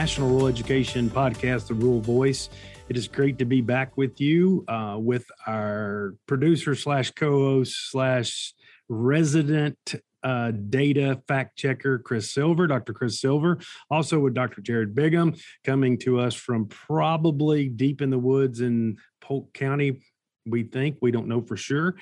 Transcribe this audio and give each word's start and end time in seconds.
National 0.00 0.30
Rural 0.30 0.46
Education 0.46 1.10
podcast, 1.10 1.66
The 1.66 1.74
Rural 1.74 2.00
Voice. 2.00 2.48
It 2.88 2.96
is 2.96 3.06
great 3.06 3.36
to 3.36 3.44
be 3.44 3.60
back 3.60 3.98
with 3.98 4.18
you 4.18 4.64
uh, 4.66 4.96
with 4.98 5.26
our 5.46 6.14
producer 6.26 6.74
slash 6.74 7.10
co-host 7.10 7.90
slash 7.90 8.54
resident 8.88 9.76
uh, 10.22 10.52
data 10.52 11.20
fact 11.28 11.58
checker, 11.58 11.98
Chris 11.98 12.32
Silver, 12.32 12.66
Dr. 12.66 12.94
Chris 12.94 13.20
Silver, 13.20 13.58
also 13.90 14.18
with 14.18 14.32
Dr. 14.32 14.62
Jared 14.62 14.94
Bigham, 14.94 15.34
coming 15.64 15.98
to 15.98 16.18
us 16.18 16.32
from 16.32 16.64
probably 16.68 17.68
deep 17.68 18.00
in 18.00 18.08
the 18.08 18.18
woods 18.18 18.62
in 18.62 18.96
Polk 19.20 19.52
County. 19.52 20.00
We 20.46 20.62
think 20.62 20.96
we 21.02 21.10
don't 21.10 21.28
know 21.28 21.42
for 21.42 21.58
sure. 21.58 21.96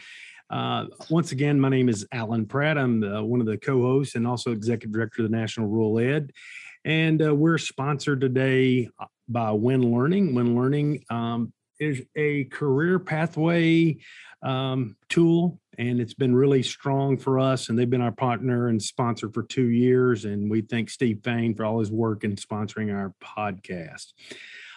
Uh, 0.50 0.86
once 1.10 1.32
again, 1.32 1.58
my 1.58 1.68
name 1.68 1.88
is 1.88 2.06
Allen 2.12 2.46
Pratt. 2.46 2.78
I'm 2.78 3.00
the, 3.00 3.24
one 3.24 3.40
of 3.40 3.46
the 3.46 3.58
co-hosts 3.58 4.14
and 4.14 4.24
also 4.24 4.52
executive 4.52 4.92
director 4.92 5.24
of 5.24 5.30
the 5.32 5.36
National 5.36 5.66
Rural 5.66 5.98
Ed. 5.98 6.30
And 6.84 7.22
uh, 7.22 7.34
we're 7.34 7.58
sponsored 7.58 8.20
today 8.20 8.88
uh, 8.98 9.06
by 9.28 9.52
Win 9.52 9.92
Learning. 9.92 10.34
Win 10.34 10.56
Learning 10.56 11.04
um, 11.10 11.52
is 11.78 12.02
a 12.16 12.44
career 12.44 12.98
pathway 12.98 13.96
um, 14.42 14.96
tool, 15.08 15.60
and 15.78 16.00
it's 16.00 16.14
been 16.14 16.34
really 16.34 16.62
strong 16.62 17.18
for 17.18 17.38
us. 17.38 17.68
And 17.68 17.78
they've 17.78 17.90
been 17.90 18.00
our 18.00 18.12
partner 18.12 18.68
and 18.68 18.82
sponsor 18.82 19.30
for 19.30 19.42
two 19.42 19.68
years. 19.68 20.24
And 20.24 20.50
we 20.50 20.62
thank 20.62 20.90
Steve 20.90 21.20
Fain 21.24 21.54
for 21.54 21.64
all 21.64 21.80
his 21.80 21.90
work 21.90 22.24
in 22.24 22.36
sponsoring 22.36 22.94
our 22.94 23.14
podcast. 23.22 24.12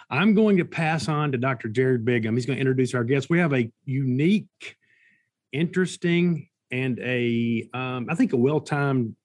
I'm 0.09 0.34
going 0.34 0.58
to 0.58 0.66
pass 0.66 1.08
on 1.08 1.31
to 1.31 1.38
Dr. 1.38 1.70
Jared 1.70 2.04
Bigham. 2.04 2.36
He's 2.36 2.45
going 2.45 2.58
to 2.58 2.62
introduce 2.62 2.94
our 2.94 3.06
guest. 3.06 3.30
We 3.30 3.40
have 3.40 3.54
a 3.54 3.72
unique 3.86 4.76
interesting 5.53 6.50
and 6.70 7.00
a 7.00 7.70
um, 7.73 8.08
I 8.09 8.16
think 8.16 8.34
a 8.34 8.38
well-timed 8.38 9.16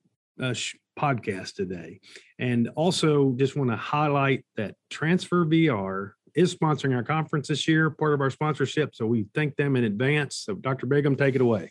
uh, 0.41 0.55
podcast 0.99 1.55
today. 1.55 2.01
And 2.39 2.69
also 2.77 3.33
just 3.33 3.57
want 3.57 3.71
to 3.71 3.77
highlight 3.77 4.45
that 4.57 4.75
Transfr 4.91 5.47
VR 5.47 6.13
is 6.35 6.55
sponsoring 6.55 6.95
our 6.95 7.03
conference 7.03 7.49
this 7.49 7.67
year, 7.67 7.91
part 7.91 8.15
of 8.15 8.21
our 8.21 8.31
sponsorship. 8.31 8.95
So 8.95 9.07
we 9.07 9.27
thank 9.35 9.57
them 9.57 9.77
in 9.77 9.85
advance. 9.85 10.37
So 10.37 10.55
Dr. 10.55 10.87
Bigham, 10.87 11.17
take 11.17 11.35
it 11.35 11.41
away. 11.41 11.71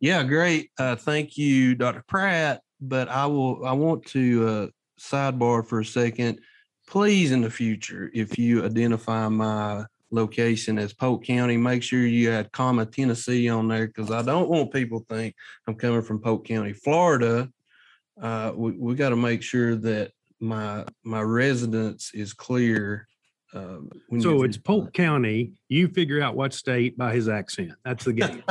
Yeah, 0.00 0.22
great. 0.24 0.70
Uh, 0.78 0.96
thank 0.96 1.36
you, 1.36 1.74
Dr. 1.74 2.04
Pratt. 2.06 2.62
But 2.80 3.08
I 3.08 3.26
will 3.26 3.64
I 3.64 3.72
want 3.72 4.04
to 4.08 4.48
uh, 4.48 4.66
sidebar 5.00 5.66
for 5.66 5.80
a 5.80 5.84
second. 5.84 6.40
Please, 6.86 7.32
in 7.32 7.40
the 7.40 7.50
future, 7.50 8.10
if 8.12 8.38
you 8.38 8.64
identify 8.64 9.28
my 9.28 9.86
location 10.10 10.78
as 10.78 10.92
Polk 10.92 11.24
County. 11.24 11.56
Make 11.56 11.82
sure 11.82 12.00
you 12.00 12.30
add 12.30 12.52
comma 12.52 12.86
Tennessee 12.86 13.48
on 13.48 13.68
there 13.68 13.86
because 13.86 14.10
I 14.10 14.22
don't 14.22 14.48
want 14.48 14.72
people 14.72 15.04
think 15.08 15.34
I'm 15.66 15.74
coming 15.74 16.02
from 16.02 16.20
Polk 16.20 16.46
County, 16.46 16.72
Florida. 16.72 17.50
Uh, 18.20 18.52
we 18.54 18.72
we 18.72 18.94
got 18.94 19.10
to 19.10 19.16
make 19.16 19.42
sure 19.42 19.74
that 19.76 20.12
my 20.40 20.84
my 21.04 21.20
residence 21.20 22.10
is 22.14 22.32
clear. 22.32 23.06
Uh, 23.54 23.78
so 24.20 24.42
it's 24.42 24.58
Polk 24.58 24.92
County. 24.92 25.52
You 25.68 25.88
figure 25.88 26.20
out 26.20 26.34
what 26.34 26.52
state 26.52 26.98
by 26.98 27.14
his 27.14 27.28
accent. 27.28 27.72
That's 27.84 28.04
the 28.04 28.12
game. 28.12 28.42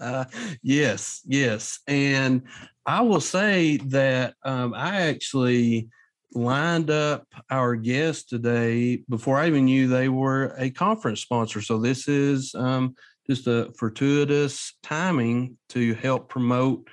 uh, 0.00 0.24
yes, 0.62 1.22
yes, 1.24 1.80
and 1.86 2.42
I 2.86 3.00
will 3.00 3.20
say 3.20 3.78
that 3.86 4.34
um, 4.44 4.74
I 4.74 5.02
actually 5.02 5.88
lined 6.32 6.90
up 6.90 7.26
our 7.50 7.74
guests 7.74 8.24
today 8.24 9.02
before 9.08 9.38
I 9.38 9.46
even 9.48 9.64
knew 9.64 9.88
they 9.88 10.08
were 10.08 10.54
a 10.58 10.70
conference 10.70 11.20
sponsor. 11.20 11.62
So 11.62 11.78
this 11.78 12.06
is 12.06 12.54
um, 12.54 12.94
just 13.26 13.46
a 13.46 13.72
fortuitous 13.78 14.74
timing 14.82 15.56
to 15.70 15.94
help 15.94 16.28
promote 16.28 16.88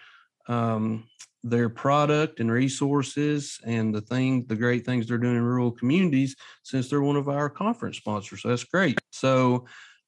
um, 0.48 1.06
their 1.46 1.70
product 1.70 2.40
and 2.40 2.52
resources 2.52 3.60
and 3.64 3.94
the 3.94 4.02
thing, 4.02 4.44
the 4.48 4.56
great 4.56 4.84
things 4.84 5.06
they're 5.06 5.20
doing 5.20 5.38
in 5.38 5.44
rural 5.44 5.72
communities 5.72 6.36
since 6.64 6.90
they're 6.90 7.04
one 7.04 7.16
of 7.16 7.30
our 7.30 7.52
conference 7.52 7.98
sponsors. 7.98 8.42
So 8.42 8.50
that's 8.50 8.64
great. 8.64 8.98
So 9.12 9.68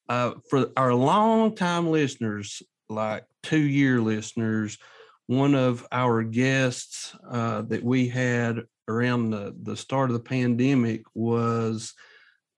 uh, 0.09 0.31
for 0.49 0.71
our 0.75 0.95
long-time 0.95 1.91
listeners, 1.91 2.63
like 2.89 3.23
two-year 3.43 4.01
listeners, 4.01 4.79
one 5.27 5.53
of 5.53 5.85
our 5.91 6.23
guests 6.23 7.15
uh, 7.29 7.61
that 7.63 7.83
we 7.83 8.07
had 8.07 8.63
around 8.87 9.29
the, 9.29 9.55
the 9.61 9.77
start 9.77 10.09
of 10.09 10.15
the 10.15 10.19
pandemic 10.19 11.03
was 11.13 11.93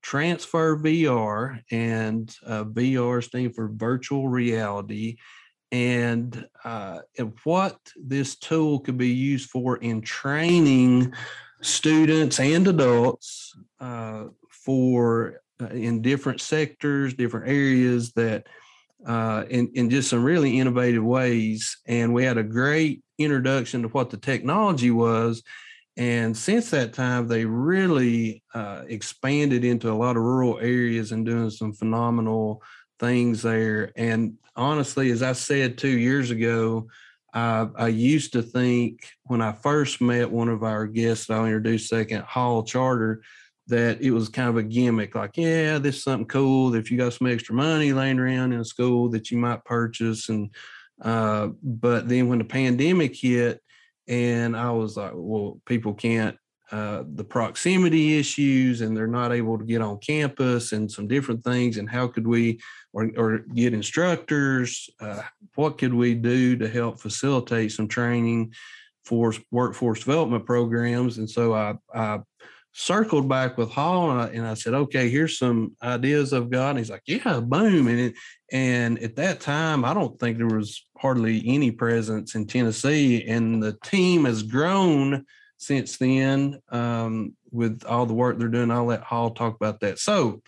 Transfr 0.05 0.81
VR, 0.81 1.59
and 1.69 2.33
uh, 2.45 2.63
VR 2.63 3.21
stands 3.21 3.55
for 3.55 3.67
virtual 3.67 4.29
reality. 4.29 5.17
And, 5.71 6.47
uh, 6.63 6.99
and 7.17 7.33
what 7.43 7.77
this 7.95 8.35
tool 8.35 8.79
could 8.79 8.97
be 8.97 9.09
used 9.09 9.49
for 9.49 9.77
in 9.77 10.01
training 10.01 11.13
students 11.61 12.39
and 12.39 12.67
adults 12.67 13.55
uh, 13.79 14.25
for 14.49 15.41
uh, 15.61 15.67
in 15.67 16.01
different 16.01 16.41
sectors, 16.41 17.13
different 17.13 17.47
areas 17.49 18.13
that 18.13 18.47
uh, 19.05 19.45
in, 19.49 19.71
in 19.75 19.89
just 19.89 20.09
some 20.09 20.23
really 20.23 20.59
innovative 20.59 21.03
ways. 21.03 21.77
And 21.85 22.13
we 22.13 22.23
had 22.23 22.37
a 22.37 22.43
great 22.43 23.03
introduction 23.17 23.83
to 23.83 23.89
what 23.89 24.09
the 24.09 24.17
technology 24.17 24.91
was 24.91 25.43
and 25.99 26.35
since 26.35 26.69
that 26.69 26.93
time, 26.93 27.27
they 27.27 27.43
really 27.43 28.41
uh, 28.53 28.83
expanded 28.87 29.65
into 29.65 29.91
a 29.91 29.93
lot 29.93 30.15
of 30.15 30.23
rural 30.23 30.57
areas 30.57 31.11
and 31.11 31.25
doing 31.25 31.49
some 31.49 31.73
phenomenal 31.73 32.63
things 32.99 33.41
there. 33.41 33.91
And 33.97 34.37
honestly, 34.55 35.11
as 35.11 35.23
I 35.23 35.33
said 35.33 35.77
two 35.77 35.97
years 35.97 36.31
ago, 36.31 36.87
I, 37.33 37.67
I 37.75 37.87
used 37.89 38.33
to 38.33 38.41
think 38.41 39.05
when 39.23 39.41
I 39.41 39.51
first 39.51 40.01
met 40.01 40.31
one 40.31 40.49
of 40.49 40.63
our 40.63 40.87
guests 40.87 41.29
I'll 41.29 41.45
introduce 41.45 41.87
second, 41.87 42.23
Hall 42.23 42.63
Charter, 42.63 43.21
that 43.67 44.01
it 44.01 44.11
was 44.11 44.29
kind 44.29 44.49
of 44.49 44.57
a 44.57 44.63
gimmick 44.63 45.13
like, 45.13 45.37
yeah, 45.37 45.77
this 45.77 45.97
is 45.97 46.03
something 46.03 46.27
cool. 46.27 46.73
If 46.73 46.89
you 46.89 46.97
got 46.97 47.13
some 47.13 47.27
extra 47.27 47.53
money 47.53 47.93
laying 47.93 48.19
around 48.19 48.51
in 48.51 48.59
a 48.59 48.65
school 48.65 49.09
that 49.09 49.29
you 49.29 49.37
might 49.37 49.63
purchase. 49.63 50.29
And, 50.29 50.49
uh, 51.01 51.49
but 51.61 52.09
then 52.09 52.27
when 52.27 52.39
the 52.39 52.45
pandemic 52.45 53.15
hit, 53.15 53.61
and 54.07 54.57
I 54.57 54.71
was 54.71 54.97
like, 54.97 55.11
well, 55.13 55.61
people 55.67 55.93
can't, 55.93 56.35
uh, 56.71 57.03
the 57.15 57.23
proximity 57.23 58.19
issues, 58.19 58.81
and 58.81 58.95
they're 58.95 59.07
not 59.07 59.31
able 59.31 59.57
to 59.57 59.65
get 59.65 59.81
on 59.81 59.97
campus 59.99 60.71
and 60.71 60.91
some 60.91 61.07
different 61.07 61.43
things. 61.43 61.77
And 61.77 61.89
how 61.89 62.07
could 62.07 62.27
we, 62.27 62.59
or, 62.93 63.09
or 63.17 63.39
get 63.39 63.73
instructors? 63.73 64.89
Uh, 64.99 65.21
what 65.55 65.77
could 65.77 65.93
we 65.93 66.13
do 66.13 66.55
to 66.57 66.69
help 66.69 66.99
facilitate 66.99 67.71
some 67.71 67.87
training 67.87 68.53
for 69.03 69.33
workforce 69.51 69.99
development 69.99 70.45
programs? 70.45 71.17
And 71.17 71.29
so 71.29 71.53
I, 71.53 71.73
I 71.93 72.19
circled 72.71 73.27
back 73.27 73.57
with 73.57 73.71
Hall 73.71 74.11
and 74.11 74.21
I, 74.21 74.27
and 74.27 74.45
I, 74.45 74.53
said, 74.53 74.73
okay, 74.73 75.09
here's 75.09 75.39
some 75.39 75.75
ideas 75.81 76.33
I've 76.33 76.51
got. 76.51 76.71
And 76.71 76.79
he's 76.79 76.91
like, 76.91 77.03
yeah, 77.07 77.39
boom. 77.39 77.87
And 77.87 77.99
it, 77.99 78.13
and 78.51 78.99
at 78.99 79.15
that 79.15 79.41
time, 79.41 79.83
I 79.83 79.93
don't 79.93 80.19
think 80.19 80.37
there 80.37 80.47
was 80.47 80.85
hardly 80.97 81.43
any 81.47 81.71
presence 81.71 82.35
in 82.35 82.45
Tennessee, 82.45 83.27
and 83.27 83.61
the 83.61 83.77
team 83.83 84.25
has 84.25 84.43
grown 84.43 85.25
since 85.59 85.97
then 85.97 86.59
um, 86.69 87.35
with 87.51 87.83
all 87.85 88.05
the 88.05 88.13
work 88.13 88.39
they're 88.39 88.47
doing. 88.47 88.71
I'll 88.71 88.85
let 88.85 89.01
Hall 89.01 89.31
talk 89.31 89.55
about 89.55 89.79
that. 89.81 89.99
So, 89.99 90.41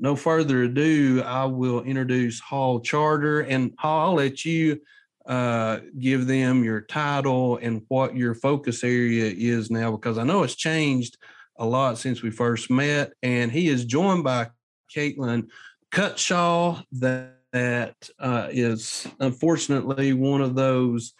no 0.00 0.16
further 0.16 0.64
ado, 0.64 1.22
I 1.24 1.44
will 1.44 1.82
introduce 1.82 2.40
Hall 2.40 2.80
Charter, 2.80 3.40
and 3.40 3.72
Hall, 3.78 4.08
I'll 4.08 4.14
let 4.14 4.44
you 4.44 4.80
uh, 5.26 5.78
give 5.98 6.26
them 6.26 6.64
your 6.64 6.80
title 6.80 7.58
and 7.62 7.82
what 7.88 8.16
your 8.16 8.34
focus 8.34 8.82
area 8.82 9.32
is 9.34 9.70
now, 9.70 9.92
because 9.92 10.18
I 10.18 10.24
know 10.24 10.42
it's 10.42 10.56
changed 10.56 11.16
a 11.56 11.64
lot 11.64 11.98
since 11.98 12.20
we 12.20 12.30
first 12.30 12.68
met. 12.68 13.12
And 13.22 13.50
he 13.50 13.68
is 13.68 13.84
joined 13.84 14.24
by 14.24 14.48
Caitlin 14.94 15.48
Cutshaw, 15.92 16.82
that 16.92 17.36
that 17.56 17.96
uh, 18.18 18.48
is 18.50 19.06
unfortunately 19.18 20.12
one 20.12 20.42
of 20.42 20.54
those 20.54 21.14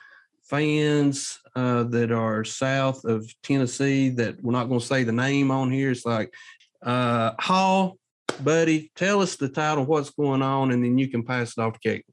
fans 0.48 1.38
uh, 1.54 1.84
that 1.84 2.12
are 2.12 2.44
south 2.44 3.04
of 3.04 3.28
Tennessee 3.42 4.10
that 4.10 4.42
we're 4.42 4.52
not 4.52 4.68
going 4.68 4.80
to 4.80 4.86
say 4.86 5.04
the 5.04 5.12
name 5.12 5.50
on 5.50 5.70
here. 5.70 5.90
It's 5.90 6.06
like, 6.06 6.32
uh, 6.82 7.32
Hall, 7.38 7.98
buddy, 8.42 8.90
tell 8.94 9.22
us 9.22 9.36
the 9.36 9.48
title, 9.48 9.84
what's 9.84 10.10
going 10.10 10.42
on, 10.42 10.72
and 10.72 10.84
then 10.84 10.98
you 10.98 11.08
can 11.08 11.24
pass 11.24 11.56
it 11.56 11.60
off 11.60 11.74
to 11.74 11.80
Kate. 11.80 12.04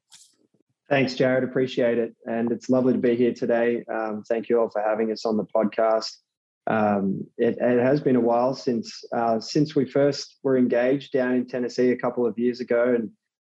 Thanks, 0.90 1.16
Jared. 1.16 1.44
Appreciate 1.44 1.98
it. 1.98 2.16
And 2.26 2.52
it's 2.52 2.70
lovely 2.70 2.94
to 2.94 3.00
be 3.00 3.16
here 3.16 3.34
today. 3.34 3.84
Um, 3.92 4.24
thank 4.28 4.50
you 4.50 4.60
all 4.60 4.70
for 4.70 4.82
having 4.82 5.12
us 5.12 5.26
on 5.26 5.38
the 5.38 5.46
podcast. 5.46 6.12
Um, 6.68 7.26
it, 7.38 7.58
it, 7.60 7.82
has 7.82 8.00
been 8.00 8.16
a 8.16 8.22
while 8.22 8.54
since 8.54 9.04
uh, 9.14 9.40
since 9.40 9.76
we 9.76 9.86
first 9.86 10.38
were 10.44 10.58
engaged 10.58 11.12
down 11.12 11.34
in 11.34 11.46
Tennessee 11.46 11.92
a 11.92 11.98
couple 11.98 12.26
of 12.26 12.38
years 12.40 12.62
ago, 12.62 12.96
and 12.96 13.10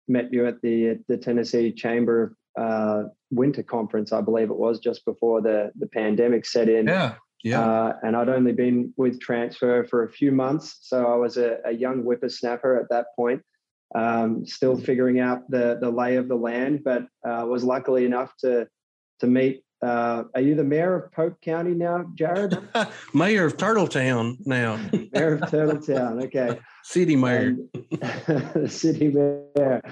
met 0.09 0.33
you 0.33 0.47
at 0.47 0.63
the 0.63 0.99
the 1.09 1.19
Tennessee 1.19 1.73
Chamber 1.73 2.35
uh, 2.59 3.05
Winter 3.31 3.63
Conference, 3.63 4.13
I 4.13 4.21
believe 4.21 4.51
it 4.51 4.57
was, 4.57 4.79
just 4.79 5.05
before 5.05 5.41
the 5.41 5.73
the 5.77 5.87
pandemic 5.87 6.47
set 6.47 6.69
in. 6.69 6.87
Yeah, 6.87 7.15
yeah. 7.43 7.61
Uh, 7.61 7.93
and 8.03 8.17
I'd 8.17 8.29
only 8.29 8.53
been 8.53 8.93
with 8.97 9.21
Transfr 9.21 9.89
for 9.89 10.05
a 10.05 10.11
few 10.11 10.33
months, 10.33 10.79
so 10.83 11.07
I 11.07 11.17
was 11.17 11.37
a, 11.37 11.59
a 11.65 11.73
young 11.73 12.03
whippersnapper 12.03 12.79
at 12.79 12.89
that 12.91 13.07
point, 13.17 13.43
um, 13.95 14.47
still 14.47 14.77
figuring 14.77 15.21
out 15.21 15.49
the 15.51 15.79
the 15.81 15.91
lay 15.91 16.17
of 16.17 16.29
the 16.29 16.37
land. 16.37 16.83
But 16.85 17.03
uh, 17.27 17.47
was 17.47 17.65
luckily 17.65 18.05
enough 18.05 18.33
to 18.41 18.69
to 19.21 19.27
meet 19.27 19.63
uh, 19.83 20.25
are 20.35 20.41
you 20.41 20.55
the 20.55 20.65
mayor 20.65 20.95
of 20.95 21.13
Polk 21.13 21.41
County 21.41 21.75
now, 21.75 22.05
Jared? 22.15 22.57
mayor 23.15 23.47
of 23.47 23.57
Turtletown 23.57 24.37
now. 24.47 24.77
mayor 25.13 25.35
of 25.35 25.41
Turtletown. 25.51 26.25
Okay. 26.25 26.59
City 26.85 27.17
mayor. 27.17 27.57
And, 28.29 28.71
city 28.71 29.09
mayor. 29.09 29.83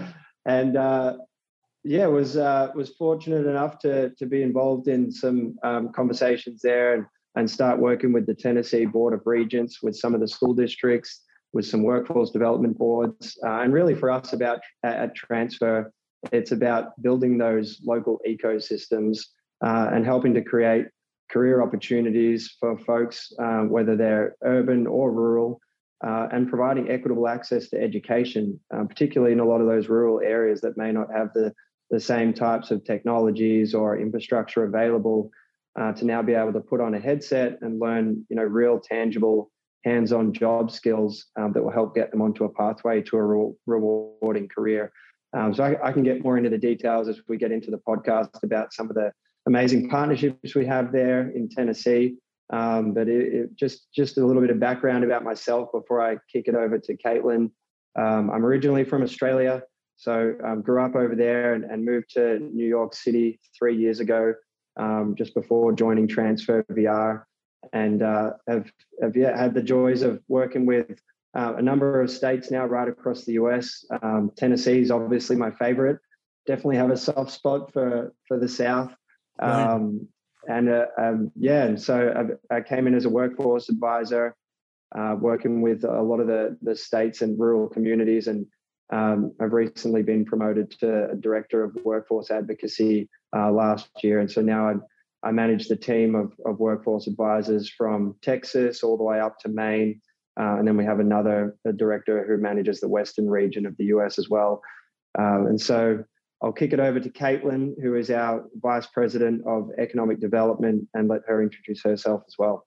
And 0.47 0.77
uh, 0.77 1.17
yeah, 1.85 2.07
was 2.07 2.37
uh, 2.37 2.69
was 2.75 2.91
fortunate 2.91 3.47
enough 3.47 3.79
to 3.81 4.11
to 4.11 4.27
be 4.27 4.43
involved 4.43 4.89
in 4.89 5.11
some 5.11 5.57
um, 5.63 5.93
conversations 5.93 6.61
there 6.63 6.95
and 6.95 7.07
and 7.37 7.49
start 7.49 7.79
working 7.79 8.13
with 8.13 8.27
the 8.27 8.35
Tennessee 8.35 8.87
Board 8.87 9.15
of 9.15 9.23
Regents, 9.25 9.83
with 9.83 9.97
some 9.97 10.15
of 10.15 10.21
the 10.21 10.29
school 10.29 10.53
districts, 10.53 11.23
with 11.53 11.65
some 11.65 11.83
workforce 11.83 12.31
development 12.31 12.77
boards, 12.77 13.39
uh, 13.45 13.61
and 13.61 13.73
really 13.73 13.95
for 13.95 14.11
us 14.11 14.33
about 14.33 14.61
at 14.83 15.17
Transfr, 15.17 15.91
it's 16.33 16.53
about 16.53 17.01
building 17.03 17.39
those 17.39 17.81
local 17.85 18.21
ecosystems 18.29 19.21
uh, 19.65 19.91
and 19.93 20.05
helping 20.05 20.35
to 20.35 20.43
create 20.43 20.87
career 21.31 21.63
opportunities 21.63 22.57
for 22.59 22.77
folks, 22.79 23.33
uh, 23.39 23.61
whether 23.61 23.97
they're 23.97 24.37
urban 24.43 24.87
or 24.87 25.13
rural, 25.13 25.61
uh, 26.05 26.29
and 26.33 26.49
providing 26.49 26.91
equitable 26.91 27.29
access 27.29 27.69
to 27.69 27.81
education, 27.81 28.59
uh, 28.75 28.85
particularly 28.85 29.33
in 29.33 29.41
a 29.41 29.45
lot 29.45 29.61
of 29.61 29.67
those 29.67 29.89
rural 29.89 30.21
areas 30.21 30.61
that 30.61 30.77
may 30.77 30.91
not 30.91 31.13
have 31.13 31.33
the, 31.35 31.53
the 31.91 32.01
same 32.01 32.33
types 32.33 32.71
of 32.71 32.85
technologies 32.85 33.75
or 33.75 33.99
infrastructure 33.99 34.65
available 34.65 35.31
uh, 35.79 35.93
to 35.93 36.05
now 36.05 36.23
be 36.23 36.35
able 36.35 36.53
to 36.53 36.61
put 36.61 36.81
on 36.81 36.95
a 36.95 37.01
headset 37.01 37.59
and 37.63 37.81
learn, 37.81 38.25
you 38.29 38.37
know, 38.37 38.43
real 38.43 38.81
tangible 38.81 39.51
hands-on 39.85 40.33
job 40.33 40.71
skills 40.71 41.27
um, 41.39 41.53
that 41.53 41.63
will 41.63 41.71
help 41.71 41.95
get 41.95 42.11
them 42.11 42.21
onto 42.21 42.45
a 42.45 42.49
pathway 42.49 43.01
to 43.01 43.17
a 43.17 43.23
re- 43.23 43.55
rewarding 43.67 44.49
career. 44.49 44.93
Um, 45.37 45.55
so 45.55 45.65
I, 45.65 45.89
I, 45.89 45.93
can 45.93 46.03
get 46.03 46.25
more 46.25 46.37
into 46.37 46.51
the 46.51 46.59
details 46.59 47.09
as 47.09 47.21
we 47.29 47.37
get 47.37 47.53
into 47.53 47.71
the 47.71 47.79
podcast 47.79 48.43
about 48.43 48.73
some 48.75 48.91
of 48.91 48.97
the 48.97 49.13
amazing 49.47 49.89
partnerships 49.89 50.55
we 50.55 50.67
have 50.67 50.93
there 50.93 51.31
in 51.31 51.49
Tennessee. 51.49 52.17
Um, 52.53 52.93
but 52.93 53.09
it, 53.09 53.33
it 53.33 53.55
just 53.55 53.93
just 53.95 54.19
a 54.19 54.27
little 54.27 54.43
bit 54.43 54.51
of 54.51 54.59
background 54.59 55.05
about 55.05 55.23
myself 55.23 55.71
before 55.73 56.03
I 56.03 56.17
kick 56.33 56.49
it 56.49 56.57
over 56.57 56.79
to 56.79 56.97
Caitlin. 56.97 57.51
Um, 57.97 58.31
I'm 58.31 58.45
originally 58.45 58.85
from 58.85 59.03
Australia, 59.03 59.63
so 60.01 60.35
um, 60.43 60.63
grew 60.63 60.83
up 60.83 60.97
over 60.97 61.15
there 61.15 61.53
and, 61.53 61.63
and, 61.65 61.85
moved 61.85 62.15
to 62.15 62.39
New 62.39 62.67
York 62.67 62.95
City 62.95 63.39
three 63.57 63.77
years 63.77 64.01
ago, 64.01 64.33
um, 64.79 65.15
just 65.15 65.35
before 65.35 65.73
joining 65.73 66.09
Transfr 66.09 66.65
VR, 66.71 67.25
and 67.75 68.03
uh, 68.03 68.31
have 68.49 68.73
have 69.03 69.15
yeah, 69.15 69.39
had 69.39 69.53
the 69.53 69.63
joys 69.63 70.01
of 70.01 70.23
working 70.27 70.65
with 70.65 70.99
uh, 71.37 71.53
a 71.59 71.61
number 71.61 72.01
of 72.01 72.11
states 72.11 72.51
now 72.51 72.65
right 72.65 72.89
across 72.89 73.27
the 73.27 73.35
US. 73.35 73.85
Um, 74.01 74.31
Tennessee 74.39 74.81
is 74.81 74.91
obviously 74.91 75.37
my 75.37 75.51
favorite. 75.51 75.99
Definitely 76.47 76.77
have 76.77 76.91
a 76.91 76.97
soft 76.97 77.33
spot 77.33 77.71
for 77.71 78.15
for 78.27 78.39
the 78.39 78.49
South. 78.49 78.95
Um, 79.39 80.09
and 80.49 80.71
uh, 80.71 80.87
um, 80.97 81.31
yeah, 81.37 81.65
and 81.65 81.81
so 81.81 82.39
I, 82.51 82.57
I, 82.57 82.61
came 82.63 82.87
in 82.87 82.95
as 82.95 83.05
a 83.05 83.11
workforce 83.11 83.69
advisor, 83.69 84.35
uh, 84.97 85.17
working 85.21 85.61
with 85.61 85.85
a 85.85 86.01
lot 86.01 86.21
of 86.21 86.27
the 86.27 86.57
the 86.63 86.75
states 86.75 87.21
and 87.21 87.39
rural 87.39 87.69
communities, 87.69 88.29
and 88.29 88.47
um, 88.93 89.33
I've 89.41 89.53
recently 89.53 90.03
been 90.03 90.25
promoted 90.25 90.71
to 90.81 91.15
director 91.21 91.63
of 91.63 91.77
workforce 91.85 92.31
advocacy 92.31 93.09
uh, 93.37 93.51
last 93.51 93.89
year, 94.03 94.21
and 94.21 94.31
so 94.31 94.41
now 94.41 94.69
I 94.69 94.75
I 95.23 95.33
manage 95.33 95.69
the 95.69 95.77
team 95.77 96.15
of 96.15 96.33
of 96.45 96.59
workforce 96.59 97.07
advisors 97.07 97.71
from 97.71 98.17
Texas 98.23 98.83
all 98.83 98.97
the 98.97 99.05
way 99.05 99.21
up 99.21 99.39
to 99.41 99.49
Maine, 99.49 100.01
uh, 100.39 100.57
and 100.59 100.67
then 100.67 100.77
we 100.77 100.85
have 100.85 101.01
another 101.01 101.57
director 101.77 102.25
who 102.27 102.37
manages 102.37 102.81
the 102.81 102.89
western 102.89 103.29
region 103.29 103.67
of 103.67 103.77
the 103.77 103.85
U.S. 103.85 104.19
as 104.19 104.29
well, 104.29 104.61
um, 105.19 105.47
and 105.47 105.61
so 105.61 106.05
I'll 106.43 106.53
kick 106.53 106.73
it 106.73 106.81
over 106.81 106.99
to 106.99 107.11
Caitlin, 107.11 107.75
who 107.83 107.95
is 107.95 108.11
our 108.11 108.45
Vice 108.57 108.87
President 108.87 109.43
of 109.47 109.71
Economic 109.79 110.21
Development, 110.21 110.89
and 110.95 111.09
let 111.09 111.21
her 111.27 111.43
introduce 111.43 111.83
herself 111.83 112.23
as 112.27 112.35
well. 112.39 112.67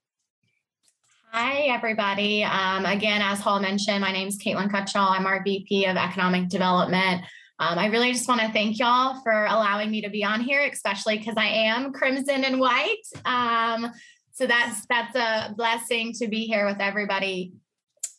Hi, 1.36 1.62
everybody. 1.62 2.44
Um, 2.44 2.86
again, 2.86 3.24
as 3.24 3.40
Hall 3.40 3.60
mentioned, 3.60 4.02
my 4.02 4.12
name 4.12 4.28
is 4.28 4.38
Caitlin 4.38 4.70
Cutshall. 4.70 5.18
I'm 5.18 5.26
our 5.26 5.44
VP 5.44 5.88
of 5.88 5.98
Economic 5.98 6.48
Development. 6.48 7.24
Um, 7.58 7.80
I 7.80 7.88
really 7.88 8.14
just 8.14 8.28
want 8.28 8.42
to 8.42 8.52
thank 8.52 8.78
y'all 8.78 9.20
for 9.24 9.46
allowing 9.46 9.90
me 9.90 10.02
to 10.02 10.12
be 10.12 10.24
on 10.24 10.42
here, 10.42 10.62
especially 10.72 11.18
because 11.18 11.34
I 11.36 11.48
am 11.48 11.92
crimson 11.92 12.44
and 12.44 12.60
white. 12.60 13.02
Um, 13.26 13.92
so 14.34 14.46
that's 14.46 14.86
that's 14.86 15.16
a 15.16 15.56
blessing 15.58 16.14
to 16.20 16.28
be 16.28 16.46
here 16.46 16.68
with 16.68 16.80
everybody 16.80 17.54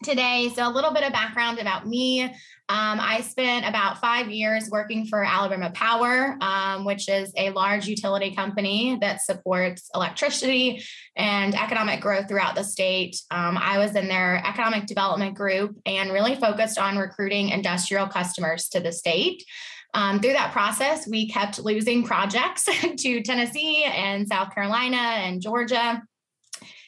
today. 0.02 0.50
So, 0.55 0.67
a 0.67 0.73
little 0.73 0.93
bit 0.93 1.05
of 1.05 1.12
background 1.12 1.58
about 1.58 1.87
me. 1.87 2.23
Um, 2.23 2.99
I 2.99 3.20
spent 3.20 3.67
about 3.69 4.00
five 4.00 4.31
years 4.31 4.70
working 4.70 5.06
for 5.06 5.23
Alabama 5.23 5.70
Power, 5.75 6.38
um, 6.41 6.87
which 6.87 7.11
is 7.11 7.31
a 7.37 7.50
large 7.50 7.87
utility 7.87 8.35
company 8.35 8.96
that 9.02 9.20
supports 9.20 9.91
electricity 9.94 10.82
and 11.14 11.55
economic 11.55 12.00
growth 12.00 12.26
throughout 12.26 12.55
the 12.55 12.64
state. 12.64 13.17
Um, 13.31 13.58
I 13.58 13.79
was 13.79 13.94
in 13.96 14.08
their 14.08 14.43
economic 14.46 14.87
development 14.87 15.35
group 15.35 15.76
and 15.85 16.11
really 16.11 16.37
focused 16.37 16.79
on 16.79 16.96
recruiting 16.96 17.50
industrial 17.50 18.06
customers 18.06 18.69
to 18.70 18.81
the 18.81 18.93
state. 18.93 19.44
Um, 19.93 20.20
through 20.20 20.32
that 20.32 20.52
process, 20.52 21.06
we 21.06 21.29
kept 21.29 21.61
losing 21.61 22.02
projects 22.02 22.64
to 22.99 23.23
Tennessee 23.23 23.85
and 23.85 24.26
South 24.26 24.55
Carolina 24.55 24.96
and 24.96 25.43
Georgia 25.43 26.02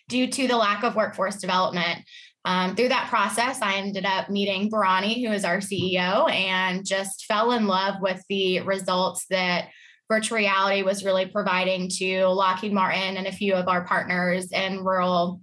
due 0.08 0.26
to 0.28 0.48
the 0.48 0.56
lack 0.56 0.84
of 0.84 0.96
workforce 0.96 1.36
development. 1.36 2.00
Um, 2.46 2.76
through 2.76 2.90
that 2.90 3.08
process, 3.10 3.60
I 3.60 3.74
ended 3.74 4.06
up 4.06 4.30
meeting 4.30 4.70
Bharani, 4.70 5.26
who 5.26 5.32
is 5.32 5.44
our 5.44 5.58
CEO, 5.58 6.30
and 6.30 6.86
just 6.86 7.26
fell 7.26 7.50
in 7.50 7.66
love 7.66 7.96
with 8.00 8.22
the 8.28 8.60
results 8.60 9.26
that 9.30 9.68
virtual 10.08 10.38
reality 10.38 10.82
was 10.82 11.04
really 11.04 11.26
providing 11.26 11.88
to 11.98 12.26
Lockheed 12.26 12.72
Martin 12.72 13.16
and 13.16 13.26
a 13.26 13.32
few 13.32 13.54
of 13.54 13.66
our 13.66 13.84
partners 13.84 14.52
in 14.52 14.84
rural 14.84 15.40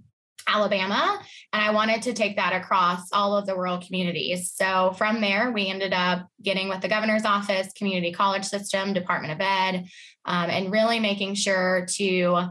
Alabama. 0.47 1.21
And 1.51 1.61
I 1.61 1.71
wanted 1.71 2.03
to 2.03 2.13
take 2.13 2.37
that 2.37 2.53
across 2.53 3.11
all 3.11 3.35
of 3.35 3.45
the 3.45 3.55
rural 3.55 3.79
communities. 3.79 4.53
So 4.55 4.93
from 4.97 5.19
there, 5.19 5.51
we 5.51 5.67
ended 5.67 5.91
up 5.91 6.27
getting 6.41 6.69
with 6.69 6.79
the 6.79 6.87
governor's 6.87 7.25
office, 7.25 7.71
community 7.73 8.13
college 8.13 8.45
system, 8.45 8.93
Department 8.93 9.33
of 9.33 9.41
Ed, 9.41 9.87
um, 10.23 10.49
and 10.49 10.71
really 10.71 11.01
making 11.01 11.35
sure 11.35 11.85
to 11.95 12.47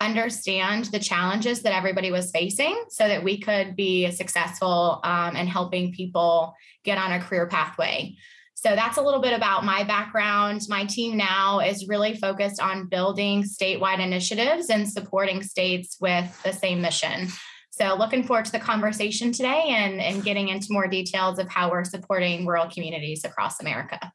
understand 0.00 0.86
the 0.86 0.98
challenges 0.98 1.62
that 1.62 1.72
everybody 1.72 2.10
was 2.10 2.30
facing 2.30 2.84
so 2.88 3.08
that 3.08 3.24
we 3.24 3.38
could 3.38 3.76
be 3.76 4.10
successful 4.10 5.00
um, 5.04 5.36
in 5.36 5.46
helping 5.46 5.92
people 5.92 6.54
get 6.84 6.98
on 6.98 7.12
a 7.12 7.20
career 7.20 7.46
pathway. 7.46 8.14
So 8.54 8.74
that's 8.74 8.96
a 8.96 9.02
little 9.02 9.20
bit 9.20 9.34
about 9.34 9.64
my 9.64 9.84
background. 9.84 10.62
My 10.68 10.86
team 10.86 11.16
now 11.16 11.60
is 11.60 11.88
really 11.88 12.16
focused 12.16 12.60
on 12.60 12.88
building 12.88 13.42
statewide 13.42 14.00
initiatives 14.00 14.70
and 14.70 14.88
supporting 14.88 15.42
states 15.42 15.98
with 16.00 16.42
the 16.42 16.52
same 16.52 16.80
mission. 16.80 17.28
So 17.70 17.94
looking 17.94 18.24
forward 18.24 18.46
to 18.46 18.52
the 18.52 18.58
conversation 18.58 19.32
today 19.32 19.64
and, 19.68 20.00
and 20.00 20.24
getting 20.24 20.48
into 20.48 20.68
more 20.70 20.88
details 20.88 21.38
of 21.38 21.48
how 21.50 21.70
we're 21.70 21.84
supporting 21.84 22.46
rural 22.46 22.70
communities 22.70 23.24
across 23.24 23.60
America. 23.60 24.10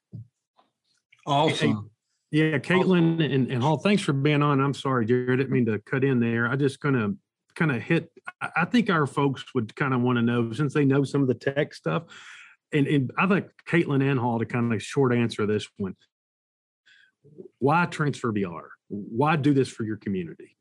Awesome. 1.27 1.90
Yeah, 2.31 2.57
Caitlin 2.59 3.23
and, 3.23 3.51
and 3.51 3.61
Hall, 3.61 3.77
thanks 3.77 4.01
for 4.01 4.13
being 4.13 4.41
on. 4.41 4.61
I'm 4.61 4.73
sorry, 4.73 5.05
Jared, 5.05 5.31
I 5.31 5.35
didn't 5.35 5.51
mean 5.51 5.65
to 5.65 5.79
cut 5.79 6.05
in 6.05 6.21
there. 6.21 6.47
I 6.47 6.55
just 6.55 6.79
kind 6.79 6.95
of 6.95 7.15
kind 7.55 7.71
of 7.71 7.81
hit. 7.81 8.09
I 8.55 8.63
think 8.63 8.89
our 8.89 9.05
folks 9.05 9.53
would 9.53 9.75
kind 9.75 9.93
of 9.93 10.01
want 10.01 10.17
to 10.17 10.21
know 10.21 10.53
since 10.53 10.73
they 10.73 10.85
know 10.85 11.03
some 11.03 11.21
of 11.21 11.27
the 11.27 11.33
tech 11.33 11.73
stuff. 11.73 12.03
And, 12.73 12.87
and 12.87 13.11
I 13.17 13.27
think 13.27 13.47
Caitlin 13.69 14.09
and 14.09 14.17
Hall 14.17 14.39
to 14.39 14.45
kind 14.45 14.73
of 14.73 14.81
short 14.81 15.13
answer 15.13 15.45
this 15.45 15.67
one. 15.77 15.95
Why 17.59 17.85
Transfr 17.85 18.33
VR? 18.33 18.67
Why 18.87 19.35
do 19.35 19.53
this 19.53 19.67
for 19.67 19.83
your 19.83 19.97
community? 19.97 20.55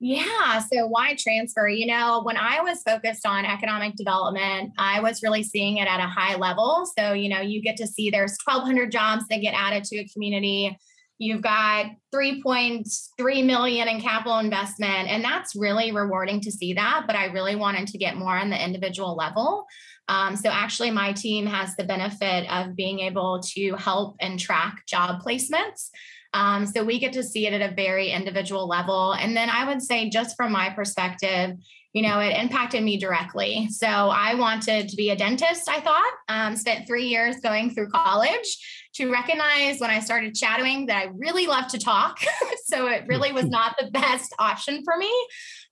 Yeah. 0.00 0.60
So 0.72 0.86
why 0.86 1.14
Transfr? 1.14 1.76
You 1.76 1.86
know, 1.86 2.22
when 2.22 2.36
I 2.36 2.60
was 2.60 2.82
focused 2.82 3.26
on 3.26 3.44
economic 3.44 3.96
development, 3.96 4.72
I 4.78 5.00
was 5.00 5.22
really 5.22 5.42
seeing 5.42 5.78
it 5.78 5.88
at 5.88 5.98
a 5.98 6.08
high 6.08 6.36
level. 6.36 6.88
So, 6.96 7.12
you 7.12 7.28
know, 7.28 7.40
you 7.40 7.60
get 7.60 7.76
to 7.78 7.86
see 7.86 8.08
there's 8.08 8.36
1,200 8.44 8.92
jobs 8.92 9.24
that 9.28 9.40
get 9.40 9.54
added 9.54 9.82
to 9.84 9.98
a 9.98 10.08
community. 10.08 10.78
You've 11.18 11.42
got 11.42 11.86
3.3 12.14 13.44
million 13.44 13.88
in 13.88 14.00
capital 14.00 14.38
investment, 14.38 15.08
and 15.08 15.24
that's 15.24 15.56
really 15.56 15.90
rewarding 15.90 16.40
to 16.42 16.52
see 16.52 16.74
that. 16.74 17.04
But 17.08 17.16
I 17.16 17.26
really 17.26 17.56
wanted 17.56 17.88
to 17.88 17.98
get 17.98 18.16
more 18.16 18.38
on 18.38 18.50
the 18.50 18.64
individual 18.64 19.16
level. 19.16 19.66
Um, 20.06 20.36
so, 20.36 20.48
actually, 20.48 20.92
my 20.92 21.12
team 21.12 21.44
has 21.46 21.74
the 21.74 21.82
benefit 21.82 22.48
of 22.52 22.76
being 22.76 23.00
able 23.00 23.40
to 23.54 23.74
help 23.74 24.14
and 24.20 24.38
track 24.38 24.86
job 24.86 25.20
placements. 25.22 25.90
Um, 26.34 26.66
so 26.66 26.84
we 26.84 26.98
get 26.98 27.12
to 27.14 27.22
see 27.22 27.46
it 27.46 27.52
at 27.52 27.72
a 27.72 27.74
very 27.74 28.10
individual 28.10 28.68
level. 28.68 29.12
And 29.12 29.36
then 29.36 29.48
I 29.50 29.66
would 29.66 29.82
say, 29.82 30.10
just 30.10 30.36
from 30.36 30.52
my 30.52 30.70
perspective, 30.70 31.56
you 31.94 32.02
know, 32.02 32.20
it 32.20 32.36
impacted 32.36 32.82
me 32.82 32.98
directly. 32.98 33.68
So 33.70 33.86
I 33.86 34.34
wanted 34.34 34.88
to 34.88 34.96
be 34.96 35.10
a 35.10 35.16
dentist, 35.16 35.68
I 35.68 35.80
thought, 35.80 36.12
um, 36.28 36.54
spent 36.54 36.86
three 36.86 37.06
years 37.06 37.36
going 37.42 37.74
through 37.74 37.88
college 37.88 38.88
to 38.94 39.10
recognize 39.10 39.80
when 39.80 39.90
I 39.90 40.00
started 40.00 40.36
shadowing 40.36 40.86
that 40.86 40.96
I 40.96 41.10
really 41.16 41.46
love 41.46 41.68
to 41.68 41.78
talk. 41.78 42.18
so 42.66 42.88
it 42.88 43.04
really 43.06 43.32
was 43.32 43.44
not 43.48 43.76
the 43.80 43.90
best 43.90 44.34
option 44.38 44.82
for 44.84 44.96
me. 44.96 45.10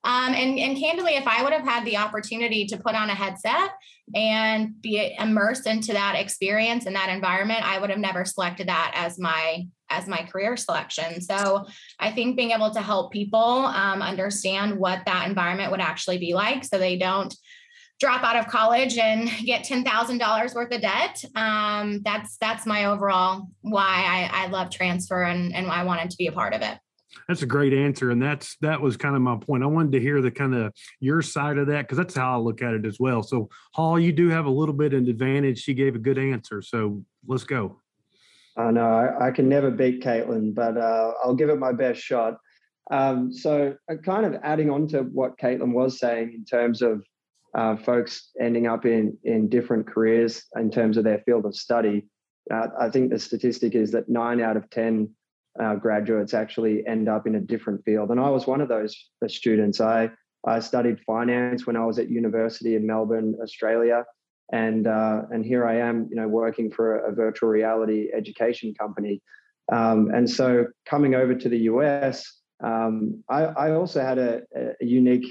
Um, 0.06 0.34
and, 0.34 0.56
and 0.56 0.78
candidly, 0.78 1.16
if 1.16 1.26
I 1.26 1.42
would 1.42 1.52
have 1.52 1.64
had 1.64 1.84
the 1.84 1.96
opportunity 1.96 2.64
to 2.66 2.76
put 2.76 2.94
on 2.94 3.10
a 3.10 3.14
headset 3.14 3.70
and 4.14 4.80
be 4.80 5.12
immersed 5.18 5.66
into 5.66 5.92
that 5.94 6.14
experience 6.14 6.86
and 6.86 6.94
that 6.94 7.08
environment, 7.08 7.68
I 7.68 7.80
would 7.80 7.90
have 7.90 7.98
never 7.98 8.24
selected 8.24 8.68
that 8.68 8.92
as 8.94 9.18
my 9.18 9.66
as 9.90 10.06
my 10.06 10.22
career 10.22 10.56
selection. 10.56 11.20
So 11.20 11.66
I 11.98 12.10
think 12.12 12.36
being 12.36 12.52
able 12.52 12.70
to 12.70 12.80
help 12.80 13.12
people 13.12 13.66
um, 13.66 14.00
understand 14.02 14.78
what 14.78 15.02
that 15.06 15.28
environment 15.28 15.70
would 15.72 15.80
actually 15.80 16.18
be 16.18 16.34
like, 16.34 16.64
so 16.64 16.78
they 16.78 16.96
don't 16.96 17.34
drop 17.98 18.22
out 18.22 18.36
of 18.36 18.46
college 18.46 18.98
and 18.98 19.28
get 19.44 19.64
ten 19.64 19.82
thousand 19.82 20.18
dollars 20.18 20.54
worth 20.54 20.72
of 20.72 20.82
debt. 20.82 21.24
Um, 21.34 22.02
that's 22.04 22.36
that's 22.36 22.64
my 22.64 22.84
overall 22.84 23.48
why 23.62 24.30
I, 24.32 24.44
I 24.44 24.46
love 24.48 24.70
Transfr 24.70 25.28
and 25.28 25.52
and 25.52 25.66
I 25.66 25.82
wanted 25.82 26.10
to 26.10 26.16
be 26.16 26.28
a 26.28 26.32
part 26.32 26.54
of 26.54 26.62
it. 26.62 26.78
That's 27.28 27.42
a 27.42 27.46
great 27.46 27.72
answer, 27.72 28.10
and 28.10 28.22
that's 28.22 28.56
that 28.60 28.80
was 28.80 28.96
kind 28.96 29.16
of 29.16 29.22
my 29.22 29.36
point. 29.36 29.62
I 29.62 29.66
wanted 29.66 29.92
to 29.92 30.00
hear 30.00 30.20
the 30.22 30.30
kind 30.30 30.54
of 30.54 30.72
your 31.00 31.22
side 31.22 31.58
of 31.58 31.66
that 31.68 31.82
because 31.82 31.98
that's 31.98 32.16
how 32.16 32.34
I 32.34 32.36
look 32.36 32.62
at 32.62 32.74
it 32.74 32.86
as 32.86 32.98
well. 32.98 33.22
So, 33.22 33.48
Hall, 33.72 33.98
you 33.98 34.12
do 34.12 34.28
have 34.28 34.46
a 34.46 34.50
little 34.50 34.74
bit 34.74 34.94
of 34.94 35.06
advantage. 35.06 35.60
She 35.60 35.74
gave 35.74 35.94
a 35.94 35.98
good 35.98 36.18
answer, 36.18 36.62
so 36.62 37.02
let's 37.26 37.44
go. 37.44 37.80
I 38.56 38.70
know 38.70 38.86
I, 38.86 39.28
I 39.28 39.30
can 39.30 39.48
never 39.48 39.70
beat 39.70 40.02
Caitlin, 40.02 40.54
but 40.54 40.76
uh, 40.76 41.12
I'll 41.22 41.34
give 41.34 41.50
it 41.50 41.58
my 41.58 41.72
best 41.72 42.00
shot. 42.00 42.38
Um, 42.90 43.32
so, 43.32 43.76
uh, 43.90 43.96
kind 43.96 44.24
of 44.24 44.40
adding 44.42 44.70
on 44.70 44.88
to 44.88 45.02
what 45.02 45.38
Caitlin 45.38 45.72
was 45.72 45.98
saying 45.98 46.32
in 46.34 46.44
terms 46.44 46.82
of 46.82 47.04
uh, 47.54 47.76
folks 47.76 48.30
ending 48.40 48.66
up 48.66 48.84
in 48.84 49.16
in 49.24 49.48
different 49.48 49.86
careers 49.86 50.44
in 50.56 50.70
terms 50.70 50.96
of 50.96 51.04
their 51.04 51.18
field 51.20 51.46
of 51.46 51.56
study. 51.56 52.06
Uh, 52.52 52.68
I 52.78 52.90
think 52.90 53.10
the 53.10 53.18
statistic 53.18 53.74
is 53.74 53.90
that 53.92 54.08
nine 54.08 54.40
out 54.40 54.56
of 54.56 54.70
ten 54.70 55.10
uh, 55.60 55.74
graduates 55.76 56.34
actually 56.34 56.86
end 56.86 57.08
up 57.08 57.26
in 57.26 57.36
a 57.36 57.40
different 57.40 57.84
field, 57.84 58.10
and 58.10 58.20
I 58.20 58.30
was 58.30 58.46
one 58.46 58.60
of 58.60 58.68
those 58.68 58.96
students. 59.28 59.80
I 59.80 60.10
I 60.46 60.60
studied 60.60 61.00
finance 61.06 61.66
when 61.66 61.76
I 61.76 61.84
was 61.84 61.98
at 61.98 62.08
university 62.08 62.76
in 62.76 62.86
Melbourne, 62.86 63.36
Australia 63.42 64.04
and 64.52 64.86
uh, 64.86 65.22
and 65.30 65.44
here 65.44 65.66
I 65.66 65.78
am, 65.78 66.06
you 66.10 66.16
know, 66.16 66.28
working 66.28 66.70
for 66.70 66.98
a, 66.98 67.12
virtual 67.12 67.48
reality 67.48 68.08
education 68.14 68.74
company. 68.74 69.20
Um, 69.72 70.10
and 70.14 70.28
so 70.30 70.66
coming 70.88 71.14
over 71.14 71.34
to 71.34 71.48
the 71.48 71.58
US, 71.70 72.40
um, 72.62 73.24
I, 73.28 73.44
I, 73.44 73.70
also 73.72 74.00
had 74.00 74.18
a, 74.18 74.42
a 74.54 74.84
unique 74.84 75.26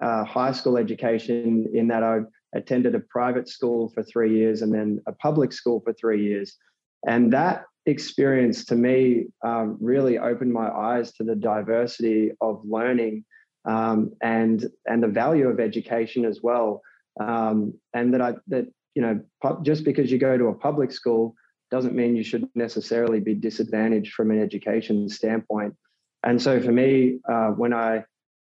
uh, 0.00 0.24
high 0.24 0.52
school 0.52 0.76
education 0.76 1.66
in 1.74 1.88
that 1.88 2.04
I 2.04 2.20
attended 2.54 2.94
a 2.94 3.00
private 3.00 3.48
school 3.48 3.90
for 3.92 4.04
three 4.04 4.32
years 4.32 4.62
and 4.62 4.72
then 4.72 5.00
a 5.08 5.12
public 5.12 5.52
school 5.52 5.80
for 5.80 5.92
three 5.92 6.22
years, 6.22 6.56
and 7.06 7.32
that 7.32 7.64
experience 7.86 8.64
to 8.66 8.76
me 8.76 9.26
um, 9.44 9.76
really 9.80 10.18
opened 10.18 10.52
my 10.52 10.68
eyes 10.70 11.12
to 11.12 11.24
the 11.24 11.34
diversity 11.34 12.30
of 12.40 12.62
learning 12.64 13.24
um, 13.64 14.12
and 14.22 14.66
and 14.86 15.02
the 15.02 15.08
value 15.08 15.48
of 15.48 15.60
education 15.60 16.24
as 16.24 16.40
well 16.42 16.80
um, 17.20 17.74
and 17.94 18.14
that 18.14 18.20
I 18.20 18.34
that 18.48 18.66
you 18.94 19.02
know 19.02 19.20
just 19.62 19.84
because 19.84 20.10
you 20.12 20.18
go 20.18 20.38
to 20.38 20.46
a 20.46 20.54
public 20.54 20.92
school 20.92 21.34
doesn't 21.72 21.94
mean 21.94 22.14
you 22.14 22.22
should 22.22 22.46
necessarily 22.54 23.18
be 23.18 23.34
disadvantaged 23.34 24.12
from 24.12 24.30
an 24.30 24.40
education 24.40 25.08
standpoint. 25.08 25.74
And 26.22 26.40
so 26.40 26.60
for 26.60 26.70
me, 26.70 27.18
uh, 27.28 27.48
when 27.48 27.72
I 27.72 28.04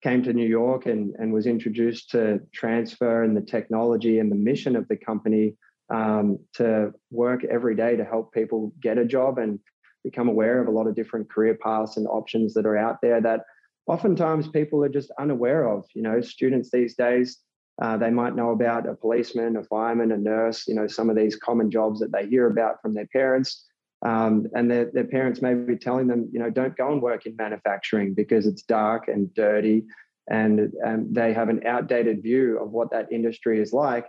came 0.02 0.22
to 0.24 0.32
New 0.32 0.46
York 0.46 0.86
and, 0.86 1.14
and 1.18 1.32
was 1.32 1.46
introduced 1.46 2.10
to 2.10 2.40
Transfr 2.60 3.24
and 3.24 3.36
the 3.36 3.40
technology 3.40 4.18
and 4.18 4.30
the 4.30 4.36
mission 4.36 4.74
of 4.74 4.88
the 4.88 4.96
company 4.96 5.54
um, 5.90 6.38
to 6.54 6.92
work 7.10 7.44
every 7.44 7.74
day 7.74 7.96
to 7.96 8.04
help 8.04 8.32
people 8.32 8.72
get 8.80 8.98
a 8.98 9.04
job 9.04 9.38
and 9.38 9.58
become 10.02 10.28
aware 10.28 10.60
of 10.60 10.68
a 10.68 10.70
lot 10.70 10.86
of 10.86 10.94
different 10.94 11.30
career 11.30 11.58
paths 11.62 11.96
and 11.96 12.06
options 12.06 12.54
that 12.54 12.66
are 12.66 12.76
out 12.76 12.98
there 13.02 13.20
that 13.20 13.40
oftentimes 13.86 14.48
people 14.48 14.84
are 14.84 14.88
just 14.88 15.10
unaware 15.18 15.68
of. 15.68 15.84
You 15.94 16.02
know, 16.02 16.20
students 16.20 16.70
these 16.70 16.94
days 16.94 17.38
uh, 17.82 17.96
they 17.96 18.10
might 18.10 18.36
know 18.36 18.50
about 18.50 18.88
a 18.88 18.94
policeman, 18.94 19.56
a 19.56 19.64
fireman, 19.64 20.12
a 20.12 20.16
nurse, 20.16 20.68
you 20.68 20.74
know, 20.74 20.86
some 20.86 21.10
of 21.10 21.16
these 21.16 21.36
common 21.36 21.70
jobs 21.70 22.00
that 22.00 22.12
they 22.12 22.26
hear 22.26 22.46
about 22.46 22.80
from 22.80 22.94
their 22.94 23.06
parents. 23.06 23.66
Um, 24.04 24.46
and 24.54 24.70
their, 24.70 24.90
their 24.92 25.06
parents 25.06 25.42
may 25.42 25.54
be 25.54 25.76
telling 25.76 26.06
them, 26.06 26.28
you 26.32 26.38
know, 26.38 26.50
don't 26.50 26.76
go 26.76 26.92
and 26.92 27.02
work 27.02 27.26
in 27.26 27.34
manufacturing 27.36 28.14
because 28.14 28.46
it's 28.46 28.62
dark 28.62 29.08
and 29.08 29.32
dirty. 29.34 29.84
And 30.30 30.72
um, 30.86 31.12
they 31.12 31.32
have 31.32 31.48
an 31.48 31.66
outdated 31.66 32.22
view 32.22 32.58
of 32.58 32.70
what 32.70 32.90
that 32.92 33.10
industry 33.10 33.60
is 33.60 33.72
like. 33.72 34.06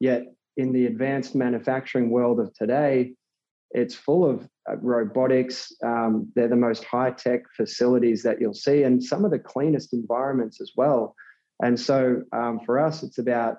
Yet 0.00 0.24
in 0.56 0.72
the 0.72 0.86
advanced 0.86 1.34
manufacturing 1.34 2.10
world 2.10 2.40
of 2.40 2.52
today, 2.54 3.14
it's 3.70 3.94
full 3.94 4.28
of 4.28 4.48
uh, 4.70 4.76
robotics. 4.76 5.72
Um, 5.84 6.30
they're 6.34 6.48
the 6.48 6.56
most 6.56 6.84
high 6.84 7.10
tech 7.10 7.42
facilities 7.56 8.22
that 8.22 8.40
you'll 8.40 8.54
see, 8.54 8.82
and 8.82 9.02
some 9.02 9.24
of 9.24 9.30
the 9.30 9.38
cleanest 9.38 9.92
environments 9.92 10.60
as 10.60 10.72
well. 10.76 11.14
And 11.62 11.78
so 11.78 12.22
um, 12.32 12.60
for 12.66 12.78
us, 12.78 13.02
it's 13.02 13.18
about 13.18 13.58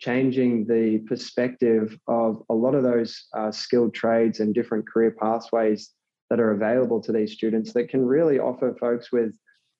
changing 0.00 0.66
the 0.66 0.98
perspective 1.06 1.96
of 2.08 2.42
a 2.50 2.54
lot 2.54 2.74
of 2.74 2.82
those 2.82 3.26
uh, 3.36 3.52
skilled 3.52 3.94
trades 3.94 4.40
and 4.40 4.52
different 4.52 4.88
career 4.88 5.14
pathways 5.18 5.90
that 6.28 6.40
are 6.40 6.52
available 6.52 7.00
to 7.02 7.12
these 7.12 7.32
students 7.32 7.72
that 7.72 7.88
can 7.88 8.04
really 8.04 8.38
offer 8.38 8.74
folks 8.80 9.12
with 9.12 9.32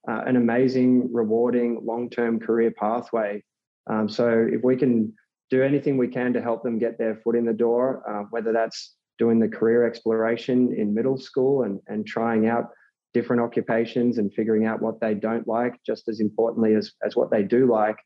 uh, 0.09 0.23
an 0.27 0.37
amazing, 0.37 1.13
rewarding, 1.13 1.81
long 1.83 2.09
term 2.09 2.39
career 2.39 2.71
pathway. 2.71 3.43
Um, 3.91 4.09
so 4.09 4.47
if 4.49 4.63
we 4.63 4.77
can 4.77 5.13
do 5.53 5.63
anything 5.63 5.99
we 5.99 6.09
can 6.09 6.33
to 6.33 6.41
help 6.41 6.63
them 6.63 6.79
get 6.79 6.97
their 6.97 7.17
foot 7.17 7.37
in 7.37 7.45
the 7.45 7.53
door, 7.53 8.03
uh, 8.09 8.25
whether 8.31 8.53
that's 8.53 8.97
doing 9.19 9.39
the 9.39 9.47
career 9.47 9.87
exploration 9.87 10.75
in 10.75 10.95
middle 10.95 11.19
school 11.19 11.65
and, 11.65 11.79
and 11.89 12.07
trying 12.07 12.49
out 12.49 12.71
different 13.13 13.43
occupations 13.43 14.17
and 14.17 14.33
figuring 14.33 14.65
out 14.65 14.81
what 14.81 14.99
they 14.99 15.13
don't 15.13 15.47
like, 15.47 15.75
just 15.85 16.09
as 16.09 16.21
importantly 16.21 16.75
as, 16.75 16.93
as 17.05 17.15
what 17.17 17.31
they 17.31 17.43
do 17.43 17.71
like, 17.71 17.97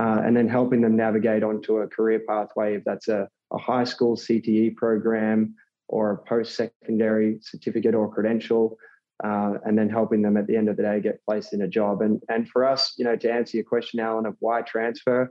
uh, 0.00 0.22
and 0.24 0.34
then 0.34 0.48
helping 0.48 0.80
them 0.80 0.96
navigate 0.96 1.42
onto 1.42 1.76
a 1.76 1.86
career 1.88 2.22
pathway, 2.26 2.74
if 2.76 2.82
that's 2.84 3.08
a, 3.08 3.28
a 3.52 3.58
high 3.58 3.84
school 3.84 4.16
CTE 4.16 4.74
program 4.74 5.54
or 5.88 6.12
a 6.12 6.18
post 6.26 6.56
secondary 6.56 7.36
certificate 7.42 7.94
or 7.94 8.10
credential. 8.10 8.78
Uh, 9.22 9.58
and 9.64 9.78
then 9.78 9.88
helping 9.88 10.22
them 10.22 10.36
at 10.36 10.46
the 10.48 10.56
end 10.56 10.68
of 10.68 10.76
the 10.76 10.82
day 10.82 11.00
get 11.00 11.24
placed 11.24 11.52
in 11.52 11.62
a 11.62 11.68
job. 11.68 12.02
And 12.02 12.20
and 12.28 12.48
for 12.48 12.64
us, 12.64 12.94
you 12.98 13.04
know, 13.04 13.14
to 13.14 13.32
answer 13.32 13.56
your 13.56 13.64
question, 13.64 14.00
Allen, 14.00 14.26
of 14.26 14.34
why 14.40 14.62
Transfr, 14.62 15.28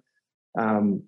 um, 0.58 1.04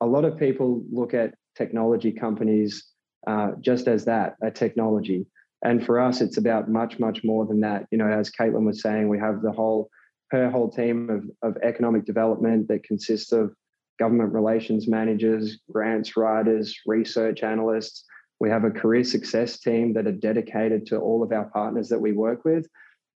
a 0.00 0.06
lot 0.06 0.24
of 0.24 0.38
people 0.38 0.82
look 0.90 1.14
at 1.14 1.34
technology 1.56 2.12
companies 2.12 2.84
uh, 3.26 3.52
just 3.60 3.88
as 3.88 4.04
that, 4.04 4.36
a 4.42 4.50
technology. 4.50 5.26
And 5.64 5.84
for 5.84 5.98
us, 6.00 6.20
it's 6.20 6.36
about 6.36 6.70
much, 6.70 6.98
much 6.98 7.24
more 7.24 7.44
than 7.46 7.60
that. 7.60 7.86
You 7.90 7.98
know, 7.98 8.08
as 8.08 8.30
Caitlin 8.30 8.64
was 8.64 8.80
saying, 8.80 9.08
we 9.08 9.18
have 9.18 9.42
the 9.42 9.52
whole 9.52 9.90
her 10.30 10.50
whole 10.50 10.70
team 10.70 11.08
of, 11.08 11.24
of 11.42 11.62
economic 11.62 12.04
development 12.04 12.68
that 12.68 12.84
consists 12.84 13.32
of 13.32 13.54
government 13.98 14.32
relations 14.32 14.86
managers, 14.86 15.58
grants 15.72 16.16
writers, 16.16 16.78
research 16.86 17.42
analysts. 17.42 18.04
We 18.38 18.50
have 18.50 18.64
a 18.64 18.70
career 18.70 19.04
success 19.04 19.58
team 19.58 19.94
that 19.94 20.06
are 20.06 20.12
dedicated 20.12 20.86
to 20.86 20.98
all 20.98 21.22
of 21.22 21.32
our 21.32 21.46
partners 21.46 21.88
that 21.88 21.98
we 22.00 22.12
work 22.12 22.44
with. 22.44 22.66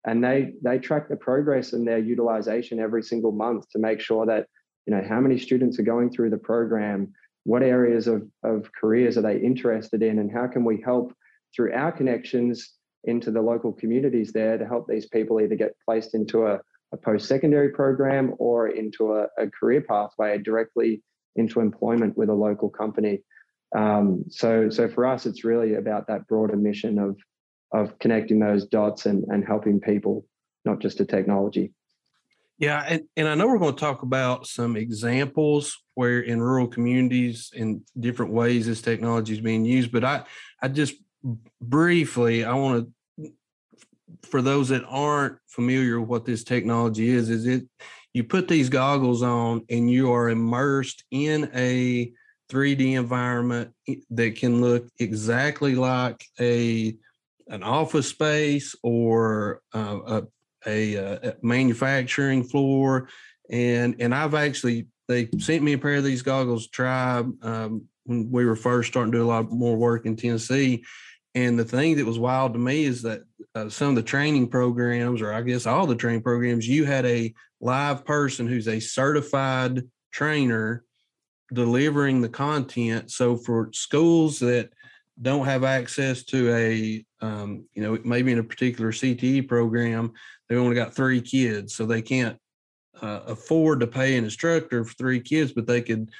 And 0.05 0.21
they 0.21 0.53
they 0.61 0.79
track 0.79 1.07
the 1.07 1.15
progress 1.15 1.71
and 1.71 1.87
their 1.87 1.99
utilization 1.99 2.79
every 2.79 3.03
single 3.03 3.31
month 3.31 3.69
to 3.69 3.79
make 3.79 4.01
sure 4.01 4.25
that, 4.25 4.47
you 4.85 4.93
know, 4.93 5.03
how 5.07 5.19
many 5.19 5.37
students 5.37 5.79
are 5.79 5.83
going 5.83 6.09
through 6.09 6.29
the 6.29 6.37
program, 6.37 7.13
what 7.43 7.63
areas 7.63 8.07
of, 8.07 8.23
of 8.43 8.69
careers 8.79 9.17
are 9.17 9.21
they 9.21 9.39
interested 9.39 10.01
in, 10.01 10.19
and 10.19 10.31
how 10.31 10.47
can 10.47 10.63
we 10.63 10.81
help 10.81 11.13
through 11.55 11.73
our 11.73 11.91
connections 11.91 12.73
into 13.03 13.31
the 13.31 13.41
local 13.41 13.73
communities 13.73 14.31
there 14.31 14.57
to 14.57 14.65
help 14.65 14.87
these 14.87 15.07
people 15.07 15.41
either 15.41 15.55
get 15.55 15.75
placed 15.85 16.15
into 16.15 16.47
a, 16.47 16.59
a 16.93 16.97
post-secondary 16.97 17.69
program 17.69 18.33
or 18.39 18.69
into 18.69 19.13
a, 19.13 19.27
a, 19.37 19.49
career 19.49 19.81
pathway 19.81 20.37
directly 20.37 21.01
into 21.35 21.59
employment 21.59 22.17
with 22.17 22.29
a 22.29 22.33
local 22.33 22.69
company. 22.69 23.21
Um, 23.75 24.23
so, 24.29 24.69
so 24.69 24.87
for 24.87 25.05
us, 25.05 25.25
it's 25.25 25.43
really 25.43 25.75
about 25.75 26.07
that 26.07 26.27
broader 26.27 26.55
mission 26.55 26.97
of 26.99 27.17
of 27.73 27.97
connecting 27.99 28.39
those 28.39 28.65
dots 28.65 29.07
and, 29.07 29.25
and 29.29 29.43
helping 29.43 29.79
people, 29.79 30.25
not 30.63 30.79
just 30.79 30.97
to 30.97 31.05
technology. 31.05 31.73
Yeah, 32.59 32.83
and, 32.87 33.03
and 33.17 33.27
I 33.27 33.35
know 33.35 33.47
we're 33.47 33.57
going 33.57 33.75
to 33.75 33.79
talk 33.79 34.03
about 34.03 34.47
some 34.47 34.77
examples 34.77 35.77
where 35.95 36.21
in 36.21 36.41
rural 36.41 36.67
communities 36.67 37.51
in 37.53 37.81
different 37.99 38.31
ways 38.31 38.67
this 38.67 38.81
technology 38.81 39.33
is 39.33 39.41
being 39.41 39.65
used, 39.65 39.91
but 39.91 40.03
I 40.03 40.23
I 40.61 40.67
just 40.67 40.95
briefly, 41.61 42.43
I 42.45 42.53
want 42.53 42.87
to, 43.17 43.31
for 44.23 44.41
those 44.41 44.69
that 44.69 44.83
aren't 44.87 45.37
familiar 45.47 45.99
with 45.99 46.09
what 46.09 46.25
this 46.25 46.43
technology 46.43 47.09
is, 47.09 47.29
is 47.29 47.45
it 47.45 47.65
you 48.13 48.23
put 48.23 48.47
these 48.47 48.69
goggles 48.69 49.23
on 49.23 49.65
and 49.69 49.89
you 49.89 50.11
are 50.11 50.29
immersed 50.29 51.03
in 51.11 51.49
a 51.55 52.11
3D 52.49 52.93
environment 52.93 53.71
that 54.11 54.35
can 54.35 54.61
look 54.61 54.87
exactly 54.99 55.75
like 55.75 56.23
a 56.39 56.95
an 57.47 57.63
office 57.63 58.07
space 58.07 58.75
or 58.83 59.61
uh, 59.75 59.99
a, 60.07 60.23
a, 60.65 60.95
a 60.95 61.35
manufacturing 61.41 62.43
floor, 62.43 63.09
and 63.49 63.95
and 63.99 64.13
I've 64.13 64.35
actually 64.35 64.87
they 65.07 65.29
sent 65.37 65.63
me 65.63 65.73
a 65.73 65.77
pair 65.77 65.95
of 65.95 66.03
these 66.03 66.21
goggles 66.21 66.65
to 66.65 66.71
try 66.71 67.23
um, 67.41 67.83
when 68.05 68.31
we 68.31 68.45
were 68.45 68.55
first 68.55 68.89
starting 68.89 69.11
to 69.11 69.19
do 69.19 69.23
a 69.23 69.27
lot 69.27 69.51
more 69.51 69.75
work 69.75 70.05
in 70.05 70.15
Tennessee, 70.15 70.83
And 71.35 71.57
the 71.57 71.65
thing 71.65 71.95
that 71.97 72.05
was 72.05 72.19
wild 72.19 72.53
to 72.53 72.59
me 72.59 72.85
is 72.85 73.01
that 73.03 73.21
uh, 73.55 73.69
some 73.69 73.89
of 73.89 73.95
the 73.95 74.03
training 74.03 74.47
programs, 74.49 75.21
or 75.21 75.33
I 75.33 75.41
guess 75.41 75.65
all 75.65 75.87
the 75.87 75.95
training 75.95 76.21
programs, 76.21 76.67
you 76.67 76.85
had 76.85 77.05
a 77.05 77.33
live 77.59 78.05
person 78.05 78.47
who's 78.47 78.67
a 78.67 78.79
certified 78.79 79.83
trainer 80.11 80.83
delivering 81.53 82.21
the 82.21 82.29
content. 82.29 83.11
So 83.11 83.35
for 83.35 83.69
schools 83.73 84.39
that 84.39 84.71
don't 85.21 85.45
have 85.45 85.63
access 85.63 86.23
to 86.25 86.53
a, 86.53 87.05
um, 87.21 87.65
you 87.73 87.83
know, 87.83 87.99
maybe 88.03 88.31
in 88.31 88.39
a 88.39 88.43
particular 88.43 88.91
CTE 88.91 89.47
program, 89.47 90.13
they've 90.53 90.63
only 90.63 90.75
got 90.75 90.93
three 90.93 91.21
kids, 91.21 91.75
so 91.75 91.85
they 91.85 92.01
can't 92.01 92.37
uh, 93.01 93.21
afford 93.25 93.79
to 93.79 93.87
pay 93.87 94.17
an 94.17 94.23
instructor 94.23 94.85
for 94.85 94.93
three 94.93 95.19
kids, 95.19 95.51
but 95.51 95.65
they 95.65 95.81
could 95.81 96.11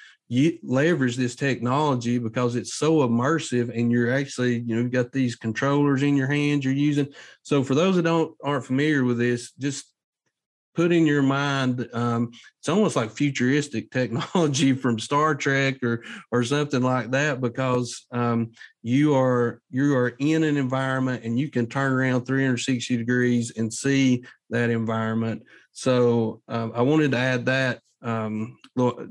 leverage 0.64 1.16
this 1.16 1.36
technology 1.36 2.18
because 2.18 2.56
it's 2.56 2.74
so 2.74 3.08
immersive 3.08 3.70
and 3.78 3.92
you're 3.92 4.12
actually 4.12 4.60
you 4.62 4.76
know 4.76 4.82
you've 4.82 4.92
got 4.92 5.12
these 5.12 5.36
controllers 5.36 6.02
in 6.02 6.16
your 6.16 6.28
hands 6.28 6.66
you're 6.66 6.74
using. 6.74 7.08
So 7.44 7.64
for 7.64 7.76
those 7.76 7.96
that 7.98 8.04
don't 8.04 8.36
aren't 8.44 8.66
familiar 8.66 9.04
with 9.04 9.20
this 9.20 9.52
just 9.60 9.93
put 10.74 10.92
in 10.92 11.06
your 11.06 11.22
mind 11.22 11.88
um, 11.94 12.32
it's 12.60 12.70
almost 12.70 12.96
like 12.96 13.12
futuristic 13.12 13.92
technology 13.92 14.74
from 14.82 15.00
star 15.00 15.36
trek 15.36 15.82
or 15.84 16.04
or 16.32 16.44
something 16.44 16.82
like 16.82 17.12
that 17.12 17.42
because 17.42 18.06
um, 18.12 18.52
you 18.82 19.16
are 19.16 19.62
you 19.70 19.96
are 19.96 20.16
in 20.20 20.44
an 20.44 20.58
environment 20.58 21.24
and 21.24 21.40
you 21.40 21.50
can 21.50 21.68
turn 21.68 21.92
around 21.92 22.26
360 22.26 22.98
degrees 22.98 23.54
and 23.58 23.74
see 23.74 24.24
that 24.50 24.70
environment. 24.70 25.44
So 25.72 26.42
um, 26.48 26.72
i 26.76 26.82
wanted 26.82 27.12
to 27.12 27.18
add 27.18 27.46
that 27.48 27.82
um, 28.02 28.58
little, 28.76 29.08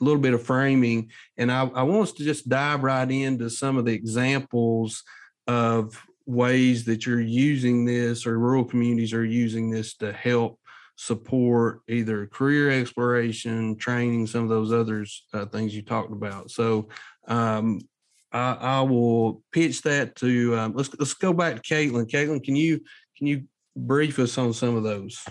little 0.00 0.20
bit 0.20 0.34
of 0.34 0.42
framing 0.42 1.10
and 1.36 1.50
I, 1.50 1.62
I 1.62 1.82
want 1.82 2.04
us 2.04 2.12
to 2.12 2.24
just 2.24 2.48
dive 2.48 2.82
right 2.82 3.10
into 3.10 3.50
some 3.50 3.76
of 3.76 3.84
the 3.84 3.92
examples 3.92 5.02
of 5.46 6.00
ways 6.26 6.84
that 6.84 7.06
you're 7.06 7.20
using 7.20 7.84
this 7.84 8.26
or 8.26 8.38
rural 8.38 8.64
communities 8.64 9.12
are 9.12 9.24
using 9.24 9.70
this 9.70 9.94
to 9.94 10.12
help 10.12 10.58
support 10.96 11.82
either 11.88 12.26
career 12.26 12.70
exploration, 12.70 13.76
training, 13.76 14.26
some 14.26 14.42
of 14.42 14.48
those 14.48 14.72
others 14.72 15.24
uh, 15.32 15.46
things 15.46 15.74
you 15.74 15.82
talked 15.82 16.12
about. 16.12 16.50
So 16.50 16.88
um, 17.28 17.80
I, 18.32 18.52
I, 18.52 18.80
will 18.80 19.42
pitch 19.52 19.82
that 19.82 20.16
to 20.16 20.56
um, 20.58 20.72
let's 20.74 20.90
let's 20.98 21.14
go 21.14 21.32
back 21.32 21.56
to 21.56 21.62
Caitlin. 21.62 22.10
Caitlin, 22.10 22.42
can 22.42 22.56
you 22.56 22.80
can 23.16 23.26
you 23.26 23.44
brief 23.76 24.18
us 24.18 24.36
on 24.38 24.52
some 24.52 24.76
of 24.76 24.82
those? 24.82 25.22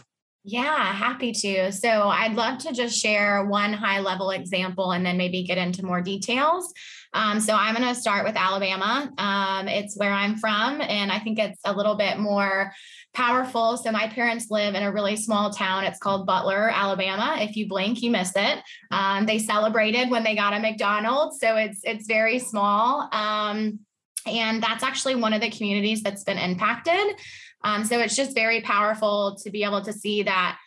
Yeah, 0.48 0.94
happy 0.94 1.32
to. 1.32 1.72
So 1.72 1.90
I'd 1.90 2.36
love 2.36 2.60
to 2.60 2.72
just 2.72 3.02
share 3.02 3.44
one 3.46 3.74
high 3.74 4.00
level 4.00 4.30
example 4.30 4.92
and 4.92 5.04
then 5.04 5.18
maybe 5.18 5.42
get 5.42 5.58
into 5.58 5.84
more 5.84 6.02
details. 6.02 6.72
Um, 7.16 7.40
so 7.40 7.56
I'm 7.56 7.74
going 7.74 7.88
to 7.88 8.00
start 8.00 8.26
with 8.26 8.36
Alabama. 8.36 9.12
Um, 9.18 9.68
it's 9.68 9.98
where 9.98 10.12
I'm 10.12 10.38
from, 10.38 10.82
and 10.82 11.12
I 11.12 11.18
think 11.18 11.40
it's 11.40 11.60
a 11.66 11.74
little 11.74 11.96
bit 11.96 12.20
more 12.20 12.72
powerful. 13.16 13.78
So 13.78 13.92
my 13.92 14.08
parents 14.08 14.52
live 14.52 14.76
in 14.76 14.84
a 14.84 14.92
really 14.92 15.16
small 15.16 15.52
town. 15.52 15.86
It's 15.86 15.98
called 15.98 16.28
Butler, 16.28 16.70
Alabama. 16.70 17.38
If 17.40 17.56
you 17.56 17.68
blink, 17.68 18.04
you 18.04 18.12
miss 18.12 18.34
it. 18.36 18.60
Um, 18.92 19.26
they 19.26 19.40
celebrated 19.40 20.12
when 20.12 20.24
they 20.24 20.36
got 20.36 20.54
a 20.54 20.60
McDonald's, 20.60 21.40
so 21.40 21.56
it's 21.56 21.82
it's 21.84 22.06
very 22.06 22.40
small. 22.40 23.10
Um, 23.12 23.80
and 24.28 24.62
that's 24.62 24.84
actually 24.84 25.16
one 25.16 25.34
of 25.34 25.42
the 25.42 25.50
communities 25.50 26.04
that's 26.04 26.24
been 26.24 26.38
impacted. 26.38 27.16
Um, 27.64 27.84
so 27.84 28.00
it's 28.00 28.16
just 28.16 28.36
very 28.36 28.62
powerful 28.62 29.38
to 29.44 29.50
be 29.50 29.64
able 29.64 29.82
to 29.82 29.94
see 29.94 30.24
that, 30.24 30.60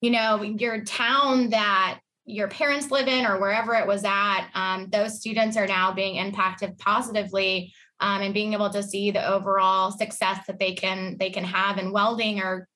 you 0.00 0.10
know, 0.10 0.42
your 0.42 0.82
town 0.84 1.50
that 1.50 2.00
your 2.24 2.48
parents 2.48 2.90
live 2.90 3.08
in 3.08 3.24
or 3.24 3.40
wherever 3.40 3.74
it 3.74 3.86
was 3.86 4.04
at, 4.04 4.48
um, 4.54 4.88
those 4.90 5.18
students 5.18 5.56
are 5.56 5.66
now 5.66 5.92
being 5.92 6.16
impacted 6.16 6.78
positively 6.78 7.72
um, 8.00 8.22
and 8.22 8.34
being 8.34 8.52
able 8.52 8.70
to 8.70 8.82
see 8.82 9.10
the 9.10 9.26
overall 9.26 9.90
success 9.90 10.46
that 10.46 10.58
they 10.58 10.74
can 10.74 11.16
they 11.18 11.30
can 11.30 11.44
have 11.44 11.78
in 11.78 11.92
welding 11.92 12.40
or 12.40 12.68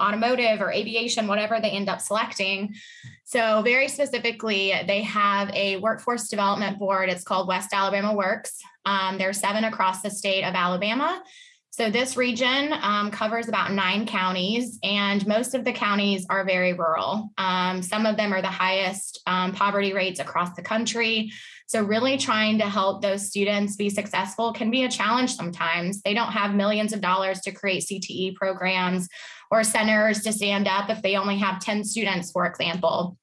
automotive 0.00 0.60
or 0.60 0.72
aviation, 0.72 1.28
whatever 1.28 1.60
they 1.60 1.70
end 1.70 1.88
up 1.88 2.00
selecting. 2.00 2.74
So, 3.24 3.62
very 3.62 3.88
specifically, 3.88 4.72
they 4.86 5.02
have 5.02 5.50
a 5.54 5.76
workforce 5.78 6.28
development 6.28 6.78
board. 6.78 7.08
It's 7.08 7.24
called 7.24 7.48
West 7.48 7.70
Alabama 7.72 8.12
Works. 8.12 8.60
Um, 8.84 9.18
there 9.18 9.28
are 9.28 9.34
seven 9.34 9.64
across 9.64 10.02
the 10.02 10.10
state 10.10 10.44
of 10.44 10.54
Alabama. 10.54 11.22
So, 11.76 11.90
this 11.90 12.16
region 12.16 12.72
um, 12.82 13.10
covers 13.10 13.48
about 13.48 13.72
nine 13.72 14.06
counties, 14.06 14.78
and 14.84 15.26
most 15.26 15.56
of 15.56 15.64
the 15.64 15.72
counties 15.72 16.24
are 16.30 16.44
very 16.44 16.72
rural. 16.72 17.32
Um, 17.36 17.82
some 17.82 18.06
of 18.06 18.16
them 18.16 18.32
are 18.32 18.40
the 18.40 18.46
highest 18.46 19.20
um, 19.26 19.50
poverty 19.50 19.92
rates 19.92 20.20
across 20.20 20.54
the 20.54 20.62
country. 20.62 21.32
So, 21.66 21.82
really 21.82 22.16
trying 22.16 22.58
to 22.58 22.68
help 22.68 23.02
those 23.02 23.26
students 23.26 23.74
be 23.74 23.90
successful 23.90 24.52
can 24.52 24.70
be 24.70 24.84
a 24.84 24.88
challenge 24.88 25.34
sometimes. 25.34 26.00
They 26.02 26.14
don't 26.14 26.30
have 26.30 26.54
millions 26.54 26.92
of 26.92 27.00
dollars 27.00 27.40
to 27.40 27.50
create 27.50 27.82
CTE 27.82 28.36
programs 28.36 29.08
or 29.50 29.64
centers 29.64 30.22
to 30.22 30.32
stand 30.32 30.68
up 30.68 30.90
if 30.90 31.02
they 31.02 31.16
only 31.16 31.38
have 31.38 31.58
10 31.58 31.82
students, 31.82 32.30
for 32.30 32.46
example. 32.46 33.18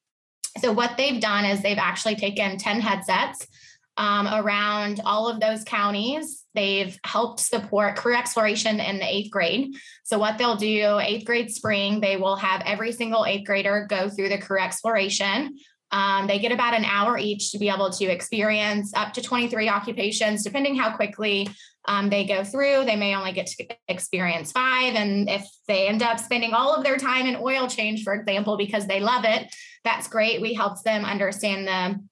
So, 0.58 0.72
what 0.72 0.98
they've 0.98 1.22
done 1.22 1.46
is 1.46 1.62
they've 1.62 1.78
actually 1.78 2.16
taken 2.16 2.58
10 2.58 2.82
headsets 2.82 3.46
um, 3.96 4.26
around 4.26 5.00
all 5.04 5.28
of 5.28 5.40
those 5.40 5.64
counties. 5.64 6.44
They've 6.54 6.98
helped 7.04 7.40
support 7.40 7.96
career 7.96 8.16
exploration 8.16 8.80
in 8.80 8.98
the 8.98 9.06
eighth 9.06 9.30
grade. 9.30 9.74
So, 10.04 10.18
what 10.18 10.38
they'll 10.38 10.56
do, 10.56 10.98
eighth 11.00 11.24
grade 11.24 11.50
spring, 11.50 12.00
they 12.00 12.16
will 12.16 12.36
have 12.36 12.62
every 12.64 12.92
single 12.92 13.24
eighth 13.24 13.46
grader 13.46 13.86
go 13.88 14.08
through 14.08 14.28
the 14.28 14.38
career 14.38 14.62
exploration. 14.62 15.56
Um, 15.92 16.26
they 16.26 16.38
get 16.38 16.52
about 16.52 16.74
an 16.74 16.86
hour 16.86 17.18
each 17.18 17.52
to 17.52 17.58
be 17.58 17.68
able 17.68 17.90
to 17.90 18.04
experience 18.06 18.92
up 18.94 19.12
to 19.12 19.22
23 19.22 19.68
occupations, 19.68 20.42
depending 20.42 20.74
how 20.74 20.96
quickly 20.96 21.48
um, 21.86 22.08
they 22.08 22.24
go 22.24 22.44
through. 22.44 22.86
They 22.86 22.96
may 22.96 23.14
only 23.14 23.32
get 23.32 23.46
to 23.48 23.66
experience 23.88 24.52
five. 24.52 24.94
And 24.94 25.28
if 25.28 25.46
they 25.68 25.88
end 25.88 26.02
up 26.02 26.18
spending 26.18 26.54
all 26.54 26.74
of 26.74 26.82
their 26.82 26.96
time 26.96 27.26
in 27.26 27.36
oil 27.36 27.68
change, 27.68 28.04
for 28.04 28.14
example, 28.14 28.56
because 28.56 28.86
they 28.86 29.00
love 29.00 29.24
it, 29.26 29.54
that's 29.84 30.08
great. 30.08 30.40
We 30.40 30.54
help 30.54 30.82
them 30.82 31.04
understand 31.04 31.66
the 31.66 32.02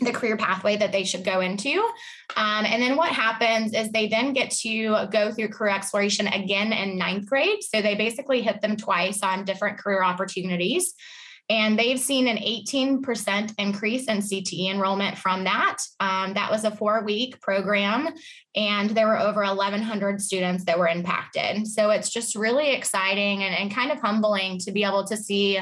the 0.00 0.12
career 0.12 0.36
pathway 0.36 0.76
that 0.76 0.92
they 0.92 1.04
should 1.04 1.24
go 1.24 1.40
into. 1.40 1.72
Um, 2.36 2.64
and 2.64 2.80
then 2.80 2.96
what 2.96 3.10
happens 3.10 3.74
is 3.74 3.90
they 3.90 4.08
then 4.08 4.32
get 4.32 4.50
to 4.62 5.06
go 5.10 5.32
through 5.32 5.48
career 5.48 5.74
exploration 5.74 6.28
again 6.28 6.72
in 6.72 6.98
ninth 6.98 7.26
grade. 7.26 7.62
So 7.62 7.82
they 7.82 7.94
basically 7.94 8.42
hit 8.42 8.60
them 8.60 8.76
twice 8.76 9.22
on 9.22 9.44
different 9.44 9.78
career 9.78 10.02
opportunities. 10.02 10.94
And 11.50 11.78
they've 11.78 11.98
seen 11.98 12.28
an 12.28 12.36
18% 12.36 13.54
increase 13.58 14.04
in 14.04 14.18
CTE 14.18 14.70
enrollment 14.70 15.16
from 15.16 15.44
that. 15.44 15.78
Um, 15.98 16.34
that 16.34 16.50
was 16.50 16.64
a 16.64 16.70
four 16.70 17.02
week 17.04 17.40
program, 17.40 18.10
and 18.54 18.90
there 18.90 19.06
were 19.06 19.18
over 19.18 19.42
1,100 19.42 20.20
students 20.20 20.64
that 20.64 20.78
were 20.78 20.88
impacted. 20.88 21.66
So 21.66 21.88
it's 21.88 22.10
just 22.10 22.36
really 22.36 22.72
exciting 22.72 23.44
and, 23.44 23.54
and 23.54 23.74
kind 23.74 23.90
of 23.90 23.98
humbling 23.98 24.58
to 24.58 24.72
be 24.72 24.84
able 24.84 25.04
to 25.04 25.16
see 25.16 25.58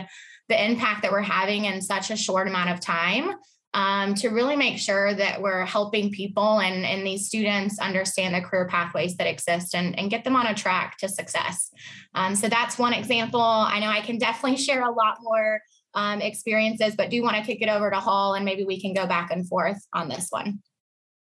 the 0.48 0.64
impact 0.64 1.02
that 1.02 1.12
we're 1.12 1.20
having 1.20 1.66
in 1.66 1.80
such 1.80 2.10
a 2.10 2.16
short 2.16 2.48
amount 2.48 2.70
of 2.70 2.80
time 2.80 3.34
um, 3.76 4.14
to 4.14 4.30
really 4.30 4.56
make 4.56 4.78
sure 4.78 5.12
that 5.12 5.42
we're 5.42 5.66
helping 5.66 6.10
people 6.10 6.60
and, 6.60 6.86
and 6.86 7.06
these 7.06 7.26
students 7.26 7.78
understand 7.78 8.34
the 8.34 8.40
career 8.40 8.66
pathways 8.66 9.18
that 9.18 9.26
exist 9.26 9.74
and, 9.74 9.96
and 9.98 10.08
get 10.08 10.24
them 10.24 10.34
on 10.34 10.46
a 10.46 10.54
track 10.54 10.96
to 10.96 11.08
success. 11.10 11.70
Um, 12.14 12.34
so 12.34 12.48
that's 12.48 12.78
one 12.78 12.94
example. 12.94 13.38
I 13.38 13.78
know 13.78 13.88
I 13.88 14.00
can 14.00 14.16
definitely 14.16 14.56
share 14.64 14.82
a 14.82 14.90
lot 14.90 15.18
more 15.20 15.60
um, 15.92 16.22
experiences, 16.22 16.96
but 16.96 17.10
do 17.10 17.22
want 17.22 17.36
to 17.36 17.42
kick 17.42 17.60
it 17.60 17.68
over 17.68 17.90
to 17.90 18.00
Hall 18.00 18.32
and 18.32 18.46
maybe 18.46 18.64
we 18.64 18.80
can 18.80 18.94
go 18.94 19.06
back 19.06 19.30
and 19.30 19.46
forth 19.46 19.86
on 19.92 20.08
this 20.08 20.28
one. 20.30 20.60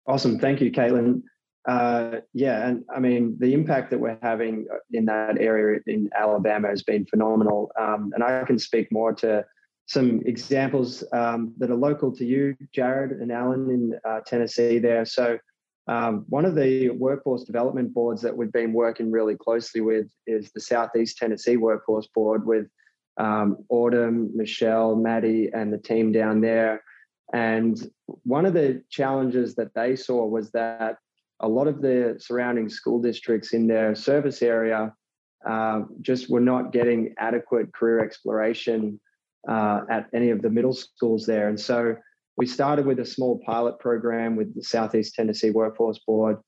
Awesome. 0.06 0.38
Thank 0.38 0.60
you, 0.60 0.70
Caitlin. 0.70 1.22
Uh, 1.66 2.20
yeah, 2.34 2.68
and 2.68 2.84
I 2.94 3.00
mean, 3.00 3.38
the 3.40 3.54
impact 3.54 3.90
that 3.90 3.98
we're 3.98 4.18
having 4.20 4.66
in 4.92 5.06
that 5.06 5.38
area 5.40 5.80
in 5.86 6.10
Alabama 6.14 6.68
has 6.68 6.82
been 6.82 7.06
phenomenal. 7.06 7.70
Um, 7.80 8.12
and 8.14 8.22
I 8.22 8.44
can 8.44 8.58
speak 8.58 8.92
more 8.92 9.14
to 9.14 9.46
some 9.86 10.22
examples 10.24 11.04
um, 11.12 11.52
that 11.58 11.70
are 11.70 11.76
local 11.76 12.14
to 12.16 12.24
you, 12.24 12.56
Jared 12.72 13.20
and 13.20 13.30
Allen 13.30 13.70
in 13.70 13.98
uh, 14.04 14.20
Tennessee 14.26 14.78
there. 14.78 15.04
So, 15.04 15.38
um, 15.86 16.24
one 16.30 16.46
of 16.46 16.54
the 16.54 16.88
workforce 16.90 17.44
development 17.44 17.92
boards 17.92 18.22
that 18.22 18.34
we've 18.34 18.52
been 18.52 18.72
working 18.72 19.10
really 19.10 19.36
closely 19.36 19.82
with 19.82 20.10
is 20.26 20.50
the 20.52 20.60
Southeast 20.60 21.18
Tennessee 21.18 21.58
Workforce 21.58 22.06
Board 22.14 22.46
with 22.46 22.68
um, 23.18 23.58
Autumn, 23.68 24.30
Michelle, 24.34 24.96
Maddie, 24.96 25.50
and 25.52 25.70
the 25.70 25.78
team 25.78 26.10
down 26.10 26.40
there. 26.40 26.82
And 27.34 27.78
one 28.06 28.46
of 28.46 28.54
the 28.54 28.82
challenges 28.90 29.54
that 29.56 29.74
they 29.74 29.94
saw 29.94 30.24
was 30.24 30.50
that 30.52 30.96
a 31.40 31.48
lot 31.48 31.66
of 31.66 31.82
the 31.82 32.16
surrounding 32.18 32.70
school 32.70 33.00
districts 33.00 33.52
in 33.52 33.66
their 33.66 33.94
service 33.94 34.40
area 34.40 34.94
uh, 35.46 35.82
just 36.00 36.30
were 36.30 36.40
not 36.40 36.72
getting 36.72 37.14
adequate 37.18 37.74
career 37.74 38.02
exploration 38.02 38.98
uh, 39.48 39.82
at 39.90 40.08
any 40.12 40.30
of 40.30 40.42
the 40.42 40.50
middle 40.50 40.72
schools 40.72 41.26
there. 41.26 41.48
And 41.48 41.58
so 41.58 41.96
we 42.36 42.46
started 42.46 42.86
with 42.86 42.98
a 42.98 43.04
small 43.04 43.40
pilot 43.46 43.78
program 43.78 44.36
with 44.36 44.54
the 44.54 44.62
Southeast 44.62 45.14
Tennessee 45.14 45.50
Workforce 45.50 46.00
Board. 46.06 46.38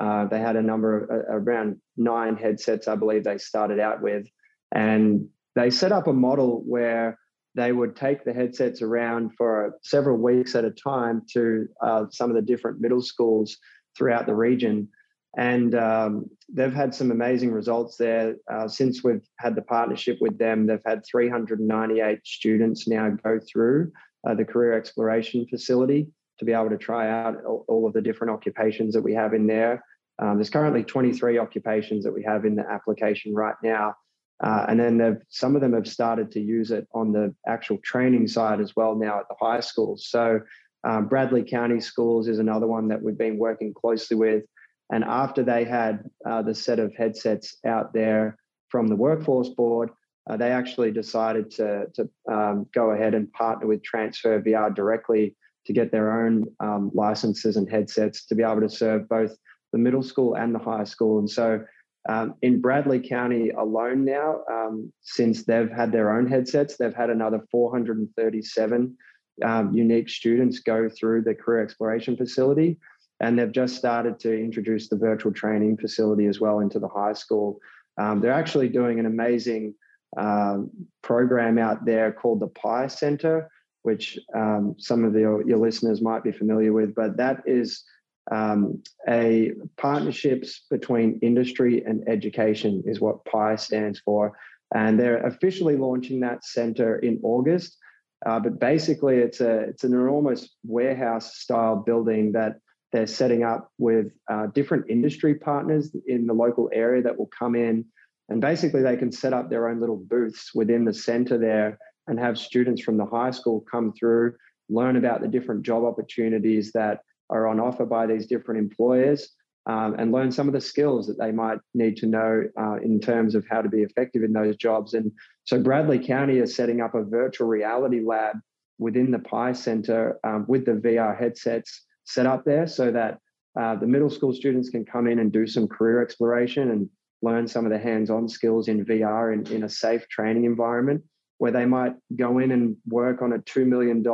Uh, 0.00 0.26
they 0.26 0.40
had 0.40 0.56
a 0.56 0.62
number 0.62 1.04
of 1.04 1.10
uh, 1.10 1.32
around 1.36 1.80
nine 1.96 2.36
headsets, 2.36 2.88
I 2.88 2.96
believe 2.96 3.24
they 3.24 3.38
started 3.38 3.80
out 3.80 4.02
with. 4.02 4.26
And 4.74 5.28
they 5.54 5.70
set 5.70 5.92
up 5.92 6.06
a 6.06 6.12
model 6.12 6.62
where 6.66 7.18
they 7.54 7.72
would 7.72 7.96
take 7.96 8.24
the 8.24 8.34
headsets 8.34 8.82
around 8.82 9.30
for 9.38 9.78
several 9.82 10.18
weeks 10.18 10.54
at 10.54 10.64
a 10.64 10.70
time 10.70 11.22
to 11.32 11.66
uh, 11.82 12.04
some 12.10 12.28
of 12.28 12.36
the 12.36 12.42
different 12.42 12.80
middle 12.80 13.00
schools 13.00 13.56
throughout 13.96 14.26
the 14.26 14.34
region. 14.34 14.88
And 15.36 15.74
um, 15.74 16.30
they've 16.48 16.72
had 16.72 16.94
some 16.94 17.10
amazing 17.10 17.52
results 17.52 17.96
there. 17.96 18.36
Uh, 18.50 18.66
since 18.66 19.04
we've 19.04 19.26
had 19.38 19.54
the 19.54 19.62
partnership 19.62 20.18
with 20.20 20.38
them, 20.38 20.66
they've 20.66 20.80
had 20.86 21.04
398 21.04 22.20
students 22.24 22.88
now 22.88 23.10
go 23.10 23.38
through 23.40 23.92
uh, 24.26 24.34
the 24.34 24.44
career 24.44 24.72
exploration 24.72 25.46
facility 25.48 26.08
to 26.38 26.44
be 26.44 26.52
able 26.52 26.70
to 26.70 26.78
try 26.78 27.08
out 27.08 27.36
all, 27.44 27.86
of 27.86 27.92
the 27.92 28.00
different 28.00 28.32
occupations 28.32 28.94
that 28.94 29.02
we 29.02 29.14
have 29.14 29.34
in 29.34 29.46
there. 29.46 29.82
Um, 30.18 30.36
there's 30.36 30.50
currently 30.50 30.82
23 30.82 31.38
occupations 31.38 32.04
that 32.04 32.12
we 32.12 32.22
have 32.22 32.44
in 32.46 32.56
the 32.56 32.64
application 32.68 33.34
right 33.34 33.54
now. 33.62 33.94
Uh, 34.42 34.66
and 34.68 34.78
then 34.78 35.20
some 35.30 35.54
of 35.54 35.62
them 35.62 35.72
have 35.72 35.88
started 35.88 36.30
to 36.30 36.40
use 36.40 36.70
it 36.70 36.86
on 36.94 37.12
the 37.12 37.34
actual 37.46 37.78
training 37.82 38.26
side 38.28 38.60
as 38.60 38.76
well 38.76 38.94
now 38.94 39.18
at 39.18 39.28
the 39.28 39.36
high 39.40 39.60
schools. 39.60 40.08
So 40.08 40.40
um, 40.84 41.08
Bradley 41.08 41.42
County 41.42 41.80
Schools 41.80 42.28
is 42.28 42.38
another 42.38 42.66
one 42.66 42.88
that 42.88 43.02
we've 43.02 43.16
been 43.16 43.38
working 43.38 43.72
closely 43.72 44.16
with. 44.16 44.44
And 44.92 45.04
after 45.04 45.42
they 45.42 45.64
had 45.64 46.08
uh, 46.24 46.42
the 46.42 46.54
set 46.54 46.78
of 46.78 46.94
headsets 46.94 47.56
out 47.66 47.92
there 47.92 48.38
from 48.68 48.86
the 48.86 48.96
workforce 48.96 49.48
board, 49.48 49.90
uh, 50.28 50.36
they 50.36 50.50
actually 50.50 50.90
decided 50.90 51.50
to, 51.52 51.86
to 51.94 52.08
um, 52.30 52.66
go 52.74 52.90
ahead 52.90 53.14
and 53.14 53.32
partner 53.32 53.66
with 53.66 53.82
Transfr 53.82 54.44
VR 54.44 54.74
directly 54.74 55.36
to 55.66 55.72
get 55.72 55.90
their 55.90 56.24
own 56.24 56.46
um, 56.60 56.90
licenses 56.94 57.56
and 57.56 57.70
headsets 57.70 58.26
to 58.26 58.34
be 58.34 58.42
able 58.42 58.60
to 58.60 58.68
serve 58.68 59.08
both 59.08 59.36
the 59.72 59.78
middle 59.78 60.02
school 60.02 60.34
and 60.34 60.54
the 60.54 60.58
high 60.58 60.84
school. 60.84 61.18
And 61.18 61.28
so 61.30 61.64
um, 62.08 62.34
in 62.42 62.60
Bradley 62.60 63.00
County 63.00 63.50
alone 63.50 64.04
now, 64.04 64.42
um, 64.50 64.92
since 65.02 65.44
they've 65.44 65.70
had 65.70 65.90
their 65.90 66.16
own 66.16 66.28
headsets, 66.28 66.76
they've 66.76 66.94
had 66.94 67.10
another 67.10 67.42
437 67.50 68.96
um, 69.44 69.72
unique 69.74 70.08
students 70.08 70.60
go 70.60 70.88
through 70.88 71.22
the 71.22 71.34
career 71.34 71.62
exploration 71.62 72.16
facility. 72.16 72.78
And 73.20 73.38
they've 73.38 73.52
just 73.52 73.76
started 73.76 74.18
to 74.20 74.38
introduce 74.38 74.88
the 74.88 74.96
virtual 74.96 75.32
training 75.32 75.78
facility 75.78 76.26
as 76.26 76.40
well 76.40 76.60
into 76.60 76.78
the 76.78 76.88
high 76.88 77.14
school. 77.14 77.60
Um, 77.98 78.20
they're 78.20 78.32
actually 78.32 78.68
doing 78.68 79.00
an 79.00 79.06
amazing 79.06 79.74
um, 80.16 80.70
program 81.02 81.58
out 81.58 81.84
there 81.84 82.12
called 82.12 82.40
the 82.40 82.48
PIE 82.48 82.88
Center, 82.88 83.50
which 83.82 84.18
um, 84.34 84.74
some 84.78 85.04
of 85.04 85.12
the, 85.12 85.20
your 85.46 85.58
listeners 85.58 86.02
might 86.02 86.24
be 86.24 86.32
familiar 86.32 86.72
with, 86.72 86.94
but 86.94 87.16
that 87.16 87.42
is 87.46 87.84
um, 88.30 88.82
a 89.08 89.52
partnerships 89.76 90.62
between 90.70 91.18
industry 91.22 91.84
and 91.84 92.08
education 92.08 92.82
is 92.86 93.00
what 93.00 93.24
PI 93.24 93.56
stands 93.56 94.00
for. 94.00 94.32
And 94.74 94.98
they're 94.98 95.24
officially 95.24 95.76
launching 95.76 96.20
that 96.20 96.44
center 96.44 96.98
in 96.98 97.20
August. 97.22 97.78
Uh, 98.24 98.40
but 98.40 98.58
basically, 98.58 99.18
it's 99.18 99.40
a 99.40 99.60
it's 99.60 99.84
an 99.84 99.92
enormous 99.92 100.48
warehouse 100.64 101.36
style 101.36 101.76
building 101.76 102.32
that 102.32 102.56
they're 102.92 103.06
setting 103.06 103.42
up 103.42 103.70
with 103.78 104.12
uh, 104.30 104.46
different 104.48 104.86
industry 104.88 105.34
partners 105.34 105.94
in 106.06 106.26
the 106.26 106.32
local 106.32 106.70
area 106.72 107.02
that 107.02 107.18
will 107.18 107.30
come 107.38 107.54
in, 107.54 107.84
and 108.28 108.40
basically 108.40 108.82
they 108.82 108.96
can 108.96 109.12
set 109.12 109.32
up 109.32 109.50
their 109.50 109.68
own 109.68 109.80
little 109.80 109.96
booths 109.96 110.50
within 110.54 110.84
the 110.84 110.94
center 110.94 111.38
there 111.38 111.78
and 112.06 112.18
have 112.18 112.38
students 112.38 112.82
from 112.82 112.96
the 112.96 113.06
high 113.06 113.30
school 113.30 113.64
come 113.70 113.92
through, 113.92 114.34
learn 114.68 114.96
about 114.96 115.20
the 115.20 115.28
different 115.28 115.64
job 115.64 115.84
opportunities 115.84 116.72
that 116.72 117.00
are 117.30 117.46
on 117.46 117.58
offer 117.58 117.84
by 117.84 118.06
these 118.06 118.26
different 118.26 118.60
employers 118.60 119.30
um, 119.66 119.96
and 119.98 120.12
learn 120.12 120.30
some 120.30 120.46
of 120.46 120.54
the 120.54 120.60
skills 120.60 121.06
that 121.08 121.18
they 121.18 121.32
might 121.32 121.58
need 121.74 121.96
to 121.96 122.06
know 122.06 122.44
uh, 122.58 122.76
in 122.76 123.00
terms 123.00 123.34
of 123.34 123.44
how 123.50 123.60
to 123.60 123.68
be 123.68 123.82
effective 123.82 124.22
in 124.22 124.32
those 124.32 124.56
jobs. 124.56 124.94
And 124.94 125.10
so 125.44 125.60
Bradley 125.60 125.98
County 125.98 126.38
is 126.38 126.54
setting 126.54 126.80
up 126.80 126.94
a 126.94 127.02
virtual 127.02 127.48
reality 127.48 128.00
lab 128.04 128.36
within 128.78 129.10
the 129.10 129.18
PIE 129.18 129.52
Center 129.52 130.18
um, 130.22 130.44
with 130.48 130.66
the 130.66 130.72
VR 130.72 131.18
headsets 131.18 131.84
set 132.06 132.26
up 132.26 132.44
there 132.44 132.66
so 132.66 132.90
that 132.90 133.18
uh, 133.60 133.74
the 133.76 133.86
middle 133.86 134.10
school 134.10 134.32
students 134.32 134.70
can 134.70 134.84
come 134.84 135.06
in 135.06 135.18
and 135.18 135.32
do 135.32 135.46
some 135.46 135.66
career 135.66 136.02
exploration 136.02 136.70
and 136.70 136.88
learn 137.22 137.46
some 137.48 137.64
of 137.64 137.72
the 137.72 137.78
hands-on 137.78 138.28
skills 138.28 138.68
in 138.68 138.84
VR 138.84 139.32
in, 139.32 139.46
in 139.52 139.64
a 139.64 139.68
safe 139.68 140.06
training 140.08 140.44
environment 140.44 141.02
where 141.38 141.52
they 141.52 141.64
might 141.64 141.94
go 142.16 142.38
in 142.38 142.50
and 142.52 142.76
work 142.86 143.22
on 143.22 143.32
a 143.32 143.38
$2 143.38 143.66
million 143.66 144.04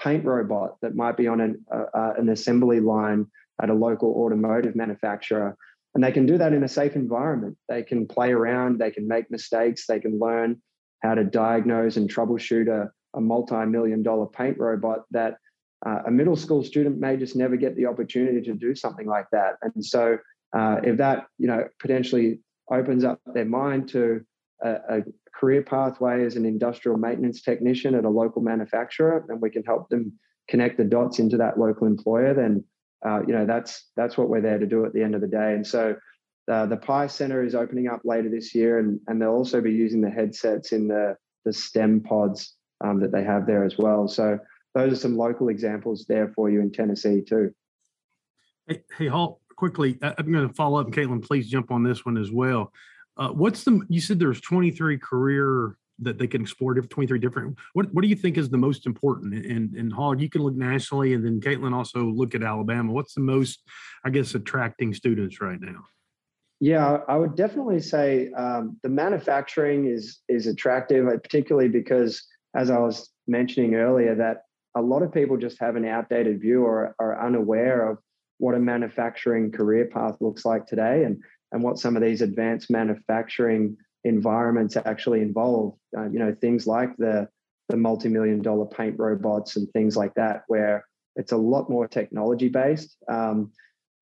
paint 0.00 0.24
robot 0.24 0.76
that 0.82 0.94
might 0.94 1.16
be 1.16 1.26
on 1.26 1.40
an, 1.40 1.64
uh, 1.72 2.12
an 2.16 2.28
assembly 2.28 2.80
line 2.80 3.26
at 3.60 3.70
a 3.70 3.74
local 3.74 4.14
automotive 4.14 4.76
manufacturer. 4.76 5.56
And 5.94 6.04
they 6.04 6.12
can 6.12 6.26
do 6.26 6.38
that 6.38 6.52
in 6.52 6.62
a 6.62 6.68
safe 6.68 6.94
environment. 6.94 7.56
They 7.68 7.82
can 7.82 8.06
play 8.06 8.30
around, 8.30 8.78
they 8.78 8.90
can 8.90 9.08
make 9.08 9.30
mistakes, 9.30 9.86
they 9.86 9.98
can 9.98 10.18
learn 10.18 10.62
how 11.02 11.14
to 11.14 11.24
diagnose 11.24 11.96
and 11.96 12.12
troubleshoot 12.12 12.68
a, 12.68 12.90
a 13.16 13.20
multi 13.20 13.64
million 13.66 14.02
dollar 14.02 14.26
paint 14.26 14.58
robot 14.58 15.04
that 15.10 15.38
uh, 15.86 16.00
a 16.06 16.10
middle 16.10 16.36
school 16.36 16.64
student 16.64 16.98
may 16.98 17.16
just 17.16 17.36
never 17.36 17.56
get 17.56 17.76
the 17.76 17.86
opportunity 17.86 18.40
to 18.42 18.54
do 18.54 18.74
something 18.74 19.06
like 19.06 19.26
that. 19.32 19.54
And 19.62 19.84
so, 19.84 20.18
uh, 20.56 20.76
if 20.82 20.96
that 20.96 21.26
you 21.38 21.46
know 21.46 21.64
potentially 21.78 22.40
opens 22.70 23.04
up 23.04 23.20
their 23.34 23.44
mind 23.44 23.88
to 23.90 24.20
a, 24.62 24.70
a, 24.70 25.02
career 25.34 25.62
pathway 25.62 26.24
as 26.24 26.34
an 26.34 26.44
industrial 26.44 26.98
maintenance 26.98 27.42
technician 27.42 27.94
at 27.94 28.04
a 28.04 28.08
local 28.08 28.42
manufacturer, 28.42 29.24
and 29.28 29.40
we 29.40 29.50
can 29.50 29.62
help 29.62 29.88
them 29.88 30.12
connect 30.48 30.76
the 30.78 30.84
dots 30.84 31.20
into 31.20 31.36
that 31.36 31.58
local 31.58 31.86
employer, 31.86 32.34
then 32.34 32.64
uh, 33.06 33.20
you 33.26 33.32
know 33.32 33.46
that's 33.46 33.90
that's 33.96 34.18
what 34.18 34.28
we're 34.28 34.40
there 34.40 34.58
to 34.58 34.66
do 34.66 34.84
at 34.84 34.92
the 34.92 35.02
end 35.02 35.14
of 35.14 35.20
the 35.20 35.28
day. 35.28 35.52
And 35.54 35.64
so 35.66 35.94
uh, 36.50 36.66
the 36.66 36.76
PIE 36.76 37.06
Center 37.06 37.44
is 37.44 37.54
opening 37.54 37.86
up 37.86 38.00
later 38.04 38.28
this 38.28 38.54
year, 38.54 38.78
and 38.78 38.98
and 39.06 39.22
they'll 39.22 39.30
also 39.30 39.60
be 39.60 39.72
using 39.72 40.00
the 40.00 40.10
headsets 40.10 40.72
in 40.72 40.88
the 40.88 41.16
the 41.44 41.52
STEM 41.52 42.00
pods 42.00 42.54
um, 42.82 43.00
that 43.00 43.12
they 43.12 43.22
have 43.22 43.46
there 43.46 43.64
as 43.64 43.78
well. 43.78 44.08
So 44.08 44.38
those 44.74 44.92
are 44.92 44.96
some 44.96 45.16
local 45.16 45.48
examples 45.48 46.04
there 46.08 46.28
for 46.34 46.50
you 46.50 46.60
in 46.60 46.70
Tennessee 46.70 47.22
too. 47.22 47.52
Hey, 48.66 48.82
hey 48.96 49.06
Hall, 49.06 49.40
quickly, 49.56 49.98
I'm 50.02 50.32
going 50.32 50.48
to 50.48 50.54
follow 50.54 50.80
up, 50.80 50.86
and 50.86 50.94
Caitlin, 50.94 51.24
please 51.24 51.48
jump 51.48 51.70
on 51.70 51.82
this 51.82 52.04
one 52.04 52.16
as 52.16 52.30
well. 52.30 52.72
Uh, 53.16 53.30
what's 53.30 53.64
the? 53.64 53.80
You 53.88 54.00
said 54.00 54.18
there's 54.18 54.40
23 54.40 54.98
career 54.98 55.76
that 56.00 56.18
they 56.18 56.28
can 56.28 56.42
explore 56.42 56.74
23 56.74 57.18
different. 57.18 57.58
What 57.72 57.92
What 57.92 58.02
do 58.02 58.08
you 58.08 58.14
think 58.14 58.38
is 58.38 58.48
the 58.48 58.58
most 58.58 58.86
important? 58.86 59.34
And 59.34 59.74
and 59.74 59.92
Hall, 59.92 60.18
you 60.18 60.30
can 60.30 60.42
look 60.42 60.54
nationally, 60.54 61.14
and 61.14 61.24
then 61.24 61.40
Caitlin 61.40 61.74
also 61.74 62.04
look 62.04 62.34
at 62.34 62.42
Alabama. 62.42 62.92
What's 62.92 63.14
the 63.14 63.20
most, 63.20 63.62
I 64.04 64.10
guess, 64.10 64.34
attracting 64.34 64.94
students 64.94 65.40
right 65.40 65.60
now? 65.60 65.84
Yeah, 66.60 66.98
I 67.08 67.16
would 67.16 67.36
definitely 67.36 67.80
say 67.80 68.32
um, 68.32 68.78
the 68.82 68.88
manufacturing 68.88 69.86
is 69.86 70.20
is 70.28 70.46
attractive, 70.46 71.06
uh, 71.06 71.18
particularly 71.18 71.68
because, 71.68 72.22
as 72.54 72.70
I 72.70 72.78
was 72.78 73.10
mentioning 73.26 73.74
earlier, 73.74 74.14
that 74.14 74.42
a 74.78 74.82
lot 74.82 75.02
of 75.02 75.12
people 75.12 75.36
just 75.36 75.58
have 75.60 75.76
an 75.76 75.84
outdated 75.84 76.40
view 76.40 76.62
or 76.62 76.94
are 76.98 77.26
unaware 77.26 77.90
of 77.90 77.98
what 78.38 78.54
a 78.54 78.58
manufacturing 78.58 79.50
career 79.50 79.86
path 79.92 80.16
looks 80.20 80.44
like 80.44 80.66
today. 80.66 81.04
And 81.04 81.20
and 81.52 81.62
what 81.62 81.78
some 81.78 81.96
of 81.96 82.02
these 82.02 82.22
advanced 82.22 82.70
manufacturing 82.70 83.76
environments 84.04 84.76
actually 84.76 85.20
involve. 85.22 85.74
Uh, 85.96 86.08
you 86.10 86.18
know, 86.18 86.34
things 86.40 86.66
like 86.66 86.96
the 86.96 87.28
the 87.68 87.76
multi-million 87.76 88.40
dollar 88.40 88.66
paint 88.66 88.98
robots 88.98 89.56
and 89.56 89.68
things 89.72 89.96
like 89.96 90.14
that, 90.14 90.42
where 90.48 90.84
it's 91.16 91.32
a 91.32 91.36
lot 91.36 91.68
more 91.68 91.86
technology 91.86 92.48
based. 92.48 92.96
Um, 93.10 93.50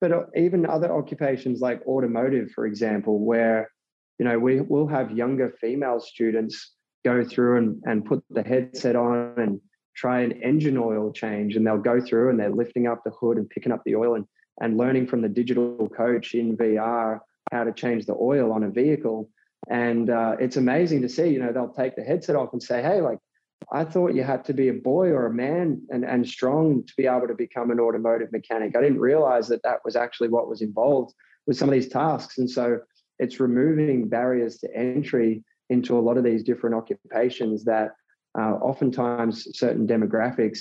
but 0.01 0.13
uh, 0.13 0.25
even 0.37 0.67
other 0.67 0.93
occupations 0.93 1.61
like 1.61 1.81
automotive, 1.87 2.51
for 2.51 2.67
example, 2.67 3.25
where 3.25 3.71
you 4.19 4.27
know 4.27 4.39
we 4.39 4.61
will 4.61 4.89
have 4.89 5.11
younger 5.17 5.55
female 5.61 6.01
students 6.01 6.75
go 7.05 7.25
through 7.25 7.59
and, 7.59 7.83
and 7.85 8.05
put 8.05 8.23
the 8.31 8.43
headset 8.43 8.97
on 8.97 9.35
and 9.37 9.61
try 9.97 10.21
an 10.21 10.33
engine 10.43 10.77
oil 10.77 11.11
change 11.11 11.57
and 11.57 11.67
they'll 11.67 11.79
go 11.79 12.01
through 12.01 12.31
and 12.31 12.39
they're 12.39 12.51
lifting 12.51 12.87
up 12.87 13.03
the 13.05 13.11
hood 13.11 13.39
and 13.39 13.49
picking 13.49 13.73
up 13.73 13.83
the 13.85 13.97
oil 13.97 14.15
and, 14.15 14.27
and 14.61 14.77
learning 14.77 15.07
from 15.07 15.23
the 15.23 15.29
digital 15.29 15.89
coach 15.89 16.35
in 16.35 16.57
VR 16.57 17.21
how 17.53 17.65
to 17.65 17.73
change 17.73 18.07
the 18.07 18.17
oil 18.21 18.53
on 18.53 18.65
a 18.65 18.71
vehicle. 18.71 19.31
And 19.71 20.11
uh, 20.11 20.37
it's 20.39 20.57
amazing 20.57 21.03
to 21.03 21.09
see, 21.09 21.29
you 21.29 21.41
know, 21.41 21.53
they'll 21.53 21.73
take 21.73 21.97
the 21.97 22.03
headset 22.03 22.37
off 22.37 22.53
and 22.53 22.63
say, 22.63 22.83
hey, 22.83 23.01
like, 23.01 23.19
I 23.73 23.85
thought 23.85 24.15
you 24.15 24.23
had 24.23 24.45
to 24.45 24.53
be 24.53 24.69
a 24.69 24.75
boy 24.75 25.09
or 25.09 25.27
a 25.27 25.35
man 25.35 25.83
and, 25.91 26.05
and 26.05 26.29
strong 26.29 26.85
to 26.85 26.93
be 26.97 27.07
able 27.07 27.27
to 27.27 27.35
become 27.35 27.71
an 27.71 27.81
automotive 27.81 28.31
mechanic. 28.31 28.77
I 28.77 28.83
didn't 28.83 29.01
realize 29.01 29.49
that 29.49 29.63
that 29.63 29.81
was 29.85 29.97
actually 29.97 30.29
what 30.29 30.49
was 30.49 30.63
involved 30.63 31.15
with 31.47 31.57
some 31.57 31.69
of 31.69 31.73
these 31.73 31.89
tasks. 31.89 32.39
And 32.39 32.49
so 32.49 32.81
it's 33.19 33.41
removing 33.41 34.09
barriers 34.09 34.59
to 34.59 34.77
entry 34.77 35.43
into 35.71 35.99
a 35.99 36.01
lot 36.01 36.17
of 36.17 36.23
these 36.23 36.45
different 36.45 36.77
occupations 36.77 37.65
that 37.65 37.93
uh, 38.39 38.55
oftentimes 38.61 39.57
certain 39.59 39.87
demographics 39.87 40.61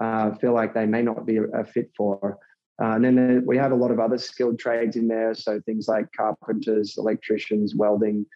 uh, 0.00 0.34
feel 0.36 0.52
like 0.52 0.74
they 0.74 0.86
may 0.86 1.02
not 1.02 1.26
be 1.26 1.38
a, 1.38 1.64
fit 1.64 1.90
for. 1.96 2.38
Uh, 2.82 2.92
and 2.92 3.04
then 3.04 3.42
we 3.46 3.56
have 3.56 3.72
a 3.72 3.74
lot 3.74 3.90
of 3.90 3.98
other 3.98 4.18
skilled 4.18 4.58
trades 4.58 4.96
in 4.96 5.08
there. 5.08 5.34
So 5.34 5.60
things 5.64 5.88
like 5.88 6.06
carpenters, 6.14 6.96
electricians, 6.98 7.74
welding, 7.74 8.26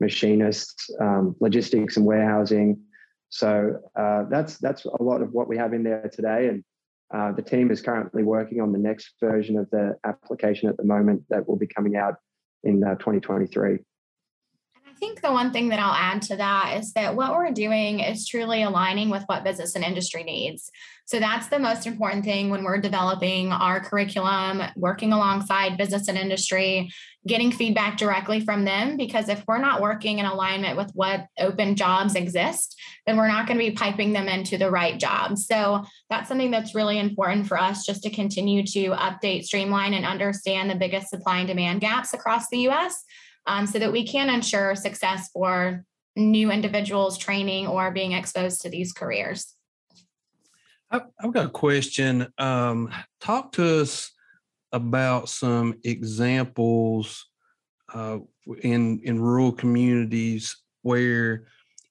machinists, 0.00 0.90
um, 1.00 1.34
logistics 1.40 1.96
and 1.96 2.06
warehousing. 2.06 2.80
So 3.30 3.78
uh, 3.96 4.24
that's 4.30 4.58
that's 4.58 4.84
a 4.84 5.02
lot 5.02 5.20
of 5.20 5.32
what 5.32 5.48
we 5.48 5.58
have 5.58 5.74
in 5.74 5.82
there 5.82 6.08
today. 6.12 6.48
And 6.48 6.64
uh, 7.12 7.32
the 7.32 7.42
team 7.42 7.70
is 7.70 7.80
currently 7.80 8.22
working 8.22 8.60
on 8.60 8.72
the 8.72 8.78
next 8.78 9.14
version 9.20 9.58
of 9.58 9.68
the 9.70 9.96
application 10.04 10.68
at 10.68 10.76
the 10.76 10.84
moment 10.84 11.24
that 11.30 11.48
will 11.48 11.56
be 11.56 11.66
coming 11.66 11.96
out 11.96 12.14
in 12.64 12.84
uh, 12.84 12.94
2023. 12.96 13.78
Think 14.98 15.22
the 15.22 15.32
one 15.32 15.52
thing 15.52 15.68
that 15.68 15.78
I'll 15.78 15.94
add 15.94 16.22
to 16.22 16.36
that 16.36 16.76
is 16.78 16.92
that 16.92 17.14
what 17.14 17.32
we're 17.32 17.50
doing 17.50 18.00
is 18.00 18.26
truly 18.26 18.62
aligning 18.62 19.10
with 19.10 19.22
what 19.26 19.44
business 19.44 19.74
and 19.74 19.84
industry 19.84 20.22
needs. 20.22 20.70
So 21.06 21.18
that's 21.18 21.48
the 21.48 21.58
most 21.58 21.86
important 21.86 22.24
thing 22.24 22.50
when 22.50 22.64
we're 22.64 22.80
developing 22.80 23.50
our 23.50 23.80
curriculum, 23.80 24.62
working 24.76 25.12
alongside 25.12 25.78
business 25.78 26.06
and 26.06 26.18
industry, 26.18 26.90
getting 27.26 27.50
feedback 27.50 27.96
directly 27.96 28.40
from 28.40 28.66
them. 28.66 28.98
Because 28.98 29.30
if 29.30 29.42
we're 29.48 29.58
not 29.58 29.80
working 29.80 30.18
in 30.18 30.26
alignment 30.26 30.76
with 30.76 30.90
what 30.92 31.26
open 31.38 31.76
jobs 31.76 32.14
exist, 32.14 32.78
then 33.06 33.16
we're 33.16 33.28
not 33.28 33.46
going 33.46 33.58
to 33.58 33.64
be 33.64 33.74
piping 33.74 34.12
them 34.12 34.28
into 34.28 34.58
the 34.58 34.70
right 34.70 34.98
jobs. 34.98 35.46
So 35.46 35.84
that's 36.10 36.28
something 36.28 36.50
that's 36.50 36.74
really 36.74 36.98
important 36.98 37.46
for 37.46 37.58
us 37.58 37.86
just 37.86 38.02
to 38.02 38.10
continue 38.10 38.62
to 38.64 38.88
update, 38.90 39.44
streamline, 39.44 39.94
and 39.94 40.04
understand 40.04 40.70
the 40.70 40.74
biggest 40.74 41.08
supply 41.08 41.38
and 41.38 41.48
demand 41.48 41.80
gaps 41.80 42.12
across 42.12 42.48
the 42.50 42.68
US 42.68 43.02
um, 43.48 43.66
so 43.66 43.78
that 43.78 43.90
we 43.90 44.06
can 44.06 44.30
ensure 44.30 44.76
success 44.76 45.30
for 45.32 45.84
new 46.14 46.52
individuals 46.52 47.18
training 47.18 47.66
or 47.66 47.90
being 47.90 48.12
exposed 48.12 48.60
to 48.60 48.70
these 48.70 48.92
careers. 48.92 49.54
I've 50.90 51.32
got 51.32 51.46
a 51.46 51.50
question. 51.50 52.28
Um, 52.38 52.90
talk 53.20 53.52
to 53.52 53.80
us 53.80 54.12
about 54.72 55.28
some 55.28 55.74
examples 55.84 57.26
uh, 57.92 58.18
in 58.62 59.00
in 59.04 59.20
rural 59.20 59.52
communities 59.52 60.56
where 60.82 61.46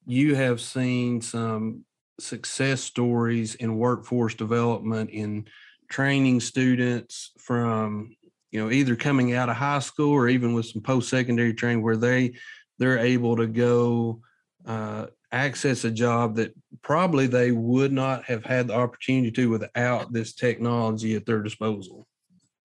you 0.06 0.36
have 0.36 0.62
seen 0.62 1.22
some 1.22 1.86
success 2.20 2.82
stories 2.82 3.56
in 3.56 3.78
workforce 3.78 4.34
development 4.34 5.12
in 5.12 5.46
training 5.90 6.40
students 6.40 7.32
from 7.38 8.16
you 8.52 8.64
know 8.64 8.72
either 8.72 8.96
coming 8.96 9.34
out 9.34 9.50
of 9.50 9.56
high 9.56 9.80
school 9.80 10.12
or 10.12 10.30
even 10.30 10.54
with 10.54 10.66
some 10.66 10.82
post-secondary 10.82 11.54
training 11.54 11.84
where 11.84 11.98
they 11.98 12.34
they're 12.80 13.00
able 13.00 13.36
to 13.36 13.48
go 13.48 14.22
uh, 14.66 15.08
access 15.32 15.84
a 15.84 15.92
job 15.92 16.36
that 16.36 16.54
probably 16.82 17.28
they 17.28 17.52
would 17.52 17.92
not 17.92 18.24
have 18.26 18.46
had 18.46 18.68
the 18.68 18.74
opportunity 18.74 19.32
to 19.32 19.50
without 19.50 20.14
this 20.14 20.34
technology 20.34 21.16
at 21.16 21.26
their 21.26 21.42
disposal. 21.42 22.08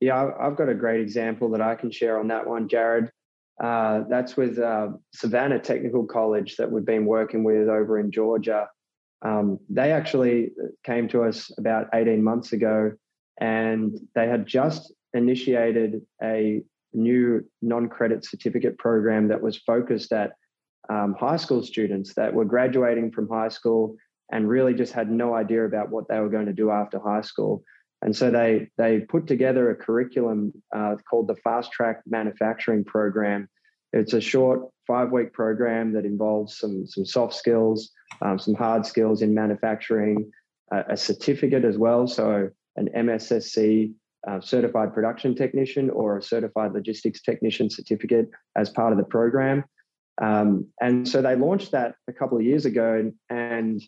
Yeah 0.01 0.31
i've 0.41 0.57
got 0.57 0.69
a 0.69 0.75
great 0.75 1.01
example 1.01 1.51
that 1.51 1.61
i 1.61 1.75
can 1.75 1.91
share 1.91 2.19
on 2.19 2.29
that 2.29 2.47
one 2.47 2.69
jared. 2.69 3.11
Uh, 3.63 4.03
that's 4.09 4.37
with 4.37 4.59
uh, 4.59 4.89
savannah 5.15 5.59
technical 5.59 6.05
college 6.05 6.57
that 6.57 6.71
we've 6.71 6.87
been 6.87 7.07
working 7.07 7.45
with 7.45 7.69
over 7.69 8.01
in 8.01 8.11
georgia. 8.11 8.69
Um, 9.25 9.61
they 9.69 9.93
actually 9.93 10.51
came 10.85 11.07
to 11.09 11.23
us 11.23 11.53
about 11.59 11.89
18 11.95 12.25
months 12.25 12.53
ago 12.53 12.93
and 13.41 13.97
they 14.15 14.27
had 14.27 14.47
just 14.47 14.93
initiated 15.15 16.03
a 16.23 16.63
new 16.95 17.45
non-credit 17.63 18.25
certificate 18.25 18.79
program 18.79 19.29
that 19.29 19.41
was 19.41 19.57
focused 19.57 20.13
at 20.13 20.33
um, 20.91 21.15
high 21.19 21.37
school 21.37 21.63
students 21.63 22.15
that 22.15 22.33
were 22.35 22.45
graduating 22.45 23.13
from 23.13 23.29
high 23.29 23.49
school 23.49 23.97
and 24.31 24.49
really 24.49 24.75
just 24.75 24.93
had 24.93 25.11
no 25.11 25.35
idea 25.35 25.65
about 25.65 25.91
what 25.91 26.09
they 26.09 26.19
were 26.19 26.29
going 26.29 26.47
to 26.47 26.53
do 26.53 26.71
after 26.71 26.99
high 26.99 27.21
school. 27.21 27.63
And 28.03 28.17
so 28.17 28.31
they 28.31 28.69
they 28.79 29.01
put 29.01 29.27
together 29.27 29.71
a 29.71 29.77
curriculum 29.77 30.53
uh, 30.75 30.97
called 31.09 31.29
the 31.29 31.37
Fast 31.37 31.71
Track 31.71 32.03
Manufacturing 32.07 32.85
Program. 32.85 33.49
It's 33.93 34.13
a 34.13 34.21
short 34.21 34.69
five 34.87 35.13
week 35.13 35.33
program 35.33 35.93
that 35.93 36.05
involves 36.05 36.59
some 36.59 36.85
some 36.87 37.05
soft 37.05 37.35
skills, 37.35 37.91
um, 38.21 38.39
some 38.39 38.55
hard 38.55 38.85
skills 38.85 39.23
in 39.23 39.33
manufacturing, 39.35 40.33
uh, 40.75 40.83
a 40.89 40.97
certificate 40.97 41.65
as 41.65 41.79
well. 41.79 42.09
So 42.09 42.51
an 42.77 42.89
MSSC 42.97 43.93
certified 44.41 44.95
production 44.95 45.35
technician 45.35 45.91
or 45.91 46.19
a 46.19 46.23
certified 46.23 46.73
logistics 46.73 47.23
technician 47.23 47.69
certificate 47.69 48.29
as 48.57 48.71
part 48.71 48.93
of 48.93 48.99
the 48.99 49.05
program. 49.05 49.65
Um, 50.21 50.69
and 50.81 51.09
so 51.09 51.23
they 51.23 51.37
launched 51.37 51.73
that 51.73 51.95
a 52.09 52.13
couple 52.13 52.39
of 52.39 52.45
years 52.45 52.65
ago, 52.67 53.11
and 53.31 53.83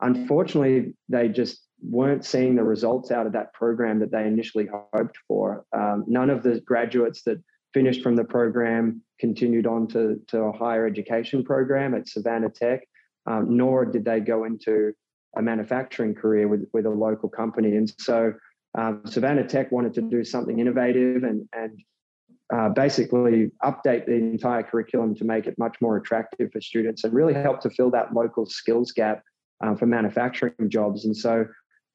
unfortunately, 0.00 0.94
they 1.08 1.28
just 1.28 1.66
weren't 1.82 2.24
seeing 2.24 2.56
the 2.56 2.64
results 2.64 3.10
out 3.10 3.26
of 3.26 3.32
that 3.32 3.52
program 3.54 4.00
that 4.00 4.10
they 4.10 4.26
initially 4.26 4.68
hoped 4.92 5.16
for. 5.28 5.64
Um, 5.76 6.04
none 6.06 6.30
of 6.30 6.42
the 6.42 6.60
graduates 6.60 7.22
that 7.22 7.42
finished 7.72 8.02
from 8.02 8.16
the 8.16 8.24
program 8.24 9.02
continued 9.18 9.66
on 9.66 9.86
to, 9.88 10.20
to 10.28 10.40
a 10.40 10.52
higher 10.52 10.86
education 10.86 11.44
program 11.44 11.94
at 11.94 12.08
Savannah 12.08 12.50
Tech, 12.50 12.80
um, 13.26 13.56
nor 13.56 13.84
did 13.84 14.04
they 14.04 14.20
go 14.20 14.44
into 14.44 14.92
a 15.36 15.42
manufacturing 15.42 16.14
career 16.14 16.48
with, 16.48 16.66
with 16.72 16.86
a 16.86 16.90
local 16.90 17.28
company. 17.28 17.76
And 17.76 17.92
so 17.98 18.32
um, 18.78 19.02
Savannah 19.06 19.46
Tech 19.46 19.72
wanted 19.72 19.94
to 19.94 20.02
do 20.02 20.24
something 20.24 20.58
innovative 20.58 21.24
and, 21.24 21.48
and 21.52 21.80
uh, 22.54 22.68
basically 22.68 23.50
update 23.62 24.06
the 24.06 24.14
entire 24.14 24.62
curriculum 24.62 25.14
to 25.14 25.24
make 25.24 25.46
it 25.46 25.58
much 25.58 25.76
more 25.80 25.96
attractive 25.96 26.50
for 26.52 26.60
students 26.60 27.04
and 27.04 27.12
really 27.12 27.34
help 27.34 27.60
to 27.60 27.70
fill 27.70 27.90
that 27.90 28.12
local 28.12 28.46
skills 28.46 28.92
gap 28.92 29.22
um, 29.60 29.76
for 29.76 29.86
manufacturing 29.86 30.54
jobs. 30.68 31.04
And 31.04 31.16
so 31.16 31.46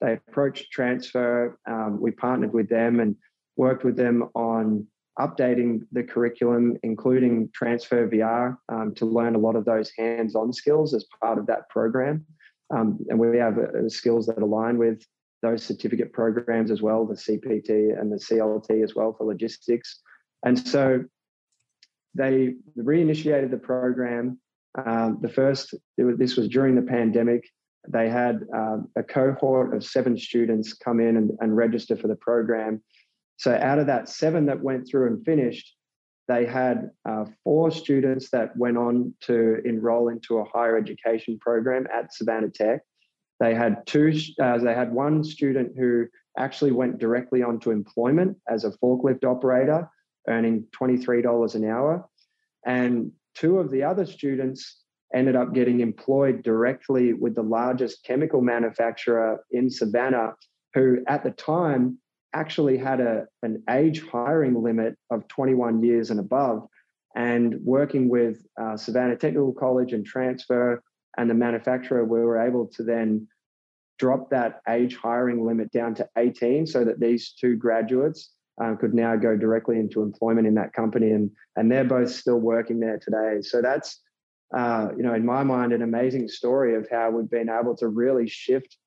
they 0.02 0.14
approached 0.14 0.68
Transfr. 0.76 1.56
Um, 1.68 2.00
we 2.02 2.12
partnered 2.12 2.54
with 2.54 2.70
them 2.70 3.00
and 3.00 3.16
worked 3.58 3.84
with 3.84 3.96
them 3.96 4.30
on 4.36 4.88
updating 5.20 5.82
the 5.94 6.04
curriculum, 6.04 6.78
including 6.84 7.50
Transfr 7.50 8.14
VR, 8.14 8.58
um, 8.70 8.94
to 8.96 9.06
learn 9.06 9.36
a 9.36 9.40
lot 9.40 9.56
of 9.56 9.64
those 9.64 9.92
hands 9.98 10.36
on 10.36 10.52
skills 10.52 10.94
as 10.94 11.06
part 11.22 11.38
of 11.38 11.48
that 11.48 11.70
program. 11.70 12.26
Um, 12.74 13.00
and 13.10 13.20
we 13.20 13.38
have 13.38 13.58
uh, 13.58 13.88
skills 13.88 14.26
that 14.28 14.42
align 14.42 14.78
with 14.78 15.06
those 15.46 15.64
certificate 15.64 16.12
programs 16.12 16.72
as 16.72 16.82
well, 16.82 17.06
the 17.06 17.14
CPT 17.14 18.00
and 18.00 18.12
the 18.12 18.18
CLT 18.18 18.84
as 18.84 18.96
well 18.96 19.14
for 19.14 19.26
logistics. 19.26 20.02
And 20.44 20.58
so 20.58 21.04
they 22.16 22.56
reinitiated 22.78 23.52
the 23.52 23.58
program. 23.58 24.40
Um, 24.84 25.20
the 25.22 25.30
first, 25.30 25.76
was, 25.98 26.18
this 26.18 26.36
was 26.36 26.48
during 26.50 26.76
the 26.76 26.82
pandemic. 26.82 27.44
They 27.88 28.10
had 28.10 28.42
um, 28.54 28.88
a 28.96 29.04
cohort 29.04 29.76
of 29.76 29.86
seven 29.86 30.18
students 30.18 30.74
come 30.74 31.00
in 31.00 31.18
and, 31.18 31.32
and 31.40 31.56
register 31.56 31.96
for 31.96 32.08
the 32.08 32.16
program. 32.16 32.82
So 33.38 33.56
out 33.56 33.78
of 33.78 33.86
that 33.88 34.10
seven 34.10 34.48
that 34.48 34.62
went 34.62 34.88
through 34.90 35.08
and 35.08 35.24
finished, 35.24 35.76
they 36.28 36.46
had 36.46 36.90
uh, 37.08 37.26
four 37.44 37.70
students 37.70 38.32
that 38.32 38.58
went 38.58 38.78
on 38.78 39.14
to 39.22 39.62
enroll 39.64 40.10
into 40.10 40.40
a 40.40 40.46
higher 40.46 40.76
education 40.76 41.38
program 41.40 41.86
at 41.94 42.14
Savannah 42.14 42.50
Tech. 42.50 42.82
They 43.40 43.54
had 43.54 43.86
two. 43.86 44.14
Uh, 44.42 44.58
they 44.60 44.74
had 44.74 44.94
one 44.94 45.24
student 45.24 45.74
who 45.78 46.08
actually 46.38 46.72
went 46.72 47.00
directly 47.00 47.44
onto 47.44 47.72
employment 47.72 48.38
as 48.48 48.64
a 48.64 48.72
forklift 48.72 49.26
operator, 49.26 49.90
earning 50.28 50.66
twenty 50.72 50.98
three 50.98 51.22
dollars 51.22 51.56
an 51.56 51.66
hour, 51.66 52.08
and 52.66 53.12
two 53.36 53.60
of 53.60 53.72
the 53.72 53.84
other 53.84 54.06
students 54.06 54.82
ended 55.14 55.36
up 55.36 55.54
getting 55.54 55.82
employed 55.82 56.44
directly 56.44 57.14
with 57.14 57.36
the 57.36 57.44
largest 57.44 58.04
chemical 58.04 58.42
manufacturer 58.42 59.44
in 59.52 59.70
Savannah, 59.70 60.34
who 60.74 61.04
at 61.08 61.24
the 61.24 61.32
time 61.32 61.98
actually 62.34 62.78
had 62.78 63.00
a, 63.00 63.26
an 63.44 63.64
age 63.70 64.06
hiring 64.08 64.62
limit 64.62 64.98
of 65.10 65.28
21 65.30 65.82
years 65.84 66.12
and 66.12 66.20
above. 66.20 66.68
And 67.16 67.56
working 67.64 68.10
with 68.10 68.46
uh, 68.62 68.76
Savannah 68.76 69.16
Technical 69.16 69.54
College 69.54 69.94
and 69.94 70.06
Transfr 70.06 70.80
and 71.18 71.30
the 71.30 71.34
manufacturer, 71.34 72.04
we 72.04 72.20
were 72.20 72.38
able 72.38 72.68
to 72.68 72.84
then 72.84 73.28
drop 73.98 74.30
that 74.30 74.62
age 74.68 74.96
hiring 74.96 75.46
limit 75.46 75.72
down 75.72 75.96
to 75.96 76.08
18 76.18 76.68
so 76.68 76.84
that 76.84 77.00
these 77.00 77.34
two 77.40 77.56
graduates 77.56 78.32
um, 78.62 78.78
could 78.78 78.94
now 78.94 79.16
go 79.16 79.36
directly 79.36 79.78
into 79.78 80.02
employment 80.02 80.48
in 80.48 80.56
that 80.56 80.74
company. 80.74 81.12
And, 81.12 81.32
and 81.56 81.72
they're 81.72 81.86
both 81.86 82.12
still 82.12 82.40
working 82.40 82.80
there 82.80 83.00
today. 83.00 83.42
So 83.42 83.62
that's, 83.62 84.02
uh, 84.56 84.90
you 84.98 85.04
know, 85.04 85.14
in 85.14 85.26
my 85.26 85.44
mind, 85.44 85.74
an 85.74 85.82
amazing 85.82 86.28
story 86.28 86.76
of 86.76 86.88
how 86.92 87.10
we've 87.12 87.30
been 87.30 87.50
able 87.50 87.76
to 87.78 87.88
really 87.88 88.28
shift 88.28 88.78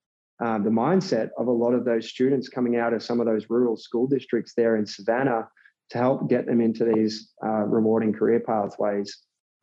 um, 0.41 0.62
the 0.62 0.71
mindset 0.71 1.31
of 1.37 1.49
a 1.49 1.53
lot 1.53 1.75
of 1.75 1.85
those 1.85 2.09
students 2.09 2.49
coming 2.49 2.77
out 2.77 2.93
of 2.93 3.03
some 3.03 3.21
of 3.21 3.27
those 3.27 3.51
rural 3.51 3.77
school 3.77 4.07
districts 4.07 4.53
there 4.57 4.77
in 4.77 4.87
Savannah 4.87 5.49
to 5.91 5.99
help 5.99 6.29
get 6.29 6.47
them 6.47 6.61
into 6.61 6.85
these 6.85 7.33
uh, 7.45 7.64
rewarding 7.64 8.12
career 8.12 8.41
pathways. 8.41 9.19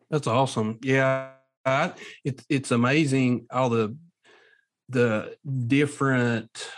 That's 0.10 0.28
awesome. 0.28 0.80
Yeah, 0.84 1.30
I, 1.66 1.94
it, 2.24 2.44
it's 2.50 2.72
amazing 2.72 3.48
all 3.52 3.70
the 3.70 3.96
the 4.90 5.36
different 5.68 6.70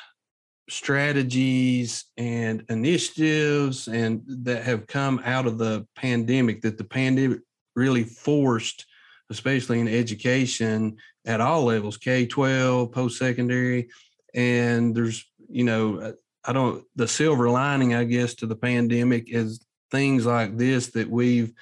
strategies 0.69 2.05
and 2.17 2.63
initiatives 2.69 3.87
and 3.87 4.21
that 4.27 4.63
have 4.63 4.87
come 4.87 5.21
out 5.23 5.45
of 5.45 5.57
the 5.57 5.85
pandemic 5.95 6.61
that 6.61 6.77
the 6.77 6.83
pandemic 6.83 7.39
really 7.75 8.03
forced 8.03 8.85
especially 9.29 9.79
in 9.79 9.87
education 9.87 10.97
at 11.25 11.41
all 11.41 11.65
levels 11.65 11.97
k-12 11.97 12.91
post-secondary 12.91 13.89
and 14.35 14.93
there's 14.93 15.25
you 15.49 15.63
know 15.63 16.13
i 16.43 16.51
don't 16.51 16.83
the 16.97 17.07
silver 17.07 17.49
lining 17.49 17.93
i 17.93 18.03
guess 18.03 18.33
to 18.33 18.45
the 18.45 18.55
pandemic 18.55 19.29
is 19.29 19.65
things 19.89 20.25
like 20.25 20.57
this 20.57 20.87
that 20.87 21.09
we've 21.09 21.53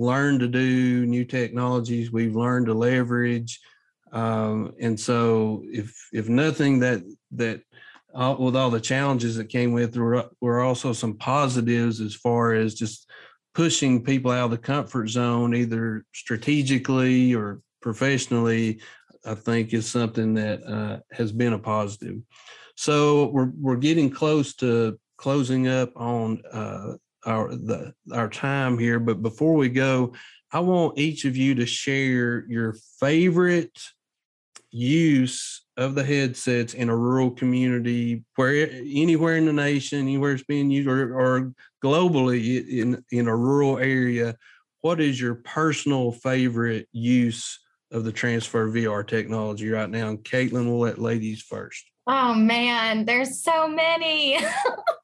learned 0.00 0.40
to 0.40 0.48
do 0.48 1.06
new 1.06 1.24
technologies 1.24 2.10
we've 2.10 2.36
learned 2.36 2.66
to 2.66 2.74
leverage 2.74 3.60
um, 4.12 4.72
and 4.80 4.98
so 4.98 5.62
if 5.66 5.94
if 6.12 6.28
nothing 6.28 6.80
that 6.80 7.02
that 7.32 7.62
with 8.38 8.56
all 8.56 8.70
the 8.70 8.80
challenges 8.80 9.36
that 9.36 9.48
came 9.48 9.72
with 9.72 9.96
were, 9.96 10.28
were 10.40 10.60
also 10.60 10.92
some 10.92 11.16
positives 11.16 12.00
as 12.00 12.14
far 12.14 12.54
as 12.54 12.74
just 12.74 13.08
pushing 13.54 14.02
people 14.02 14.30
out 14.30 14.46
of 14.46 14.50
the 14.50 14.58
comfort 14.58 15.08
zone, 15.08 15.54
either 15.54 16.04
strategically 16.12 17.34
or 17.34 17.60
professionally, 17.80 18.80
I 19.24 19.34
think 19.34 19.72
is 19.72 19.88
something 19.88 20.34
that 20.34 20.64
uh, 20.64 20.98
has 21.12 21.32
been 21.32 21.52
a 21.52 21.58
positive. 21.58 22.16
So 22.76 23.26
we're 23.26 23.52
we're 23.58 23.76
getting 23.76 24.10
close 24.10 24.54
to 24.56 24.98
closing 25.16 25.68
up 25.68 25.92
on 25.96 26.42
uh, 26.52 26.94
our 27.24 27.54
the 27.54 27.94
our 28.12 28.28
time 28.28 28.78
here, 28.78 28.98
but 28.98 29.22
before 29.22 29.54
we 29.54 29.68
go, 29.68 30.14
I 30.52 30.60
want 30.60 30.98
each 30.98 31.24
of 31.24 31.36
you 31.36 31.54
to 31.56 31.66
share 31.66 32.44
your 32.48 32.74
favorite 32.98 33.78
use 34.70 35.64
of 35.76 35.94
the 35.94 36.04
headsets 36.04 36.74
in 36.74 36.88
a 36.88 36.96
rural 36.96 37.30
community, 37.30 38.24
where 38.36 38.70
anywhere 38.70 39.36
in 39.36 39.46
the 39.46 39.52
nation, 39.52 40.00
anywhere 40.00 40.32
it's 40.32 40.44
being 40.44 40.70
used, 40.70 40.88
or, 40.88 41.18
or 41.18 41.52
globally 41.82 42.68
in 42.68 43.02
in 43.10 43.28
a 43.28 43.36
rural 43.36 43.78
area. 43.78 44.36
What 44.82 45.00
is 45.00 45.20
your 45.20 45.34
personal 45.34 46.10
favorite 46.10 46.88
use 46.92 47.60
of 47.92 48.04
the 48.04 48.12
Transfr 48.12 48.72
VR 48.72 49.06
technology 49.06 49.68
right 49.68 49.90
now? 49.90 50.08
And 50.08 50.24
Caitlin, 50.24 50.66
we'll 50.66 50.78
let 50.78 50.98
ladies 50.98 51.42
first. 51.42 51.84
Oh 52.06 52.34
man, 52.34 53.04
there's 53.04 53.42
so 53.42 53.68
many. 53.68 54.38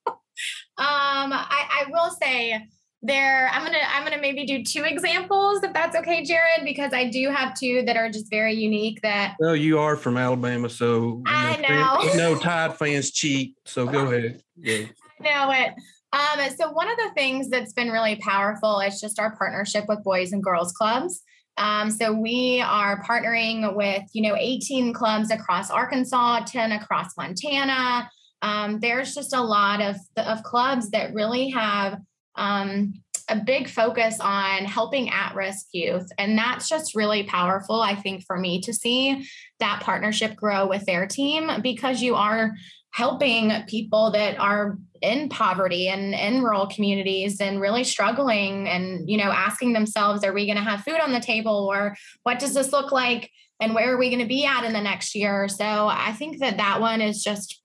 um, 0.79 1.33
I, 1.33 1.85
I 1.87 1.91
will 1.91 2.11
say 2.11 2.67
there 3.03 3.49
i'm 3.53 3.62
gonna 3.62 3.79
i'm 3.93 4.05
gonna 4.05 4.21
maybe 4.21 4.47
do 4.47 4.65
two 4.65 4.83
examples 4.83 5.62
if 5.62 5.73
that's 5.73 5.95
okay 5.95 6.25
jared 6.25 6.65
because 6.65 6.93
i 6.95 7.09
do 7.09 7.31
have 7.31 7.55
two 7.55 7.83
that 7.83 7.97
are 7.97 8.11
just 8.11 8.31
very 8.31 8.55
unique 8.55 9.01
that 9.03 9.37
well 9.39 9.55
you 9.55 9.79
are 9.79 9.97
from 9.97 10.17
alabama 10.17 10.69
so 10.69 11.23
i 11.27 11.57
know 11.57 12.17
no 12.17 12.39
tide 12.39 12.75
fans 12.75 13.11
cheat 13.11 13.55
so 13.65 13.87
go 13.87 14.07
ahead 14.11 14.43
yeah. 14.57 14.87
i 15.21 15.25
know 15.25 15.51
it 15.53 15.75
um, 16.12 16.51
so 16.57 16.71
one 16.71 16.89
of 16.89 16.97
the 16.97 17.11
things 17.15 17.51
that's 17.51 17.75
been 17.75 17.91
really 17.91 18.17
powerful 18.17 18.81
is 18.81 19.01
just 19.01 19.19
our 19.19 19.37
partnership 19.37 19.85
with 19.89 20.03
boys 20.03 20.33
and 20.33 20.43
girls 20.43 20.73
clubs 20.73 21.23
um, 21.59 21.91
so 21.91 22.12
we 22.12 22.61
are 22.61 23.03
partnering 23.03 23.75
with, 23.75 24.03
you 24.12 24.21
know, 24.21 24.37
18 24.39 24.93
clubs 24.93 25.31
across 25.31 25.71
Arkansas, 25.71 26.41
10 26.41 26.73
across 26.73 27.17
Montana. 27.17 28.11
Um, 28.42 28.81
there's 28.81 29.14
just 29.14 29.35
a 29.35 29.42
lot 29.42 29.81
of, 29.81 29.96
of 30.16 30.42
clubs 30.42 30.90
that 30.90 31.14
really 31.14 31.51
have 31.51 31.99
um, 32.37 32.94
a 33.29 33.37
big 33.37 33.68
focus 33.68 34.20
on 34.20 34.64
helping 34.64 35.11
at-risk 35.11 35.66
youth. 35.72 36.09
And 36.18 36.38
that's 36.38 36.68
just 36.68 36.94
really 36.94 37.25
powerful, 37.25 37.81
I 37.81 37.94
think, 37.94 38.25
for 38.25 38.38
me 38.38 38.61
to 38.62 38.72
see 38.72 39.29
that 39.59 39.83
partnership 39.83 40.37
grow 40.37 40.66
with 40.66 40.85
their 40.87 41.07
team 41.07 41.51
because 41.62 42.03
you 42.03 42.14
are 42.14 42.53
helping 42.96 43.53
people 43.68 44.11
that 44.12 44.38
are 44.38 44.79
in 45.03 45.29
poverty 45.29 45.88
and 45.88 46.14
in 46.14 46.42
rural 46.42 46.66
communities 46.66 47.40
and 47.40 47.61
really 47.61 47.85
struggling 47.85 48.66
and 48.66 49.09
you 49.11 49.18
know 49.18 49.31
asking 49.31 49.75
themselves 49.75 50.25
are 50.25 50.33
we 50.33 50.46
going 50.46 50.57
to 50.57 50.64
have 50.64 50.81
food 50.81 50.99
on 51.03 51.12
the 51.12 51.20
table 51.20 51.68
or 51.70 51.94
what 52.22 52.38
does 52.38 52.55
this 52.55 52.72
look 52.72 52.92
like 52.92 53.31
and 53.61 53.75
where 53.75 53.92
are 53.92 53.99
we 53.99 54.09
going 54.09 54.22
to 54.22 54.27
be 54.27 54.46
at 54.46 54.64
in 54.64 54.72
the 54.72 54.81
next 54.81 55.14
year 55.14 55.46
so 55.46 55.88
i 55.88 56.11
think 56.12 56.38
that 56.38 56.57
that 56.57 56.81
one 56.81 57.03
is 57.03 57.22
just 57.22 57.62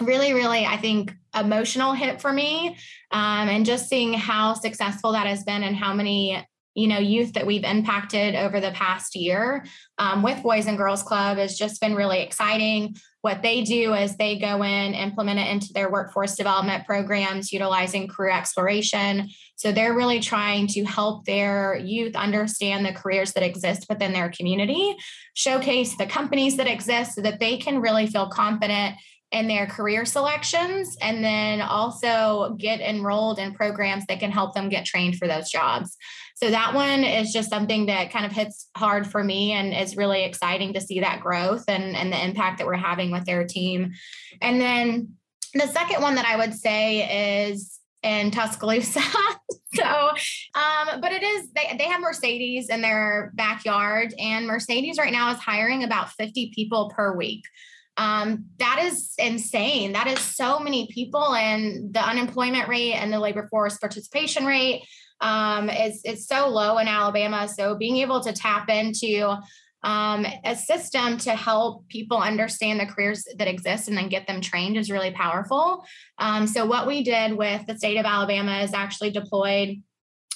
really 0.00 0.32
really 0.32 0.64
i 0.64 0.76
think 0.76 1.14
emotional 1.38 1.92
hit 1.92 2.20
for 2.20 2.32
me 2.32 2.76
um, 3.10 3.48
and 3.48 3.66
just 3.66 3.88
seeing 3.88 4.12
how 4.12 4.54
successful 4.54 5.12
that 5.12 5.26
has 5.26 5.44
been 5.44 5.62
and 5.62 5.76
how 5.76 5.92
many 5.92 6.44
you 6.78 6.86
know 6.86 6.98
youth 6.98 7.32
that 7.32 7.44
we've 7.44 7.64
impacted 7.64 8.36
over 8.36 8.60
the 8.60 8.70
past 8.70 9.16
year 9.16 9.64
um, 9.98 10.22
with 10.22 10.42
boys 10.44 10.66
and 10.66 10.78
girls 10.78 11.02
club 11.02 11.36
has 11.36 11.58
just 11.58 11.80
been 11.80 11.96
really 11.96 12.20
exciting. 12.20 12.94
What 13.22 13.42
they 13.42 13.62
do 13.62 13.94
is 13.94 14.16
they 14.16 14.38
go 14.38 14.62
in 14.62 14.94
implement 14.94 15.40
it 15.40 15.48
into 15.48 15.72
their 15.72 15.90
workforce 15.90 16.36
development 16.36 16.86
programs 16.86 17.52
utilizing 17.52 18.06
career 18.06 18.30
exploration. 18.30 19.28
So 19.56 19.72
they're 19.72 19.94
really 19.94 20.20
trying 20.20 20.68
to 20.68 20.84
help 20.84 21.24
their 21.24 21.76
youth 21.76 22.14
understand 22.14 22.86
the 22.86 22.92
careers 22.92 23.32
that 23.32 23.42
exist 23.42 23.86
within 23.88 24.12
their 24.12 24.30
community 24.30 24.96
showcase 25.34 25.96
the 25.96 26.06
companies 26.06 26.56
that 26.58 26.68
exist 26.68 27.16
so 27.16 27.22
that 27.22 27.40
they 27.40 27.56
can 27.56 27.80
really 27.80 28.06
feel 28.06 28.28
confident 28.28 28.94
in 29.30 29.46
their 29.46 29.66
career 29.66 30.06
selections 30.06 30.96
and 31.02 31.22
then 31.22 31.60
also 31.60 32.56
get 32.58 32.80
enrolled 32.80 33.38
in 33.38 33.52
programs 33.52 34.06
that 34.06 34.20
can 34.20 34.30
help 34.30 34.54
them 34.54 34.68
get 34.70 34.86
trained 34.86 35.16
for 35.16 35.28
those 35.28 35.50
jobs. 35.50 35.96
So 36.36 36.50
that 36.50 36.72
one 36.72 37.04
is 37.04 37.32
just 37.32 37.50
something 37.50 37.86
that 37.86 38.10
kind 38.10 38.24
of 38.24 38.32
hits 38.32 38.68
hard 38.76 39.06
for 39.06 39.22
me 39.22 39.52
and 39.52 39.74
is 39.74 39.96
really 39.96 40.24
exciting 40.24 40.72
to 40.74 40.80
see 40.80 41.00
that 41.00 41.20
growth 41.20 41.64
and, 41.68 41.94
and 41.94 42.12
the 42.12 42.24
impact 42.24 42.58
that 42.58 42.66
we're 42.66 42.76
having 42.76 43.10
with 43.10 43.26
their 43.26 43.46
team. 43.46 43.92
And 44.40 44.60
then 44.60 45.14
the 45.52 45.66
second 45.66 46.00
one 46.00 46.14
that 46.14 46.26
I 46.26 46.36
would 46.36 46.54
say 46.54 47.48
is 47.48 47.78
in 48.02 48.30
Tuscaloosa. 48.30 49.00
so, 49.74 49.84
um, 49.84 51.00
but 51.00 51.12
it 51.12 51.22
is, 51.22 51.50
they, 51.52 51.76
they 51.76 51.84
have 51.84 52.00
Mercedes 52.00 52.68
in 52.68 52.80
their 52.80 53.32
backyard, 53.34 54.14
and 54.18 54.46
Mercedes 54.46 54.98
right 54.98 55.12
now 55.12 55.32
is 55.32 55.38
hiring 55.38 55.84
about 55.84 56.10
50 56.12 56.52
people 56.54 56.90
per 56.94 57.14
week. 57.16 57.42
Um, 57.98 58.46
that 58.58 58.80
is 58.84 59.12
insane. 59.18 59.92
That 59.92 60.06
is 60.06 60.20
so 60.20 60.60
many 60.60 60.86
people, 60.86 61.34
and 61.34 61.92
the 61.92 62.00
unemployment 62.00 62.68
rate 62.68 62.94
and 62.94 63.12
the 63.12 63.18
labor 63.18 63.48
force 63.48 63.76
participation 63.76 64.46
rate 64.46 64.84
um, 65.20 65.68
is 65.68 66.00
is 66.04 66.26
so 66.26 66.48
low 66.48 66.78
in 66.78 66.88
Alabama. 66.88 67.48
So 67.48 67.74
being 67.74 67.96
able 67.98 68.20
to 68.20 68.32
tap 68.32 68.70
into 68.70 69.36
um, 69.82 70.26
a 70.44 70.56
system 70.56 71.18
to 71.18 71.34
help 71.34 71.88
people 71.88 72.18
understand 72.18 72.80
the 72.80 72.86
careers 72.86 73.24
that 73.36 73.48
exist 73.48 73.88
and 73.88 73.96
then 73.96 74.08
get 74.08 74.26
them 74.26 74.40
trained 74.40 74.76
is 74.76 74.90
really 74.90 75.12
powerful. 75.12 75.84
Um, 76.18 76.46
so 76.46 76.66
what 76.66 76.86
we 76.86 77.02
did 77.02 77.36
with 77.36 77.66
the 77.66 77.76
state 77.76 77.96
of 77.96 78.04
Alabama 78.04 78.58
is 78.60 78.74
actually 78.74 79.10
deployed 79.10 79.82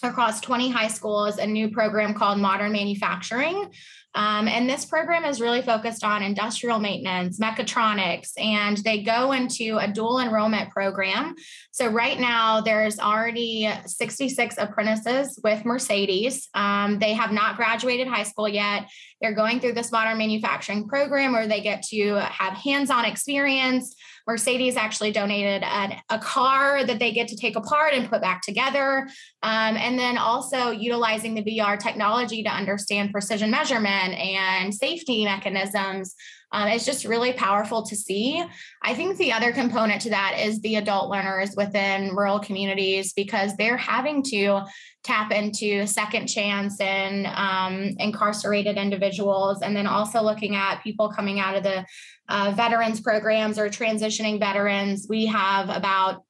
across 0.03 0.41
20 0.41 0.71
high 0.71 0.89
schools 0.89 1.39
a 1.39 1.47
new 1.47 1.71
program 1.71 2.15
called 2.15 2.39
Modern 2.39 2.73
Manufacturing. 2.73 3.71
Um, 4.15 4.47
and 4.47 4.69
this 4.69 4.85
program 4.85 5.25
is 5.25 5.41
really 5.41 5.63
focused 5.63 6.05
on 6.05 6.23
industrial 6.23 6.79
maintenance, 6.79 7.39
mechatronics, 7.39 8.31
and 8.37 8.77
they 8.79 9.03
go 9.03 9.33
into 9.33 9.79
a 9.79 9.89
dual 9.89 10.21
enrollment 10.21 10.71
program. 10.71 11.35
So, 11.71 11.89
right 11.89 12.19
now, 12.19 12.61
there's 12.61 12.99
already 12.99 13.71
66 13.87 14.57
apprentices 14.59 15.41
with 15.43 15.65
Mercedes. 15.65 16.49
Um, 16.55 16.99
they 16.99 17.15
have 17.15 17.33
not 17.33 17.57
graduated 17.57 18.07
high 18.07 18.25
school 18.25 18.49
yet. 18.49 18.89
They're 19.21 19.35
going 19.35 19.61
through 19.61 19.75
this 19.75 19.93
modern 19.93 20.19
manufacturing 20.19 20.89
program 20.89 21.33
where 21.33 21.47
they 21.47 21.61
get 21.61 21.83
to 21.85 22.17
have 22.17 22.55
hands 22.55 22.91
on 22.91 23.05
experience. 23.05 23.95
Mercedes 24.27 24.77
actually 24.77 25.13
donated 25.13 25.63
an, 25.63 25.95
a 26.11 26.19
car 26.19 26.85
that 26.85 26.99
they 26.99 27.13
get 27.13 27.29
to 27.29 27.37
take 27.37 27.57
apart 27.57 27.95
and 27.95 28.09
put 28.09 28.21
back 28.21 28.43
together. 28.43 29.09
Um, 29.43 29.77
and 29.77 29.99
then 29.99 30.19
also 30.19 30.71
utilizing 30.71 31.35
the 31.35 31.43
VR 31.43 31.79
technology 31.79 32.43
to 32.43 32.51
understand 32.51 33.13
precision 33.13 33.51
measurement 33.51 34.15
and 34.15 34.75
safety 34.75 35.25
mechanisms. 35.25 36.15
Um, 36.53 36.69
it's 36.69 36.85
just 36.85 37.05
really 37.05 37.33
powerful 37.33 37.83
to 37.83 37.97
see. 37.97 38.45
I 38.83 38.95
think 38.95 39.17
the 39.17 39.33
other 39.33 39.53
component 39.53 40.03
to 40.03 40.11
that 40.11 40.39
is 40.39 40.61
the 40.61 40.77
adult 40.77 41.11
learners 41.11 41.55
within 41.57 42.15
rural 42.15 42.39
communities 42.39 43.15
because 43.15 43.57
they're 43.57 43.77
having 43.77 44.23
to 44.25 44.61
tap 45.03 45.33
into 45.33 45.87
second 45.87 46.27
chance 46.27 46.79
and 46.81 47.27
um, 47.27 47.97
incarcerated 47.99 48.77
individuals, 48.77 49.63
and 49.63 49.75
then 49.75 49.87
also 49.87 50.23
looking 50.23 50.55
at 50.55 50.83
people 50.83 51.09
coming 51.09 51.41
out 51.41 51.57
of 51.57 51.63
the 51.63 51.85
uh, 52.29 52.53
veterans 52.55 53.01
programs 53.01 53.59
or 53.59 53.69
transitioning 53.69 54.39
veterans. 54.39 55.07
We 55.09 55.27
have 55.27 55.71
about 55.71 56.23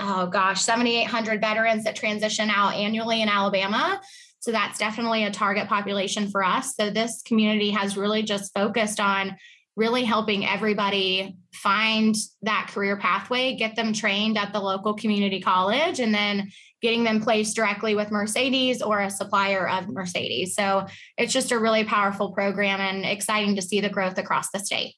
oh 0.00 0.26
gosh, 0.26 0.62
7,800 0.62 1.40
veterans 1.40 1.84
that 1.84 1.94
transition 1.94 2.48
out 2.48 2.74
annually 2.74 3.20
in 3.20 3.28
Alabama. 3.28 4.00
So 4.40 4.52
that's 4.52 4.78
definitely 4.78 5.24
a 5.24 5.30
target 5.30 5.68
population 5.68 6.30
for 6.30 6.42
us. 6.42 6.74
So 6.74 6.90
this 6.90 7.22
community 7.22 7.70
has 7.70 7.96
really 7.96 8.22
just 8.22 8.52
focused 8.54 8.98
on 8.98 9.36
really 9.76 10.04
helping 10.04 10.46
everybody 10.46 11.36
find 11.52 12.14
that 12.42 12.68
career 12.70 12.96
pathway, 12.96 13.54
get 13.54 13.76
them 13.76 13.92
trained 13.92 14.36
at 14.36 14.52
the 14.52 14.60
local 14.60 14.94
community 14.94 15.40
college, 15.40 16.00
and 16.00 16.14
then 16.14 16.50
getting 16.82 17.04
them 17.04 17.20
placed 17.20 17.54
directly 17.54 17.94
with 17.94 18.10
Mercedes 18.10 18.82
or 18.82 19.00
a 19.00 19.10
supplier 19.10 19.68
of 19.68 19.88
Mercedes. 19.88 20.54
So 20.54 20.86
it's 21.16 21.32
just 21.32 21.52
a 21.52 21.58
really 21.58 21.84
powerful 21.84 22.32
program 22.32 22.80
and 22.80 23.04
exciting 23.04 23.56
to 23.56 23.62
see 23.62 23.80
the 23.80 23.88
growth 23.88 24.18
across 24.18 24.50
the 24.50 24.58
state. 24.58 24.94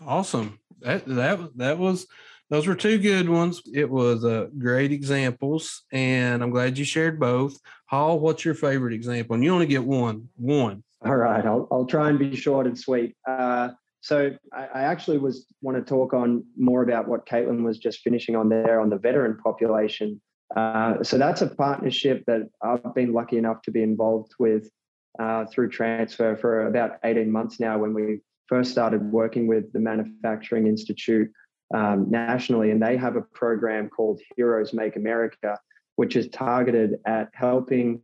Awesome. 0.00 0.58
That 0.80 1.06
that 1.06 1.56
that 1.56 1.78
was 1.78 2.06
those 2.50 2.66
were 2.66 2.74
two 2.74 2.98
good 2.98 3.28
ones. 3.28 3.62
It 3.72 3.90
was 3.90 4.24
uh, 4.24 4.48
great 4.56 4.92
examples, 4.92 5.82
and 5.90 6.42
I'm 6.42 6.50
glad 6.50 6.78
you 6.78 6.84
shared 6.84 7.18
both. 7.18 7.58
Hall, 7.86 8.18
what's 8.18 8.44
your 8.44 8.54
favorite 8.54 8.92
example? 8.92 9.34
And 9.34 9.44
you 9.44 9.52
only 9.52 9.66
get 9.66 9.84
one. 9.84 10.28
One. 10.36 10.82
All 11.04 11.16
right, 11.16 11.44
I'll 11.44 11.68
I'll 11.70 11.84
try 11.84 12.08
and 12.08 12.18
be 12.18 12.34
short 12.34 12.66
and 12.66 12.76
sweet. 12.76 13.14
Uh, 13.28 13.68
so 14.00 14.30
I, 14.52 14.66
I, 14.66 14.82
actually 14.82 15.18
was 15.18 15.46
want 15.62 15.76
to 15.76 15.82
talk 15.82 16.14
on 16.14 16.44
more 16.56 16.82
about 16.82 17.06
what 17.06 17.26
Caitlin 17.26 17.62
was 17.62 17.78
just 17.78 18.00
finishing 18.00 18.34
on 18.34 18.48
there 18.48 18.80
on 18.80 18.88
the 18.88 18.98
veteran 18.98 19.36
population. 19.36 20.20
Uh, 20.56 21.02
so 21.02 21.18
that's 21.18 21.42
a 21.42 21.48
partnership 21.48 22.24
that 22.26 22.42
I've 22.62 22.94
been 22.94 23.12
lucky 23.12 23.36
enough 23.36 23.62
to 23.62 23.70
be 23.70 23.82
involved 23.82 24.32
with 24.38 24.70
uh, 25.18 25.44
through 25.46 25.70
Transfr 25.70 26.40
for 26.40 26.66
about 26.66 26.98
18 27.04 27.30
months 27.30 27.60
now. 27.60 27.78
When 27.78 27.94
we 27.94 28.20
first 28.46 28.70
started 28.70 29.02
working 29.12 29.46
with 29.46 29.72
the 29.72 29.80
Manufacturing 29.80 30.66
Institute 30.66 31.30
um, 31.74 32.10
nationally, 32.10 32.70
and 32.70 32.80
they 32.80 32.96
have 32.96 33.16
a 33.16 33.22
program 33.22 33.88
called 33.88 34.20
Heroes 34.36 34.72
Make 34.72 34.96
America. 34.96 35.58
Which 35.96 36.16
is 36.16 36.28
targeted 36.28 36.98
at 37.06 37.28
helping 37.32 38.00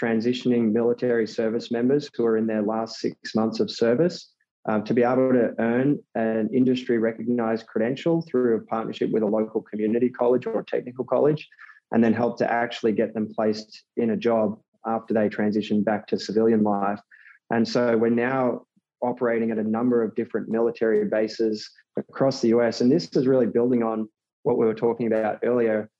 transitioning 0.00 0.72
military 0.72 1.26
service 1.26 1.70
members 1.70 2.10
who 2.16 2.24
are 2.24 2.36
in 2.36 2.46
their 2.46 2.62
last 2.62 2.98
six 2.98 3.34
months 3.34 3.60
of 3.60 3.70
service 3.70 4.32
um, 4.68 4.82
to 4.84 4.94
be 4.94 5.02
able 5.02 5.32
to 5.32 5.54
earn 5.58 5.98
an 6.14 6.48
industry 6.52 6.98
recognized 6.98 7.66
credential 7.66 8.22
through 8.22 8.56
a 8.56 8.60
partnership 8.62 9.10
with 9.10 9.22
a 9.22 9.26
local 9.26 9.62
community 9.62 10.08
college 10.08 10.46
or 10.46 10.62
technical 10.62 11.04
college, 11.04 11.46
and 11.92 12.02
then 12.02 12.14
help 12.14 12.38
to 12.38 12.50
actually 12.50 12.92
get 12.92 13.12
them 13.14 13.32
placed 13.32 13.84
in 13.96 14.10
a 14.10 14.16
job 14.16 14.58
after 14.86 15.14
they 15.14 15.28
transition 15.28 15.82
back 15.82 16.06
to 16.06 16.18
civilian 16.18 16.62
life. 16.62 17.00
And 17.50 17.66
so 17.66 17.96
we're 17.96 18.08
now 18.08 18.62
operating 19.02 19.50
at 19.50 19.58
a 19.58 19.62
number 19.62 20.02
of 20.02 20.14
different 20.14 20.48
military 20.48 21.04
bases 21.04 21.70
across 21.96 22.40
the 22.40 22.48
US. 22.48 22.80
And 22.80 22.90
this 22.90 23.08
is 23.14 23.26
really 23.26 23.46
building 23.46 23.82
on 23.82 24.08
what 24.44 24.58
we 24.58 24.64
were 24.64 24.74
talking 24.74 25.06
about 25.06 25.38
earlier 25.42 25.90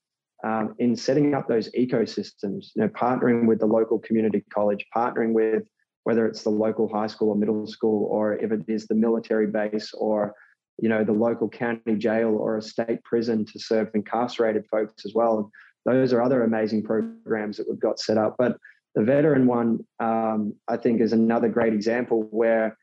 um, 0.44 0.74
in 0.78 0.94
setting 0.94 1.34
up 1.34 1.48
those 1.48 1.70
ecosystems, 1.72 2.66
you 2.74 2.82
know, 2.82 2.88
partnering 2.88 3.46
with 3.46 3.60
the 3.60 3.66
local 3.66 3.98
community 3.98 4.44
college, 4.52 4.84
partnering 4.94 5.32
with 5.32 5.64
whether 6.04 6.26
it's 6.26 6.42
the 6.42 6.50
local 6.50 6.86
high 6.86 7.06
school 7.06 7.30
or 7.30 7.36
middle 7.36 7.66
school, 7.66 8.06
or 8.10 8.34
if 8.34 8.52
it 8.52 8.60
is 8.68 8.86
the 8.86 8.94
military 8.94 9.46
base 9.46 9.92
or 9.94 10.34
you 10.78 10.88
know 10.88 11.02
the 11.02 11.12
local 11.12 11.48
county 11.48 11.94
jail 11.96 12.36
or 12.36 12.58
a 12.58 12.62
state 12.62 13.02
prison 13.04 13.44
to 13.46 13.58
serve 13.58 13.88
incarcerated 13.94 14.66
folks 14.70 15.06
as 15.06 15.14
well. 15.14 15.50
Those 15.86 16.12
are 16.12 16.22
other 16.22 16.42
amazing 16.42 16.82
programs 16.82 17.56
that 17.56 17.68
we've 17.68 17.80
got 17.80 17.98
set 17.98 18.18
up. 18.18 18.36
But 18.38 18.58
the 18.94 19.02
veteran 19.02 19.46
one, 19.46 19.84
um, 20.00 20.54
I 20.68 20.76
think, 20.76 21.00
is 21.00 21.12
another 21.12 21.48
great 21.48 21.72
example 21.72 22.26
where 22.30 22.76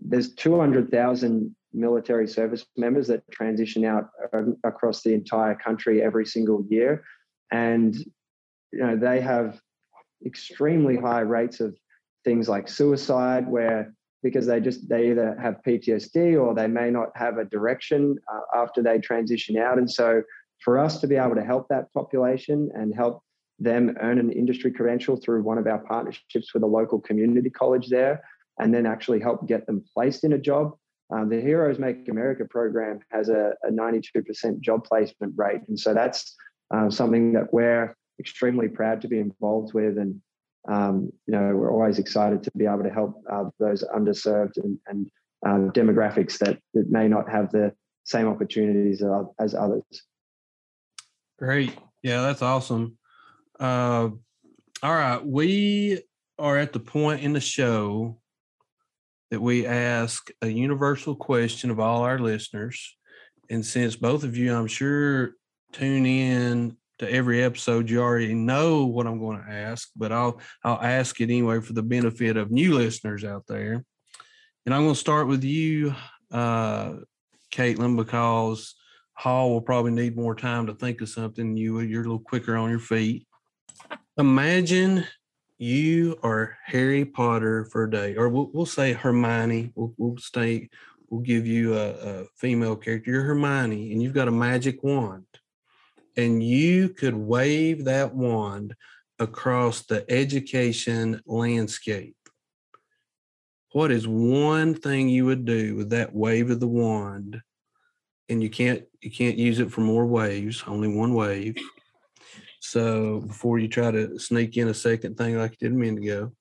there's 0.00 0.34
200,000 0.34 1.54
military 1.72 2.26
service 2.26 2.64
members 2.76 3.06
that 3.08 3.28
transition 3.30 3.84
out 3.84 4.08
across 4.64 5.02
the 5.02 5.14
entire 5.14 5.54
country 5.54 6.02
every 6.02 6.26
single 6.26 6.64
year, 6.68 7.04
and 7.50 7.96
you 8.72 8.78
know 8.78 8.96
they 8.96 9.20
have 9.20 9.60
extremely 10.24 10.96
high 10.96 11.20
rates 11.20 11.60
of 11.60 11.76
things 12.24 12.48
like 12.48 12.68
suicide, 12.68 13.48
where 13.48 13.94
because 14.22 14.46
they 14.46 14.60
just 14.60 14.88
they 14.88 15.10
either 15.10 15.36
have 15.40 15.60
PTSD 15.66 16.40
or 16.40 16.54
they 16.54 16.68
may 16.68 16.90
not 16.90 17.08
have 17.16 17.38
a 17.38 17.44
direction 17.44 18.16
uh, 18.32 18.60
after 18.62 18.82
they 18.82 18.98
transition 18.98 19.56
out, 19.56 19.78
and 19.78 19.90
so 19.90 20.22
for 20.64 20.78
us 20.78 21.00
to 21.00 21.06
be 21.06 21.16
able 21.16 21.34
to 21.34 21.44
help 21.44 21.66
that 21.68 21.92
population 21.92 22.70
and 22.74 22.94
help 22.94 23.22
them 23.58 23.96
earn 24.00 24.18
an 24.18 24.30
industry 24.32 24.72
credential 24.72 25.16
through 25.16 25.42
one 25.42 25.58
of 25.58 25.66
our 25.66 25.78
partnerships 25.78 26.52
with 26.54 26.62
a 26.62 26.66
local 26.66 27.00
community 27.00 27.50
college 27.50 27.88
there, 27.88 28.22
and 28.58 28.74
then 28.74 28.86
actually 28.86 29.20
help 29.20 29.46
get 29.46 29.66
them 29.66 29.84
placed 29.94 30.24
in 30.24 30.32
a 30.32 30.38
job. 30.38 30.72
Um, 31.12 31.28
the 31.28 31.40
Heroes 31.40 31.78
Make 31.78 32.08
America 32.08 32.44
program 32.48 33.00
has 33.10 33.28
a, 33.28 33.52
a 33.64 33.70
92% 33.70 34.60
job 34.60 34.84
placement 34.84 35.34
rate. 35.36 35.60
And 35.68 35.78
so 35.78 35.92
that's 35.92 36.34
uh, 36.74 36.88
something 36.88 37.34
that 37.34 37.52
we're 37.52 37.94
extremely 38.18 38.68
proud 38.68 39.02
to 39.02 39.08
be 39.08 39.18
involved 39.18 39.74
with. 39.74 39.98
And, 39.98 40.20
um, 40.70 41.12
you 41.26 41.32
know, 41.32 41.54
we're 41.54 41.72
always 41.72 41.98
excited 41.98 42.42
to 42.44 42.50
be 42.56 42.64
able 42.64 42.84
to 42.84 42.90
help 42.90 43.22
uh, 43.30 43.44
those 43.58 43.84
underserved 43.94 44.56
and, 44.56 44.78
and 44.86 45.10
um, 45.44 45.70
demographics 45.72 46.38
that, 46.38 46.58
that 46.72 46.90
may 46.90 47.08
not 47.08 47.28
have 47.28 47.50
the 47.50 47.72
same 48.04 48.26
opportunities 48.26 49.02
as 49.38 49.54
others. 49.54 49.84
Great. 51.38 51.76
Yeah, 52.02 52.22
that's 52.22 52.42
awesome. 52.42 52.96
Uh, 53.60 54.10
all 54.82 54.94
right. 54.94 55.24
We 55.24 56.02
are 56.38 56.56
at 56.56 56.72
the 56.72 56.80
point 56.80 57.22
in 57.22 57.34
the 57.34 57.40
show 57.40 58.18
that 59.32 59.40
we 59.40 59.66
ask 59.66 60.30
a 60.42 60.46
universal 60.46 61.16
question 61.16 61.70
of 61.70 61.80
all 61.80 62.02
our 62.02 62.18
listeners. 62.18 62.98
And 63.48 63.64
since 63.64 63.96
both 63.96 64.24
of 64.24 64.36
you, 64.36 64.54
I'm 64.54 64.66
sure, 64.66 65.32
tune 65.72 66.04
in 66.04 66.76
to 66.98 67.10
every 67.10 67.42
episode, 67.42 67.88
you 67.88 68.02
already 68.02 68.34
know 68.34 68.84
what 68.84 69.06
I'm 69.06 69.18
going 69.18 69.42
to 69.42 69.50
ask, 69.50 69.88
but 69.96 70.12
I'll 70.12 70.38
I'll 70.62 70.82
ask 70.82 71.18
it 71.22 71.30
anyway 71.30 71.62
for 71.62 71.72
the 71.72 71.82
benefit 71.82 72.36
of 72.36 72.50
new 72.50 72.74
listeners 72.74 73.24
out 73.24 73.46
there. 73.48 73.82
And 74.66 74.74
I'm 74.74 74.82
going 74.82 74.92
to 74.92 75.00
start 75.00 75.28
with 75.28 75.44
you, 75.44 75.94
uh, 76.30 76.96
Caitlin, 77.50 77.96
because 77.96 78.74
Hall 79.14 79.48
will 79.48 79.62
probably 79.62 79.92
need 79.92 80.14
more 80.14 80.34
time 80.34 80.66
to 80.66 80.74
think 80.74 81.00
of 81.00 81.08
something. 81.08 81.56
You 81.56 81.80
you're 81.80 82.02
a 82.02 82.04
little 82.04 82.18
quicker 82.18 82.54
on 82.54 82.68
your 82.68 82.80
feet. 82.80 83.26
Imagine 84.18 85.06
you 85.62 86.18
are 86.24 86.58
Harry 86.66 87.04
Potter 87.04 87.66
for 87.66 87.84
a 87.84 87.90
day, 87.90 88.16
or 88.16 88.28
we'll, 88.28 88.50
we'll 88.52 88.66
say 88.66 88.92
Hermione. 88.92 89.70
We'll, 89.76 89.94
we'll 89.96 90.16
stay. 90.16 90.68
We'll 91.08 91.20
give 91.20 91.46
you 91.46 91.74
a, 91.74 91.90
a 91.90 92.24
female 92.34 92.74
character. 92.74 93.12
You're 93.12 93.22
Hermione, 93.22 93.92
and 93.92 94.02
you've 94.02 94.12
got 94.12 94.26
a 94.26 94.32
magic 94.32 94.82
wand, 94.82 95.26
and 96.16 96.42
you 96.42 96.88
could 96.88 97.14
wave 97.14 97.84
that 97.84 98.12
wand 98.12 98.74
across 99.20 99.82
the 99.82 100.04
education 100.10 101.22
landscape. 101.26 102.16
What 103.70 103.92
is 103.92 104.08
one 104.08 104.74
thing 104.74 105.08
you 105.08 105.26
would 105.26 105.44
do 105.44 105.76
with 105.76 105.90
that 105.90 106.12
wave 106.12 106.50
of 106.50 106.58
the 106.58 106.66
wand? 106.66 107.40
And 108.28 108.42
you 108.42 108.50
can't 108.50 108.82
you 109.00 109.12
can't 109.12 109.38
use 109.38 109.60
it 109.60 109.70
for 109.70 109.82
more 109.82 110.06
waves, 110.06 110.64
only 110.66 110.88
one 110.88 111.14
wave. 111.14 111.56
So 112.72 113.20
before 113.20 113.58
you 113.58 113.68
try 113.68 113.90
to 113.90 114.18
sneak 114.18 114.56
in 114.56 114.68
a 114.68 114.72
second 114.72 115.18
thing 115.18 115.36
like 115.36 115.52
you 115.52 115.68
did 115.68 115.76
a 115.76 115.78
minute 115.78 116.02
ago. 116.02 116.32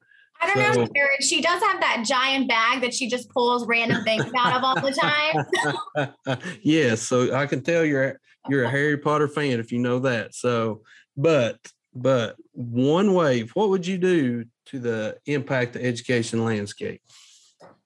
I 0.41 0.53
don't 0.53 0.73
so, 0.73 0.83
know. 0.85 0.89
She 1.19 1.41
does 1.41 1.61
have 1.61 1.81
that 1.81 2.05
giant 2.05 2.47
bag 2.47 2.79
that 2.81 2.93
she 2.93 3.09
just 3.09 3.29
pulls 3.31 3.67
random 3.67 4.05
things 4.05 4.23
out 4.37 4.55
of 4.55 4.63
all 4.63 4.75
the 4.75 4.93
time. 4.93 6.07
yes, 6.23 6.53
yeah, 6.63 6.95
so 6.95 7.35
I 7.35 7.45
can 7.47 7.61
tell 7.61 7.83
you're 7.83 8.17
you're 8.47 8.63
a 8.63 8.69
Harry 8.69 8.97
Potter 8.97 9.27
fan 9.27 9.59
if 9.59 9.73
you 9.73 9.79
know 9.79 9.99
that. 9.99 10.33
So, 10.33 10.83
but 11.17 11.57
but 11.93 12.37
one 12.53 13.13
wave, 13.13 13.51
what 13.51 13.67
would 13.69 13.85
you 13.85 13.97
do 13.97 14.45
to 14.67 14.79
the 14.79 15.17
impact 15.25 15.73
the 15.73 15.83
education 15.83 16.45
landscape? 16.45 17.01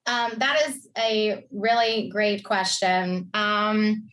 Um, 0.06 0.34
that 0.36 0.68
is 0.68 0.88
a 0.96 1.44
really 1.50 2.08
great 2.10 2.44
question. 2.44 3.28
Um, 3.34 4.08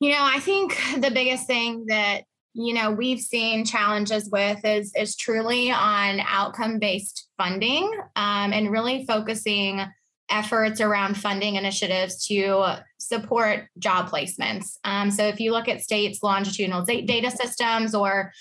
you 0.00 0.10
know, 0.10 0.20
I 0.20 0.38
think 0.38 0.78
the 1.00 1.10
biggest 1.10 1.46
thing 1.46 1.86
that 1.88 2.24
you 2.54 2.74
know 2.74 2.90
we've 2.90 3.20
seen 3.20 3.64
challenges 3.64 4.28
with 4.30 4.64
is 4.64 4.92
is 4.96 5.16
truly 5.16 5.70
on 5.70 6.20
outcome 6.20 6.78
based 6.78 7.28
funding 7.36 7.90
um, 8.16 8.52
and 8.52 8.70
really 8.70 9.04
focusing 9.06 9.84
efforts 10.30 10.80
around 10.80 11.16
funding 11.16 11.54
initiatives 11.54 12.26
to 12.26 12.76
support 12.98 13.66
job 13.78 14.10
placements. 14.10 14.76
Um, 14.84 15.10
so 15.10 15.24
if 15.24 15.40
you 15.40 15.52
look 15.52 15.68
at 15.68 15.80
states 15.80 16.22
longitudinal 16.22 16.84
data 16.84 17.30
systems 17.30 17.94
or 17.94 18.32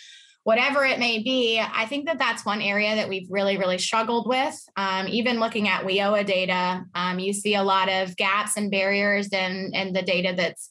whatever 0.44 0.86
it 0.86 0.98
may 0.98 1.22
be 1.22 1.60
i 1.60 1.86
think 1.86 2.06
that 2.06 2.18
that's 2.18 2.46
one 2.46 2.62
area 2.62 2.96
that 2.96 3.10
we've 3.10 3.28
really 3.30 3.58
really 3.58 3.78
struggled 3.78 4.30
with. 4.30 4.58
Um, 4.78 5.06
even 5.10 5.42
looking 5.42 5.68
at 5.68 5.84
WIOA 5.84 6.26
data 6.26 6.86
um, 6.96 7.20
you 7.20 7.34
see 7.34 7.56
a 7.56 7.64
lot 7.64 7.90
of 7.90 8.16
gaps 8.16 8.56
and 8.56 8.72
barriers 8.72 9.28
in, 9.28 9.72
in 9.74 9.92
the 9.92 10.02
data 10.02 10.34
that's 10.38 10.70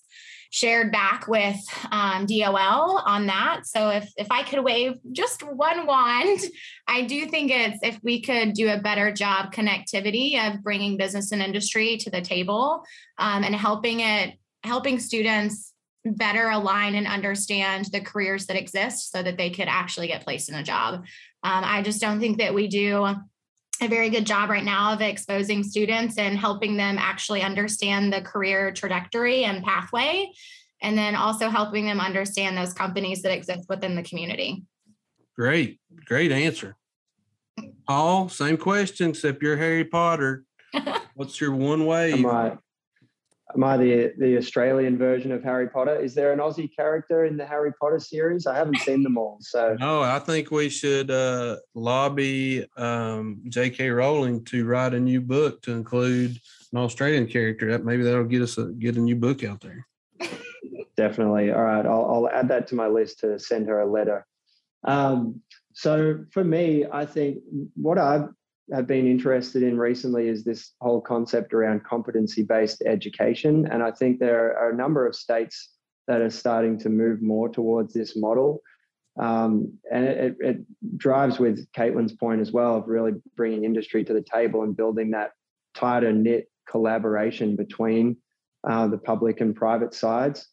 shared 0.51 0.92
back 0.92 1.28
with 1.28 1.57
um, 1.90 2.26
DOL 2.26 3.03
on 3.05 3.26
that. 3.26 3.62
So 3.64 3.90
if 3.90 4.11
if 4.16 4.30
I 4.30 4.42
could 4.42 4.62
wave 4.64 4.94
just 5.12 5.42
one 5.42 5.86
wand, 5.86 6.40
I 6.88 7.03
do 7.03 7.26
think 7.26 7.51
it's 7.51 7.78
if 7.82 7.99
we 8.03 8.22
could 8.22 8.53
do 8.53 8.70
a 8.70 8.80
better 8.80 9.12
job 9.12 9.53
connectivity 9.53 10.38
of 10.40 10.62
bringing 10.62 10.97
business 10.97 11.32
and 11.32 11.42
industry 11.42 11.97
to 11.99 12.11
the 12.11 12.20
table 12.20 12.84
um, 13.18 13.44
and 13.44 13.55
helping 13.55 14.01
it 14.01 14.34
helping 14.62 14.99
students 14.99 15.72
better 16.05 16.51
align 16.51 16.94
and 16.94 17.07
understand 17.07 17.86
the 17.86 18.01
careers 18.01 18.47
that 18.47 18.57
exist 18.57 19.11
so 19.11 19.22
that 19.22 19.36
they 19.36 19.51
could 19.51 19.68
actually 19.68 20.07
get 20.07 20.22
placed 20.22 20.49
in 20.49 20.55
a 20.55 20.62
job. 20.62 21.05
Um, 21.42 21.64
I 21.64 21.82
just 21.82 22.01
don't 22.01 22.20
think 22.20 22.38
that 22.38 22.55
we 22.55 22.68
do 22.68 23.16
a 23.81 23.89
very 23.89 24.11
good 24.11 24.27
job 24.27 24.51
right 24.51 24.64
now 24.64 24.93
of 24.93 25.01
exposing 25.01 25.62
students 25.62 26.18
and 26.18 26.39
helping 26.39 26.77
them 26.77 26.97
actually 26.99 27.43
understand 27.43 28.12
the 28.12 28.20
career 28.22 28.72
trajectory 28.72 29.45
and 29.45 29.64
pathway 29.64 30.31
and 30.83 30.97
then 30.97 31.14
also 31.14 31.49
helping 31.49 31.87
them 31.87 32.01
understand 32.01 32.57
those 32.57 32.72
companies 32.72 33.22
that 33.22 33.33
exist 33.33 33.66
within 33.68 33.97
the 33.97 34.03
community. 34.03 34.64
Great 35.35 35.81
great 36.05 36.33
answer. 36.33 36.77
Paul 37.87 38.29
same 38.29 38.57
question 38.57 39.11
except 39.11 39.43
you're 39.43 39.57
harry 39.57 39.85
potter. 39.85 40.45
What's 41.14 41.41
your 41.41 41.55
one 41.55 41.87
way 41.87 42.12
am 43.57 43.65
I 43.65 43.77
the 43.77 44.13
the 44.19 44.37
Australian 44.37 44.99
version 44.99 45.33
of 45.33 45.43
Harry 45.43 45.69
Potter? 45.69 45.97
Is 45.97 46.15
there 46.15 46.33
an 46.33 46.39
Aussie 46.39 46.75
character 46.75 47.25
in 47.25 47.37
the 47.37 47.47
Harry 47.47 47.73
Potter 47.81 47.99
series? 47.99 48.47
I 48.47 48.55
haven't 48.55 48.79
seen 48.79 49.03
them 49.03 49.17
all. 49.17 49.39
So 49.41 49.77
no, 49.81 50.03
I 50.03 50.19
think 50.19 50.51
we 50.51 50.69
should 50.69 51.11
uh, 51.11 51.57
lobby 51.75 52.67
um, 52.77 53.41
J.K. 53.49 53.91
Rowling 53.91 54.45
to 54.47 54.67
write 54.67 54.95
a 54.95 55.01
new 55.01 55.21
book 55.21 55.63
to 55.63 55.73
include 55.73 56.39
an 56.73 56.79
Australian 56.79 57.27
character. 57.27 57.71
That 57.71 57.85
maybe 57.85 58.03
that'll 58.03 58.25
get 58.25 58.43
us 58.43 58.59
a 58.59 58.67
get 58.67 58.97
a 58.97 59.01
new 59.01 59.17
book 59.17 59.43
out 59.43 59.61
there. 59.61 59.87
Definitely. 60.97 61.53
All 61.53 61.63
right, 61.63 61.85
I'll, 61.85 62.07
I'll 62.07 62.29
add 62.29 62.49
that 62.49 62.69
to 62.69 62.75
my 62.75 62.87
list 62.87 63.21
to 63.21 63.39
send 63.39 63.69
her 63.69 63.81
a 63.81 63.91
letter. 63.91 64.27
Um, 64.85 65.43
so 65.73 66.25
for 66.33 66.45
me, 66.45 66.87
I 66.91 67.05
think 67.05 67.39
what 67.75 67.99
I've 67.99 68.29
have 68.73 68.87
been 68.87 69.07
interested 69.07 69.62
in 69.62 69.79
recently 69.79 70.29
is 70.29 70.45
this 70.45 70.73
whole 70.81 71.01
concept 71.01 71.55
around 71.55 71.85
competency 71.85 72.43
based 72.43 72.83
education. 72.85 73.67
And 73.71 73.83
I 73.83 73.93
think 73.93 74.19
there 74.19 74.57
are 74.59 74.71
a 74.71 74.77
number 74.77 75.07
of 75.07 75.14
states 75.14 75.71
that 76.09 76.21
are 76.21 76.31
starting 76.31 76.79
to 76.81 76.89
move 76.89 77.23
more 77.23 77.49
towards 77.49 77.95
this 77.95 78.17
model. 78.17 78.62
Um, 79.19 79.79
and 79.91 80.05
it, 80.05 80.37
it, 80.41 80.57
drives 80.99 81.39
with 81.39 81.67
Caitlin's 81.73 82.12
point 82.12 82.41
as 82.41 82.53
well 82.53 82.77
of 82.77 82.87
really 82.87 83.12
bringing 83.35 83.64
industry 83.64 84.05
to 84.05 84.12
the 84.12 84.23
table 84.23 84.62
and 84.62 84.77
building 84.77 85.12
that 85.12 85.31
tighter 85.75 86.12
knit 86.12 86.51
collaboration 86.69 87.57
between 87.57 88.19
uh, 88.69 88.87
the 88.89 88.99
public 88.99 89.41
and 89.41 89.57
private 89.57 89.95
sides. 89.95 90.47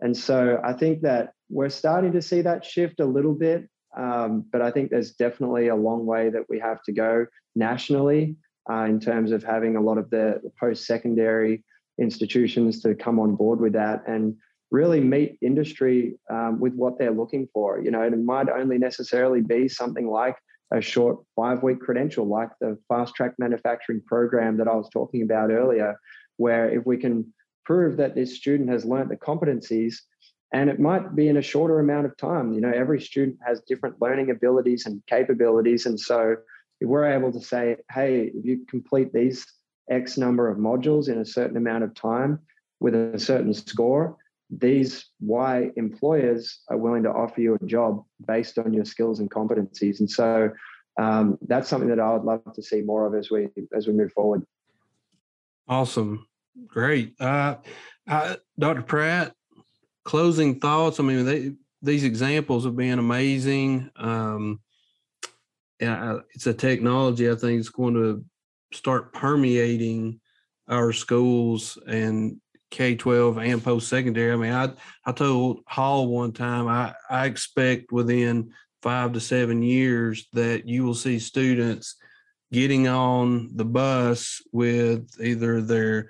And 0.00 0.16
so 0.16 0.60
I 0.64 0.72
think 0.72 1.02
that 1.02 1.32
we're 1.48 1.68
starting 1.68 2.12
to 2.12 2.22
see 2.22 2.40
that 2.42 2.64
shift 2.64 3.00
a 3.00 3.04
little 3.04 3.34
bit, 3.34 3.68
um, 3.98 4.44
but 4.52 4.62
I 4.62 4.70
think 4.70 4.90
there's 4.90 5.12
definitely 5.12 5.68
a 5.68 5.76
long 5.76 6.06
way 6.06 6.30
that 6.30 6.44
we 6.48 6.58
have 6.60 6.82
to 6.84 6.92
go 6.92 7.26
nationally 7.56 8.36
uh, 8.70 8.84
in 8.84 9.00
terms 9.00 9.32
of 9.32 9.42
having 9.42 9.76
a 9.76 9.80
lot 9.80 9.98
of 9.98 10.08
the, 10.10 10.40
post 10.58 10.86
secondary 10.86 11.64
institutions 12.00 12.80
to 12.82 12.94
come 12.94 13.18
on 13.18 13.34
board 13.34 13.60
with 13.60 13.72
that 13.72 14.02
and 14.06 14.36
really 14.70 15.00
meet 15.00 15.36
industry 15.42 16.18
um, 16.30 16.60
with 16.60 16.74
what 16.74 16.98
they're 16.98 17.10
looking 17.10 17.48
for. 17.52 17.80
You 17.80 17.90
know, 17.90 18.02
it 18.02 18.16
might 18.16 18.48
only 18.48 18.78
necessarily 18.78 19.40
be 19.40 19.68
something 19.68 20.08
like 20.08 20.36
a 20.72 20.80
short 20.80 21.18
five 21.34 21.62
week 21.62 21.80
credential, 21.80 22.26
like 22.26 22.50
the 22.60 22.78
fast 22.88 23.14
track 23.14 23.34
manufacturing 23.38 24.02
program 24.06 24.56
that 24.58 24.68
I 24.68 24.74
was 24.74 24.88
talking 24.90 25.22
about 25.22 25.50
earlier, 25.50 25.96
where 26.36 26.68
if 26.70 26.86
we 26.86 26.98
can 26.98 27.32
prove 27.64 27.96
that 27.96 28.14
this 28.14 28.36
student 28.36 28.68
has 28.68 28.84
learned 28.84 29.10
the 29.10 29.16
competencies, 29.16 29.94
and 30.52 30.70
it 30.70 30.80
might 30.80 31.14
be 31.14 31.28
in 31.28 31.36
a 31.36 31.42
shorter 31.42 31.78
amount 31.78 32.06
of 32.06 32.16
time. 32.16 32.52
You 32.52 32.60
know, 32.60 32.72
every 32.74 33.00
student 33.00 33.38
has 33.46 33.60
different 33.60 34.00
learning 34.00 34.30
abilities 34.30 34.86
and 34.86 35.02
capabilities. 35.06 35.86
And 35.86 35.98
so 35.98 36.36
if 36.80 36.88
we're 36.88 37.10
able 37.10 37.32
to 37.32 37.40
say, 37.40 37.76
hey, 37.90 38.30
if 38.34 38.44
you 38.44 38.64
complete 38.68 39.12
these 39.12 39.46
X 39.90 40.16
number 40.16 40.48
of 40.48 40.58
modules 40.58 41.08
in 41.08 41.18
a 41.18 41.24
certain 41.24 41.56
amount 41.56 41.84
of 41.84 41.94
time 41.94 42.40
with 42.80 42.94
a 42.94 43.18
certain 43.18 43.52
score, 43.52 44.16
these 44.50 45.06
Y 45.20 45.70
employers 45.76 46.60
are 46.68 46.78
willing 46.78 47.02
to 47.02 47.10
offer 47.10 47.40
you 47.40 47.58
a 47.60 47.66
job 47.66 48.02
based 48.26 48.58
on 48.58 48.72
your 48.72 48.86
skills 48.86 49.20
and 49.20 49.30
competencies. 49.30 50.00
And 50.00 50.10
so 50.10 50.50
um, 50.98 51.38
that's 51.42 51.68
something 51.68 51.90
that 51.90 52.00
I 52.00 52.12
would 52.14 52.24
love 52.24 52.42
to 52.54 52.62
see 52.62 52.80
more 52.80 53.06
of 53.06 53.14
as 53.14 53.30
we 53.30 53.48
as 53.76 53.86
we 53.86 53.92
move 53.92 54.12
forward. 54.12 54.44
Awesome, 55.68 56.26
great, 56.66 57.14
uh, 57.20 57.56
Dr. 58.58 58.82
Pratt. 58.82 59.34
Closing 60.08 60.58
thoughts. 60.58 60.98
I 60.98 61.02
mean, 61.02 61.26
they, 61.26 61.52
these 61.82 62.02
examples 62.02 62.64
have 62.64 62.74
been 62.74 62.98
amazing. 62.98 63.90
Um, 63.94 64.60
and 65.80 66.22
it's 66.34 66.46
a 66.46 66.54
technology 66.54 67.30
I 67.30 67.34
think 67.34 67.60
is 67.60 67.68
going 67.68 67.92
to 67.92 68.24
start 68.72 69.12
permeating 69.12 70.18
our 70.66 70.94
schools 70.94 71.76
and 71.86 72.40
K 72.70 72.96
twelve 72.96 73.36
and 73.36 73.62
post 73.62 73.88
secondary. 73.88 74.32
I 74.32 74.36
mean, 74.36 74.54
I 74.54 74.72
I 75.04 75.12
told 75.12 75.60
Hall 75.66 76.08
one 76.08 76.32
time 76.32 76.68
I 76.68 76.94
I 77.10 77.26
expect 77.26 77.92
within 77.92 78.52
five 78.80 79.12
to 79.12 79.20
seven 79.20 79.62
years 79.62 80.26
that 80.32 80.66
you 80.66 80.84
will 80.84 80.94
see 80.94 81.18
students 81.18 81.96
getting 82.50 82.88
on 82.88 83.50
the 83.56 83.64
bus 83.64 84.40
with 84.52 85.06
either 85.20 85.60
their 85.60 86.08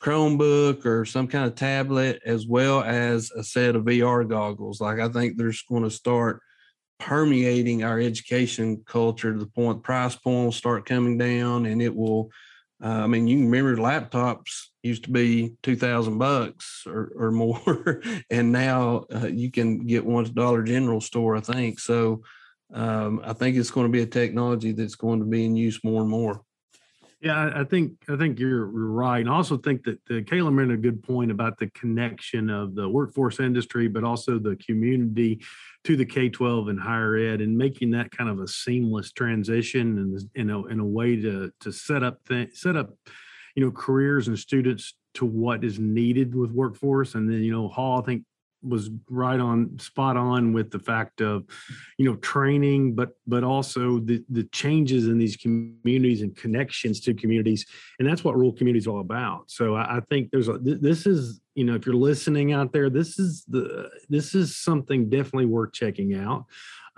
Chromebook 0.00 0.84
or 0.84 1.04
some 1.04 1.26
kind 1.26 1.46
of 1.46 1.54
tablet 1.54 2.20
as 2.24 2.46
well 2.46 2.82
as 2.82 3.30
a 3.30 3.42
set 3.42 3.76
of 3.76 3.84
VR 3.84 4.28
goggles. 4.28 4.80
Like 4.80 5.00
I 5.00 5.08
think 5.08 5.36
there's 5.36 5.62
going 5.62 5.84
to 5.84 5.90
start 5.90 6.40
permeating 6.98 7.84
our 7.84 8.00
education 8.00 8.82
culture 8.86 9.32
to 9.32 9.38
the 9.38 9.46
point 9.46 9.82
price 9.82 10.16
point 10.16 10.44
will 10.46 10.52
start 10.52 10.86
coming 10.86 11.18
down 11.18 11.66
and 11.66 11.82
it 11.82 11.94
will 11.94 12.30
uh, 12.82 12.88
I 12.88 13.06
mean, 13.06 13.26
you 13.26 13.38
remember 13.38 13.76
laptops 13.76 14.66
used 14.82 15.04
to 15.04 15.10
be 15.10 15.54
two 15.62 15.76
thousand 15.76 16.18
bucks 16.18 16.84
or, 16.86 17.10
or 17.16 17.30
more, 17.32 18.02
and 18.30 18.52
now 18.52 19.06
uh, 19.14 19.26
you 19.26 19.50
can 19.50 19.86
get 19.86 20.04
one 20.04 20.24
Dollar 20.34 20.62
General 20.62 21.00
store. 21.00 21.36
I 21.36 21.40
think 21.40 21.80
so. 21.80 22.22
Um, 22.72 23.20
I 23.24 23.32
think 23.32 23.56
it's 23.56 23.70
going 23.70 23.86
to 23.86 23.92
be 23.92 24.02
a 24.02 24.06
technology 24.06 24.72
that's 24.72 24.96
going 24.96 25.20
to 25.20 25.24
be 25.24 25.44
in 25.44 25.56
use 25.56 25.82
more 25.84 26.02
and 26.02 26.10
more. 26.10 26.42
Yeah, 27.20 27.50
I 27.54 27.64
think 27.64 27.92
I 28.10 28.16
think 28.16 28.38
you're 28.38 28.66
right, 28.66 29.20
and 29.20 29.30
I 29.30 29.32
also 29.32 29.56
think 29.56 29.84
that 29.84 30.04
the 30.04 30.22
Caleb 30.22 30.52
made 30.52 30.70
a 30.70 30.76
good 30.76 31.02
point 31.02 31.30
about 31.30 31.56
the 31.56 31.68
connection 31.68 32.50
of 32.50 32.74
the 32.74 32.86
workforce 32.86 33.40
industry, 33.40 33.88
but 33.88 34.04
also 34.04 34.38
the 34.38 34.56
community 34.56 35.40
to 35.84 35.96
the 35.96 36.04
K-12 36.04 36.68
and 36.68 36.78
higher 36.78 37.16
ed, 37.16 37.40
and 37.40 37.56
making 37.56 37.90
that 37.92 38.10
kind 38.10 38.28
of 38.28 38.40
a 38.40 38.46
seamless 38.46 39.12
transition 39.12 39.96
and 39.98 40.20
you 40.34 40.44
know, 40.44 40.66
in 40.66 40.78
a 40.78 40.84
way 40.84 41.16
to 41.16 41.50
to 41.60 41.72
set 41.72 42.02
up 42.02 42.18
th- 42.28 42.54
set 42.54 42.76
up, 42.76 42.90
you 43.54 43.64
know, 43.64 43.70
careers 43.70 44.28
and 44.28 44.38
students 44.38 44.94
to 45.14 45.24
what 45.24 45.64
is 45.64 45.78
needed 45.78 46.34
with 46.34 46.50
workforce, 46.50 47.14
and 47.14 47.30
then 47.30 47.42
you 47.42 47.50
know, 47.50 47.68
Hall 47.68 47.98
I 47.98 48.04
think 48.04 48.24
was 48.62 48.90
right 49.08 49.40
on 49.40 49.78
spot 49.78 50.16
on 50.16 50.52
with 50.52 50.70
the 50.70 50.78
fact 50.78 51.20
of 51.20 51.44
you 51.98 52.04
know 52.04 52.16
training 52.16 52.94
but 52.94 53.10
but 53.26 53.44
also 53.44 53.98
the 54.00 54.24
the 54.30 54.44
changes 54.44 55.06
in 55.06 55.18
these 55.18 55.36
communities 55.36 56.22
and 56.22 56.36
connections 56.36 57.00
to 57.00 57.14
communities. 57.14 57.66
And 57.98 58.08
that's 58.08 58.24
what 58.24 58.36
rural 58.36 58.52
communities 58.52 58.86
all 58.86 59.00
about. 59.00 59.50
So 59.50 59.74
i, 59.74 59.96
I 59.96 60.00
think 60.08 60.30
there's 60.30 60.48
a 60.48 60.58
this 60.58 61.06
is 61.06 61.40
you 61.54 61.64
know 61.64 61.74
if 61.74 61.86
you're 61.86 61.94
listening 61.94 62.52
out 62.52 62.72
there 62.72 62.90
this 62.90 63.18
is 63.18 63.44
the 63.48 63.90
this 64.08 64.34
is 64.34 64.56
something 64.56 65.08
definitely 65.08 65.46
worth 65.46 65.72
checking 65.72 66.14
out. 66.14 66.46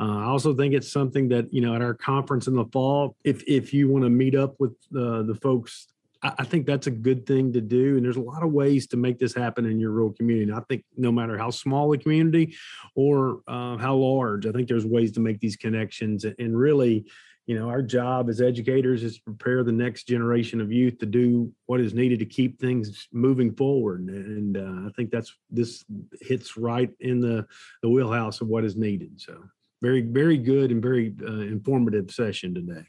Uh, 0.01 0.19
I 0.19 0.25
also 0.27 0.55
think 0.55 0.75
it's 0.75 0.93
something 0.93 1.29
that 1.29 1.53
you 1.53 1.61
know 1.61 1.75
at 1.75 1.83
our 1.83 1.95
conference 1.95 2.47
in 2.47 2.55
the 2.55 2.67
fall, 2.67 3.17
if 3.25 3.43
if 3.47 3.75
you 3.75 3.89
want 3.89 4.05
to 4.05 4.11
meet 4.11 4.35
up 4.35 4.55
with 4.61 4.73
uh, 4.97 5.23
the 5.23 5.37
folks 5.43 5.89
I 6.21 6.43
think 6.45 6.66
that's 6.66 6.89
a 6.89 6.93
good 6.93 7.27
thing 7.27 7.53
to 7.53 7.61
do. 7.61 7.97
And 7.97 8.05
there's 8.05 8.16
a 8.16 8.21
lot 8.21 8.43
of 8.43 8.51
ways 8.51 8.89
to 8.89 8.97
make 8.97 9.19
this 9.21 9.35
happen 9.35 9.66
in 9.66 9.79
your 9.79 9.93
rural 9.93 10.12
community. 10.12 10.51
And 10.51 10.59
I 10.59 10.62
think 10.69 10.85
no 10.97 11.12
matter 11.12 11.39
how 11.39 11.51
small 11.51 11.91
the 11.91 11.99
community 11.99 12.57
or 12.97 13.41
uh, 13.47 13.77
how 13.77 13.95
large, 13.95 14.45
I 14.45 14.51
think 14.51 14.66
there's 14.66 14.85
ways 14.85 15.12
to 15.12 15.21
make 15.21 15.39
these 15.39 15.57
connections. 15.57 16.25
And 16.25 16.59
really, 16.59 17.07
you 17.47 17.55
know, 17.55 17.69
our 17.69 17.83
job 17.83 18.29
as 18.29 18.41
educators 18.41 19.05
is 19.05 19.16
to 19.16 19.23
prepare 19.23 19.62
the 19.62 19.71
next 19.73 20.09
generation 20.09 20.61
of 20.61 20.73
youth 20.73 20.99
to 20.99 21.07
do 21.07 21.53
what 21.66 21.81
is 21.81 21.95
needed 21.95 22.19
to 22.19 22.27
keep 22.27 22.61
things 22.61 23.07
moving 23.12 23.55
forward. 23.55 24.01
And 24.09 24.57
uh, 24.57 24.89
I 24.89 24.91
think 24.97 25.12
that's 25.12 25.35
this 25.51 25.85
hits 26.21 26.57
right 26.57 26.91
in 26.99 27.21
the 27.21 27.47
the 27.83 27.89
wheelhouse 27.89 28.41
of 28.41 28.49
what 28.49 28.64
is 28.64 28.77
needed. 28.77 29.21
So 29.21 29.45
very, 29.81 30.01
very 30.01 30.37
good 30.37 30.73
and 30.73 30.83
very 30.83 31.14
uh, 31.23 31.41
informative 31.41 32.11
session 32.11 32.55
today. 32.55 32.85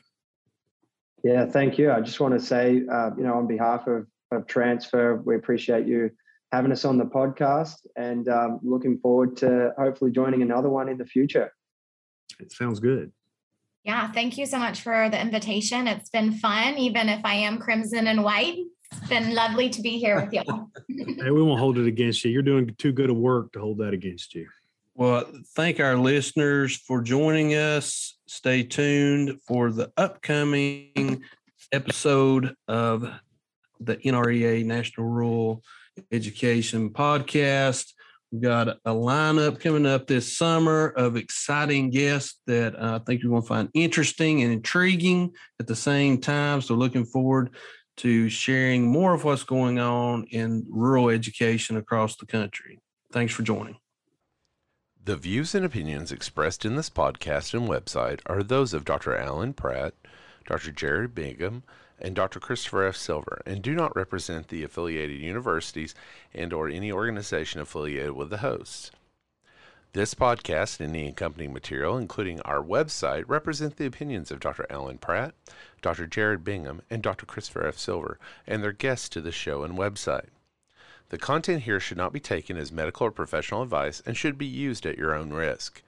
Yeah, 1.23 1.45
thank 1.45 1.77
you. 1.77 1.91
I 1.91 2.01
just 2.01 2.19
want 2.19 2.33
to 2.33 2.39
say, 2.39 2.83
uh, 2.91 3.11
you 3.17 3.23
know, 3.23 3.33
on 3.33 3.47
behalf 3.47 3.87
of, 3.87 4.07
of 4.31 4.47
Transfr, 4.47 5.23
we 5.23 5.35
appreciate 5.35 5.85
you 5.85 6.11
having 6.51 6.71
us 6.71 6.85
on 6.85 6.97
the 6.97 7.05
podcast 7.05 7.75
and 7.95 8.27
um, 8.27 8.59
looking 8.63 8.97
forward 8.99 9.37
to 9.37 9.73
hopefully 9.77 10.11
joining 10.11 10.41
another 10.41 10.69
one 10.69 10.89
in 10.89 10.97
the 10.97 11.05
future. 11.05 11.53
It 12.39 12.51
sounds 12.51 12.79
good. 12.79 13.11
Yeah, 13.83 14.11
thank 14.11 14.37
you 14.37 14.45
so 14.45 14.59
much 14.59 14.81
for 14.81 15.09
the 15.09 15.19
invitation. 15.19 15.87
It's 15.87 16.09
been 16.09 16.33
fun, 16.33 16.77
even 16.77 17.09
if 17.09 17.23
I 17.23 17.35
am 17.35 17.59
crimson 17.59 18.07
and 18.07 18.23
white. 18.23 18.57
It's 18.91 19.07
been 19.07 19.33
lovely 19.35 19.69
to 19.69 19.81
be 19.81 19.99
here 19.99 20.21
with 20.21 20.33
you. 20.33 20.41
hey, 21.23 21.31
we 21.31 21.41
won't 21.41 21.59
hold 21.59 21.77
it 21.77 21.87
against 21.87 22.23
you. 22.25 22.31
You're 22.31 22.41
doing 22.41 22.73
too 22.77 22.91
good 22.91 23.09
a 23.09 23.13
work 23.13 23.53
to 23.53 23.59
hold 23.59 23.77
that 23.79 23.93
against 23.93 24.35
you. 24.35 24.47
Well, 24.95 25.25
thank 25.55 25.79
our 25.79 25.95
listeners 25.95 26.75
for 26.75 27.01
joining 27.01 27.51
us. 27.51 28.18
Stay 28.29 28.61
tuned 28.61 29.41
for 29.47 29.71
the 29.71 29.91
upcoming 29.97 31.23
episode 31.71 32.53
of 32.67 33.11
the 33.79 33.97
NREA 33.97 34.63
National 34.63 35.07
Rural 35.07 35.63
Education 36.11 36.91
Podcast. 36.91 37.91
We've 38.31 38.43
got 38.43 38.67
a 38.67 38.91
lineup 38.91 39.59
coming 39.59 39.87
up 39.87 40.05
this 40.05 40.37
summer 40.37 40.89
of 40.89 41.15
exciting 41.15 41.89
guests 41.89 42.39
that 42.45 42.79
I 42.79 42.99
think 42.99 43.23
you're 43.23 43.31
going 43.31 43.41
to 43.41 43.47
find 43.47 43.69
interesting 43.73 44.43
and 44.43 44.53
intriguing 44.53 45.31
at 45.59 45.65
the 45.65 45.75
same 45.75 46.21
time. 46.21 46.61
So, 46.61 46.75
looking 46.75 47.05
forward 47.05 47.55
to 47.97 48.29
sharing 48.29 48.85
more 48.85 49.15
of 49.15 49.23
what's 49.23 49.41
going 49.41 49.79
on 49.79 50.25
in 50.25 50.67
rural 50.69 51.09
education 51.09 51.77
across 51.77 52.15
the 52.17 52.27
country. 52.27 52.77
Thanks 53.11 53.33
for 53.33 53.41
joining. 53.41 53.77
The 55.05 55.15
views 55.15 55.55
and 55.55 55.65
opinions 55.65 56.11
expressed 56.11 56.65
in 56.65 56.75
this 56.75 56.89
podcast 56.89 57.53
and 57.53 57.69
website 57.69 58.19
are 58.25 58.43
those 58.43 58.73
of 58.73 58.83
Dr. 58.83 59.15
Allen 59.15 59.53
Pratt, 59.53 59.93
Dr. 60.45 60.71
Jared 60.71 61.15
Bingham, 61.15 61.63
and 61.97 62.13
Dr. 62.13 62.41
Christopher 62.41 62.83
F. 62.83 62.97
Silver, 62.97 63.41
and 63.45 63.61
do 63.61 63.73
not 63.73 63.95
represent 63.95 64.49
the 64.49 64.61
affiliated 64.61 65.19
universities 65.21 65.95
and 66.33 66.51
or 66.51 66.67
any 66.67 66.91
organization 66.91 67.61
affiliated 67.61 68.11
with 68.11 68.29
the 68.29 68.39
hosts. 68.39 68.91
This 69.93 70.13
podcast 70.13 70.81
and 70.81 70.93
the 70.93 71.07
accompanying 71.07 71.53
material, 71.53 71.97
including 71.97 72.41
our 72.41 72.61
website, 72.61 73.23
represent 73.25 73.77
the 73.77 73.85
opinions 73.85 74.31
of 74.31 74.41
Dr. 74.41 74.67
Allen 74.69 74.97
Pratt, 74.97 75.33
Dr. 75.81 76.07
Jared 76.07 76.43
Bingham, 76.43 76.81
and 76.89 77.01
Dr. 77.01 77.25
Christopher 77.25 77.65
F. 77.65 77.77
Silver, 77.77 78.19
and 78.45 78.61
their 78.61 78.73
guests 78.73 79.07
to 79.09 79.21
the 79.21 79.31
show 79.31 79.63
and 79.63 79.77
website. 79.77 80.27
The 81.09 81.17
content 81.17 81.63
here 81.63 81.79
should 81.79 81.97
not 81.97 82.13
be 82.13 82.19
taken 82.19 82.55
as 82.55 82.71
medical 82.71 83.07
or 83.07 83.11
professional 83.11 83.63
advice 83.63 84.01
and 84.05 84.15
should 84.15 84.37
be 84.37 84.45
used 84.45 84.85
at 84.85 84.97
your 84.97 85.15
own 85.15 85.31
risk. 85.31 85.81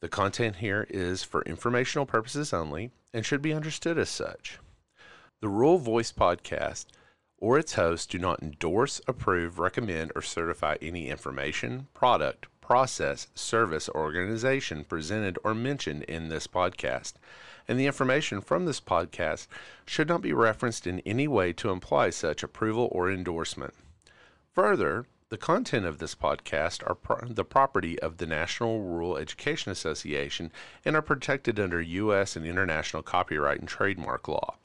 The 0.00 0.08
content 0.08 0.56
here 0.56 0.86
is 0.88 1.22
for 1.22 1.42
informational 1.42 2.06
purposes 2.06 2.54
only 2.54 2.90
and 3.12 3.24
should 3.24 3.42
be 3.42 3.52
understood 3.52 3.98
as 3.98 4.08
such. 4.08 4.58
The 5.42 5.48
Rural 5.48 5.76
Voice 5.76 6.10
podcast 6.10 6.86
or 7.38 7.58
its 7.58 7.74
hosts 7.74 8.06
do 8.06 8.18
not 8.18 8.42
endorse, 8.42 9.00
approve, 9.06 9.58
recommend, 9.58 10.10
or 10.16 10.22
certify 10.22 10.76
any 10.80 11.10
information, 11.10 11.88
product, 11.92 12.46
process, 12.62 13.28
service, 13.34 13.90
or 13.90 14.00
organization 14.00 14.84
presented 14.84 15.38
or 15.44 15.54
mentioned 15.54 16.02
in 16.04 16.28
this 16.28 16.46
podcast. 16.46 17.12
And 17.68 17.78
the 17.78 17.86
information 17.86 18.40
from 18.40 18.64
this 18.64 18.80
podcast 18.80 19.48
should 19.86 20.08
not 20.08 20.22
be 20.22 20.32
referenced 20.32 20.86
in 20.86 21.00
any 21.00 21.28
way 21.28 21.52
to 21.54 21.70
imply 21.70 22.08
such 22.08 22.42
approval 22.42 22.88
or 22.90 23.10
endorsement. 23.10 23.74
Further, 24.56 25.04
the 25.28 25.36
content 25.36 25.84
of 25.84 25.98
this 25.98 26.14
podcast 26.14 26.82
are 26.88 26.94
pro- 26.94 27.28
the 27.28 27.44
property 27.44 28.00
of 28.00 28.16
the 28.16 28.26
National 28.26 28.80
Rural 28.80 29.18
Education 29.18 29.70
Association 29.70 30.50
and 30.82 30.96
are 30.96 31.02
protected 31.02 31.60
under 31.60 31.78
U.S. 31.78 32.36
and 32.36 32.46
international 32.46 33.02
copyright 33.02 33.60
and 33.60 33.68
trademark 33.68 34.28
law. 34.28 34.56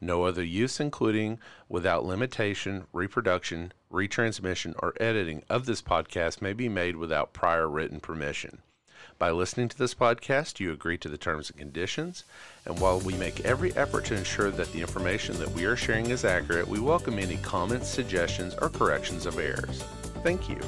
No 0.00 0.22
other 0.22 0.44
use, 0.44 0.78
including 0.78 1.40
without 1.68 2.04
limitation, 2.04 2.86
reproduction, 2.92 3.72
retransmission, 3.90 4.72
or 4.78 4.94
editing 5.00 5.42
of 5.50 5.66
this 5.66 5.82
podcast 5.82 6.40
may 6.40 6.52
be 6.52 6.68
made 6.68 6.94
without 6.94 7.32
prior 7.32 7.68
written 7.68 7.98
permission. 7.98 8.62
By 9.24 9.30
listening 9.30 9.70
to 9.70 9.78
this 9.78 9.94
podcast, 9.94 10.60
you 10.60 10.70
agree 10.70 10.98
to 10.98 11.08
the 11.08 11.16
terms 11.16 11.48
and 11.48 11.58
conditions, 11.58 12.24
and 12.66 12.78
while 12.78 13.00
we 13.00 13.14
make 13.14 13.40
every 13.40 13.74
effort 13.74 14.04
to 14.04 14.14
ensure 14.14 14.50
that 14.50 14.70
the 14.72 14.82
information 14.82 15.38
that 15.38 15.48
we 15.52 15.64
are 15.64 15.76
sharing 15.76 16.10
is 16.10 16.26
accurate, 16.26 16.68
we 16.68 16.78
welcome 16.78 17.18
any 17.18 17.38
comments, 17.38 17.88
suggestions, 17.88 18.54
or 18.60 18.68
corrections 18.68 19.24
of 19.24 19.38
errors. 19.38 19.82
Thank 20.22 20.50
you. 20.50 20.60